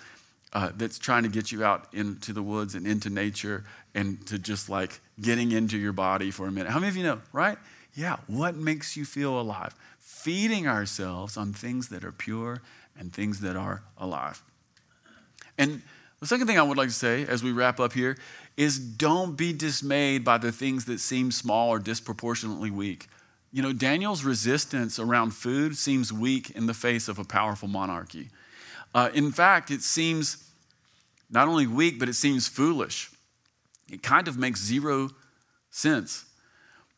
uh, 0.54 0.72
that's 0.76 1.00
trying 1.00 1.24
to 1.24 1.30
get 1.30 1.52
you 1.52 1.64
out 1.64 1.94
into 1.94 2.34
the 2.34 2.44
woods 2.44 2.76
and 2.76 2.88
into 2.88 3.10
nature 3.10 3.64
and 3.94 4.26
to 4.28 4.38
just 4.38 4.70
like 4.70 5.00
getting 5.20 5.52
into 5.52 5.78
your 5.78 5.94
body 5.94 6.32
for 6.32 6.48
a 6.48 6.52
minute? 6.52 6.72
How 6.72 6.80
many 6.80 6.90
of 6.90 6.98
you 6.98 7.04
know, 7.04 7.22
right? 7.34 7.58
Yeah, 7.94 8.18
what 8.28 8.56
makes 8.56 8.98
you 8.98 9.06
feel 9.06 9.40
alive? 9.40 9.74
Feeding 10.00 10.68
ourselves 10.68 11.38
on 11.38 11.54
things 11.54 11.90
that 11.90 12.04
are 12.04 12.12
pure 12.12 12.62
and 12.98 13.12
things 13.12 13.42
that 13.42 13.56
are 13.56 13.84
alive. 13.98 14.42
And 15.58 15.82
the 16.20 16.28
second 16.28 16.48
thing 16.48 16.58
I 16.58 16.64
would 16.64 16.78
like 16.78 16.88
to 16.88 16.94
say 16.94 17.26
as 17.26 17.44
we 17.44 17.52
wrap 17.52 17.80
up 17.80 17.94
here 17.94 18.18
is 18.58 18.80
don't 18.80 19.36
be 19.36 19.52
dismayed 19.52 20.24
by 20.24 20.38
the 20.38 20.52
things 20.52 20.86
that 20.86 21.00
seem 21.00 21.32
small 21.32 21.70
or 21.70 21.80
disproportionately 21.80 22.72
weak. 22.72 23.08
You 23.52 23.62
know, 23.62 23.74
Daniel's 23.74 24.24
resistance 24.24 24.98
around 24.98 25.32
food 25.32 25.78
seems 25.78 26.12
weak 26.12 26.52
in 26.52 26.66
the 26.66 26.74
face 26.74 27.08
of 27.08 27.20
a 27.20 27.24
powerful 27.24 27.68
monarchy. 27.68 28.30
Uh, 28.94 29.10
in 29.14 29.32
fact, 29.32 29.72
it 29.72 29.82
seems 29.82 30.52
not 31.30 31.48
only 31.48 31.68
weak, 31.68 32.00
but 32.00 32.08
it 32.08 32.14
seems 32.14 32.48
foolish. 32.48 33.12
It 33.92 34.02
kind 34.02 34.28
of 34.28 34.38
makes 34.38 34.62
zero 34.64 35.10
sense. 35.70 36.26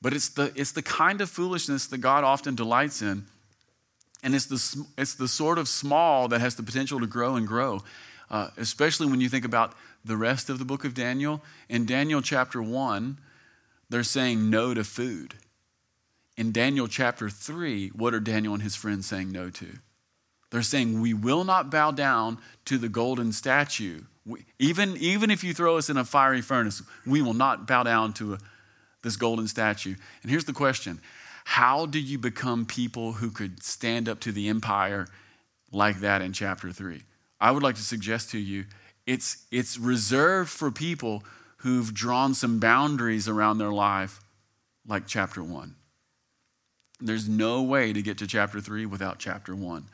But 0.02 0.14
it's 0.14 0.30
the, 0.30 0.52
it's 0.56 0.72
the 0.72 0.84
kind 0.84 1.22
of 1.22 1.30
foolishness 1.30 1.88
that 1.88 1.98
God 2.00 2.24
often 2.24 2.56
delights 2.56 3.02
in. 3.02 3.26
And 4.24 4.36
it's 4.36 4.46
the, 4.46 4.86
it's 4.98 5.16
the 5.16 5.28
sort 5.28 5.58
of 5.58 5.68
small 5.68 6.28
that 6.28 6.42
has 6.42 6.56
the 6.56 6.64
potential 6.64 7.00
to 7.00 7.08
grow 7.08 7.36
and 7.36 7.48
grow 7.48 7.84
uh, 8.30 8.50
especially 8.58 9.08
when 9.08 9.22
you 9.22 9.30
think 9.30 9.46
about 9.46 9.74
the 10.04 10.18
rest 10.18 10.50
of 10.50 10.60
the 10.60 10.66
book 10.66 10.86
of 10.86 10.94
Daniel. 10.94 11.42
In 11.70 11.86
Daniel 11.86 12.22
chapter 12.22 12.62
1, 12.62 13.20
they're 13.90 14.04
saying 14.04 14.50
no 14.50 14.74
to 14.74 14.84
food. 14.84 15.36
In 16.36 16.52
Daniel 16.52 16.88
chapter 16.88 17.30
3, 17.30 17.90
what 17.90 18.14
are 18.14 18.20
Daniel 18.20 18.54
and 18.54 18.64
his 18.64 18.76
friends 18.76 19.08
saying 19.08 19.32
no 19.32 19.50
to? 19.50 19.80
They're 20.50 20.62
saying, 20.62 21.02
We 21.02 21.14
will 21.14 21.44
not 21.44 21.72
bow 21.72 21.92
down 21.92 22.38
to 22.66 22.78
the 22.78 22.90
golden 22.90 23.32
statue. 23.32 24.02
We, 24.26 24.46
even, 24.60 24.98
even 24.98 25.32
if 25.32 25.44
you 25.44 25.54
throw 25.54 25.78
us 25.78 25.90
in 25.90 25.98
a 25.98 26.06
fiery 26.06 26.42
furnace, 26.42 26.84
we 27.06 27.22
will 27.22 27.34
not 27.34 27.68
bow 27.68 27.84
down 27.84 28.14
to 28.14 28.34
a, 28.34 28.40
this 29.02 29.16
golden 29.16 29.48
statue. 29.48 29.96
And 30.22 30.32
here's 30.32 30.46
the 30.46 30.54
question 30.54 31.00
How 31.46 31.86
do 31.86 32.00
you 32.00 32.18
become 32.18 32.66
people 32.66 33.14
who 33.14 33.32
could 33.32 33.64
stand 33.64 34.08
up 34.08 34.20
to 34.22 34.32
the 34.32 34.48
empire 34.48 35.08
like 35.72 36.00
that 36.02 36.22
in 36.22 36.34
chapter 36.34 36.72
3? 36.72 37.02
I 37.40 37.52
would 37.52 37.64
like 37.64 37.76
to 37.76 37.82
suggest 37.82 38.32
to 38.32 38.40
you 38.40 38.66
it's, 39.06 39.46
it's 39.52 39.78
reserved 39.78 40.50
for 40.50 40.70
people 40.70 41.24
who've 41.58 41.94
drawn 41.94 42.34
some 42.34 42.60
boundaries 42.60 43.28
around 43.28 43.58
their 43.58 43.72
life, 43.72 44.20
like 44.86 45.08
chapter 45.08 45.42
one. 45.42 45.76
There's 47.00 47.30
no 47.30 47.64
way 47.64 47.94
to 47.94 48.02
get 48.02 48.18
to 48.20 48.28
chapter 48.28 48.60
three 48.60 48.86
without 48.86 49.20
chapter 49.20 49.56
one. 49.56 49.86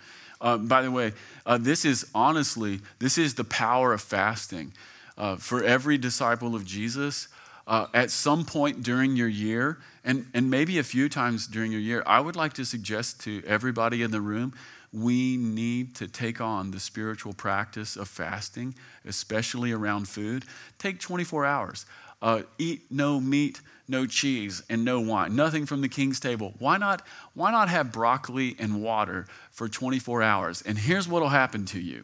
Uh, 0.42 0.58
by 0.58 0.82
the 0.82 0.92
way, 0.92 1.14
uh, 1.46 1.58
this 1.58 1.86
is 1.86 2.10
honestly, 2.14 2.82
this 3.00 3.18
is 3.18 3.36
the 3.36 3.44
power 3.44 3.94
of 3.94 4.02
fasting. 4.02 4.74
Uh, 5.16 5.36
for 5.36 5.64
every 5.64 5.98
disciple 5.98 6.56
of 6.56 6.66
Jesus, 6.66 7.28
uh, 7.68 7.86
at 7.94 8.10
some 8.10 8.44
point 8.44 8.84
during 8.84 9.16
your 9.16 9.28
year, 9.28 9.78
and, 10.04 10.26
and 10.34 10.50
maybe 10.50 10.80
a 10.80 10.84
few 10.84 11.08
times 11.08 11.48
during 11.48 11.72
your 11.72 11.80
year, 11.80 12.04
I 12.06 12.20
would 12.20 12.36
like 12.36 12.54
to 12.54 12.66
suggest 12.66 13.22
to 13.22 13.44
everybody 13.46 14.02
in 14.02 14.12
the 14.12 14.22
room 14.22 14.54
we 14.94 15.38
need 15.38 15.96
to 15.96 16.08
take 16.08 16.40
on 16.40 16.72
the 16.72 16.80
spiritual 16.80 17.34
practice 17.34 17.96
of 17.96 18.08
fasting, 18.08 18.76
especially 19.06 19.72
around 19.72 20.08
food. 20.08 20.46
Take 20.78 21.00
24 21.00 21.46
hours. 21.46 21.86
Uh, 22.22 22.44
eat 22.58 22.84
no 22.90 23.20
meat, 23.20 23.60
no 23.88 24.06
cheese, 24.06 24.62
and 24.70 24.86
no 24.86 25.02
wine. 25.02 25.36
Nothing 25.36 25.66
from 25.66 25.82
the 25.82 25.90
king's 25.90 26.20
table. 26.20 26.54
Why 26.60 26.78
not, 26.78 27.06
why 27.34 27.52
not 27.52 27.70
have 27.70 27.92
broccoli 27.92 28.56
and 28.60 28.82
water 28.82 29.26
for 29.52 29.68
24 29.68 30.22
hours? 30.22 30.62
And 30.62 30.78
here's 30.78 31.08
what 31.08 31.22
will 31.22 31.30
happen 31.30 31.66
to 31.66 31.80
you 31.80 32.04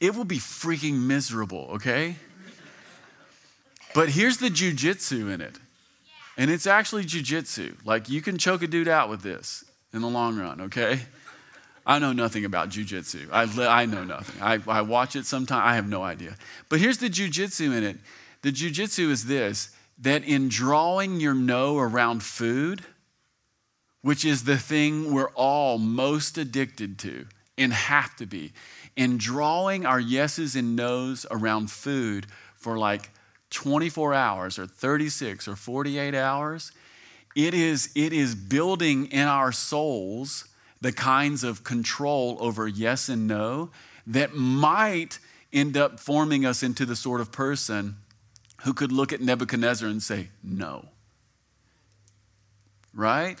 it 0.00 0.14
will 0.14 0.24
be 0.24 0.38
freaking 0.38 1.06
miserable, 1.06 1.68
okay? 1.74 2.16
But 3.94 4.08
here's 4.08 4.38
the 4.38 4.48
jujitsu 4.48 5.32
in 5.32 5.40
it. 5.40 5.58
And 6.36 6.50
it's 6.50 6.66
actually 6.66 7.04
jujitsu. 7.04 7.76
Like 7.84 8.08
you 8.08 8.22
can 8.22 8.38
choke 8.38 8.62
a 8.62 8.66
dude 8.66 8.88
out 8.88 9.08
with 9.08 9.22
this 9.22 9.64
in 9.92 10.00
the 10.00 10.08
long 10.08 10.38
run, 10.38 10.62
okay? 10.62 11.00
I 11.84 11.98
know 11.98 12.12
nothing 12.12 12.44
about 12.44 12.68
jujitsu. 12.68 13.28
I, 13.32 13.82
I 13.82 13.86
know 13.86 14.04
nothing. 14.04 14.40
I, 14.40 14.58
I 14.68 14.82
watch 14.82 15.16
it 15.16 15.26
sometimes. 15.26 15.62
I 15.64 15.74
have 15.74 15.88
no 15.88 16.02
idea. 16.02 16.36
But 16.68 16.80
here's 16.80 16.98
the 16.98 17.08
jujitsu 17.08 17.76
in 17.76 17.82
it. 17.82 17.96
The 18.42 18.52
jujitsu 18.52 19.10
is 19.10 19.26
this 19.26 19.74
that 19.98 20.24
in 20.24 20.48
drawing 20.48 21.20
your 21.20 21.34
no 21.34 21.78
around 21.78 22.22
food, 22.22 22.82
which 24.00 24.24
is 24.24 24.44
the 24.44 24.56
thing 24.56 25.12
we're 25.12 25.30
all 25.30 25.78
most 25.78 26.38
addicted 26.38 26.98
to 26.98 27.26
and 27.56 27.72
have 27.72 28.16
to 28.16 28.26
be, 28.26 28.52
in 28.96 29.16
drawing 29.16 29.86
our 29.86 30.00
yeses 30.00 30.56
and 30.56 30.74
nos 30.74 31.24
around 31.30 31.70
food 31.70 32.26
for 32.56 32.78
like 32.78 33.10
24 33.50 34.14
hours 34.14 34.58
or 34.58 34.66
36 34.66 35.46
or 35.46 35.54
48 35.54 36.14
hours, 36.14 36.72
it 37.36 37.54
is, 37.54 37.90
it 37.94 38.12
is 38.12 38.34
building 38.34 39.06
in 39.06 39.28
our 39.28 39.52
souls 39.52 40.46
the 40.82 40.92
kinds 40.92 41.44
of 41.44 41.64
control 41.64 42.36
over 42.40 42.68
yes 42.68 43.08
and 43.08 43.26
no 43.26 43.70
that 44.06 44.34
might 44.34 45.20
end 45.52 45.76
up 45.76 46.00
forming 46.00 46.44
us 46.44 46.62
into 46.62 46.84
the 46.84 46.96
sort 46.96 47.20
of 47.20 47.30
person 47.30 47.96
who 48.64 48.74
could 48.74 48.90
look 48.90 49.12
at 49.12 49.20
Nebuchadnezzar 49.20 49.88
and 49.88 50.02
say, 50.02 50.28
no. 50.42 50.86
Right? 52.92 53.40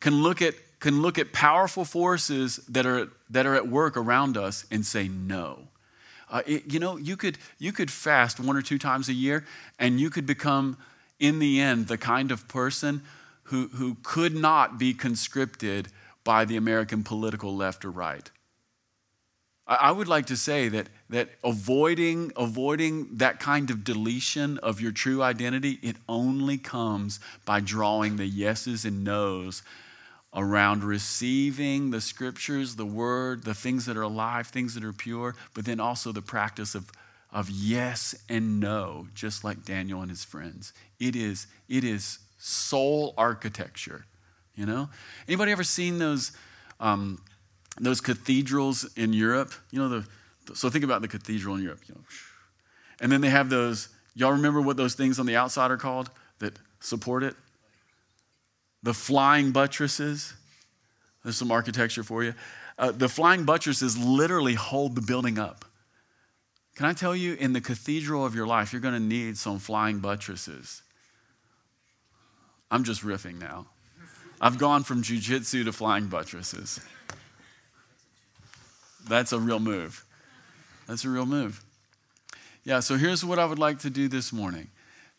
Can 0.00 0.22
look 0.22 0.42
at, 0.42 0.54
can 0.80 1.00
look 1.00 1.18
at 1.18 1.32
powerful 1.32 1.84
forces 1.84 2.56
that 2.68 2.86
are, 2.86 3.08
that 3.30 3.46
are 3.46 3.54
at 3.54 3.68
work 3.68 3.96
around 3.96 4.36
us 4.36 4.66
and 4.70 4.84
say, 4.84 5.06
no. 5.08 5.68
Uh, 6.28 6.42
it, 6.46 6.72
you 6.72 6.80
know, 6.80 6.96
you 6.96 7.16
could, 7.16 7.38
you 7.58 7.70
could 7.70 7.90
fast 7.90 8.40
one 8.40 8.56
or 8.56 8.62
two 8.62 8.78
times 8.78 9.08
a 9.08 9.12
year 9.12 9.44
and 9.78 10.00
you 10.00 10.10
could 10.10 10.26
become, 10.26 10.76
in 11.20 11.38
the 11.38 11.60
end, 11.60 11.86
the 11.86 11.98
kind 11.98 12.32
of 12.32 12.48
person 12.48 13.02
who, 13.44 13.68
who 13.68 13.96
could 14.02 14.34
not 14.34 14.78
be 14.78 14.92
conscripted 14.94 15.88
by 16.24 16.44
the 16.44 16.56
American 16.56 17.04
political 17.04 17.54
left 17.54 17.84
or 17.84 17.90
right. 17.90 18.30
I 19.66 19.92
would 19.92 20.08
like 20.08 20.26
to 20.26 20.36
say 20.36 20.68
that, 20.68 20.88
that 21.08 21.30
avoiding, 21.42 22.32
avoiding 22.36 23.16
that 23.16 23.40
kind 23.40 23.70
of 23.70 23.82
deletion 23.82 24.58
of 24.58 24.78
your 24.78 24.92
true 24.92 25.22
identity, 25.22 25.78
it 25.82 25.96
only 26.06 26.58
comes 26.58 27.18
by 27.46 27.60
drawing 27.60 28.16
the 28.16 28.26
yeses 28.26 28.84
and 28.84 29.04
nos 29.04 29.62
around 30.34 30.84
receiving 30.84 31.92
the 31.92 32.00
scriptures, 32.02 32.76
the 32.76 32.84
word, 32.84 33.44
the 33.44 33.54
things 33.54 33.86
that 33.86 33.96
are 33.96 34.02
alive, 34.02 34.48
things 34.48 34.74
that 34.74 34.84
are 34.84 34.92
pure, 34.92 35.34
but 35.54 35.64
then 35.64 35.80
also 35.80 36.12
the 36.12 36.20
practice 36.20 36.74
of, 36.74 36.90
of 37.32 37.48
yes 37.48 38.14
and 38.28 38.60
no, 38.60 39.06
just 39.14 39.44
like 39.44 39.64
Daniel 39.64 40.02
and 40.02 40.10
his 40.10 40.24
friends. 40.24 40.74
It 40.98 41.16
is, 41.16 41.46
it 41.70 41.84
is 41.84 42.18
soul 42.36 43.14
architecture, 43.16 44.04
you 44.54 44.66
know? 44.66 44.88
Anybody 45.28 45.52
ever 45.52 45.64
seen 45.64 45.98
those? 45.98 46.32
Um, 46.80 47.20
those 47.78 48.00
cathedrals 48.00 48.88
in 48.96 49.12
Europe, 49.12 49.52
you 49.70 49.78
know, 49.78 49.88
the, 49.88 50.06
so 50.54 50.70
think 50.70 50.84
about 50.84 51.02
the 51.02 51.08
cathedral 51.08 51.56
in 51.56 51.62
Europe, 51.62 51.80
you 51.88 51.94
know, 51.94 52.00
and 53.00 53.10
then 53.10 53.20
they 53.20 53.30
have 53.30 53.50
those, 53.50 53.88
y'all 54.14 54.32
remember 54.32 54.60
what 54.60 54.76
those 54.76 54.94
things 54.94 55.18
on 55.18 55.26
the 55.26 55.36
outside 55.36 55.70
are 55.70 55.76
called 55.76 56.10
that 56.38 56.56
support 56.80 57.22
it? 57.22 57.34
The 58.82 58.94
flying 58.94 59.50
buttresses. 59.50 60.34
There's 61.22 61.36
some 61.36 61.50
architecture 61.50 62.04
for 62.04 62.22
you. 62.22 62.34
Uh, 62.78 62.92
the 62.92 63.08
flying 63.08 63.44
buttresses 63.44 63.96
literally 63.96 64.54
hold 64.54 64.94
the 64.94 65.00
building 65.00 65.38
up. 65.38 65.64
Can 66.76 66.86
I 66.86 66.92
tell 66.92 67.14
you, 67.14 67.34
in 67.34 67.52
the 67.52 67.60
cathedral 67.60 68.26
of 68.26 68.34
your 68.34 68.46
life, 68.46 68.72
you're 68.72 68.82
going 68.82 68.94
to 68.94 69.00
need 69.00 69.38
some 69.38 69.58
flying 69.58 70.00
buttresses. 70.00 70.82
I'm 72.70 72.84
just 72.84 73.02
riffing 73.02 73.38
now. 73.38 73.66
I've 74.44 74.58
gone 74.58 74.84
from 74.84 75.02
jujitsu 75.02 75.64
to 75.64 75.72
flying 75.72 76.08
buttresses. 76.08 76.78
That's 79.08 79.32
a 79.32 79.38
real 79.38 79.58
move. 79.58 80.04
That's 80.86 81.02
a 81.06 81.08
real 81.08 81.24
move. 81.24 81.64
Yeah, 82.62 82.80
so 82.80 82.98
here's 82.98 83.24
what 83.24 83.38
I 83.38 83.46
would 83.46 83.58
like 83.58 83.78
to 83.80 83.90
do 83.90 84.06
this 84.06 84.34
morning. 84.34 84.68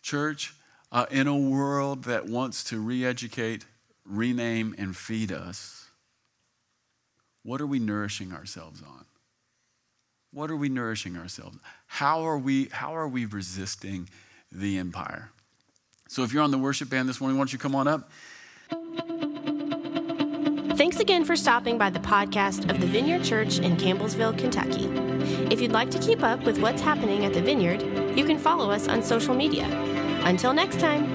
Church, 0.04 0.54
uh, 0.92 1.08
in 1.10 1.26
a 1.26 1.36
world 1.36 2.04
that 2.04 2.28
wants 2.28 2.64
to 2.66 2.80
re 2.80 3.04
educate, 3.04 3.66
rename, 4.06 4.76
and 4.78 4.96
feed 4.96 5.32
us, 5.32 5.88
what 7.42 7.60
are 7.60 7.68
we 7.68 7.80
nourishing 7.80 8.32
ourselves 8.32 8.84
on? 8.84 9.06
What 10.34 10.52
are 10.52 10.56
we 10.56 10.70
nourishing 10.70 11.18
ourselves? 11.18 11.58
How 11.88 12.22
are 12.28 12.38
we, 12.38 12.66
how 12.66 12.96
are 12.96 13.08
we 13.08 13.26
resisting 13.26 14.08
the 14.52 14.78
empire? 14.78 15.32
So 16.10 16.22
if 16.22 16.32
you're 16.32 16.44
on 16.44 16.52
the 16.52 16.60
worship 16.60 16.92
band 16.92 17.10
this 17.10 17.20
morning, 17.20 17.40
why 17.40 17.42
don't 17.42 17.54
you 17.54 17.58
come 17.58 17.74
on 17.74 17.88
up? 17.88 18.12
Thanks 20.76 21.00
again 21.00 21.24
for 21.24 21.38
stopping 21.38 21.78
by 21.78 21.90
the 21.90 22.02
podcast 22.02 22.70
of 22.70 22.82
the 22.82 22.88
Vineyard 22.88 23.24
Church 23.24 23.60
in 23.60 23.78
Campbellsville, 23.78 24.38
Kentucky. 24.38 24.90
If 25.50 25.62
you'd 25.62 25.72
like 25.72 25.90
to 25.92 26.00
keep 26.00 26.22
up 26.22 26.44
with 26.44 26.60
what's 26.60 26.82
happening 26.82 27.24
at 27.24 27.34
the 27.34 27.42
Vineyard, 27.42 27.82
you 28.18 28.26
can 28.26 28.38
follow 28.38 28.70
us 28.72 28.90
on 28.90 29.02
social 29.02 29.34
media. 29.34 29.64
Until 30.26 30.54
next 30.54 30.82
time. 30.82 31.15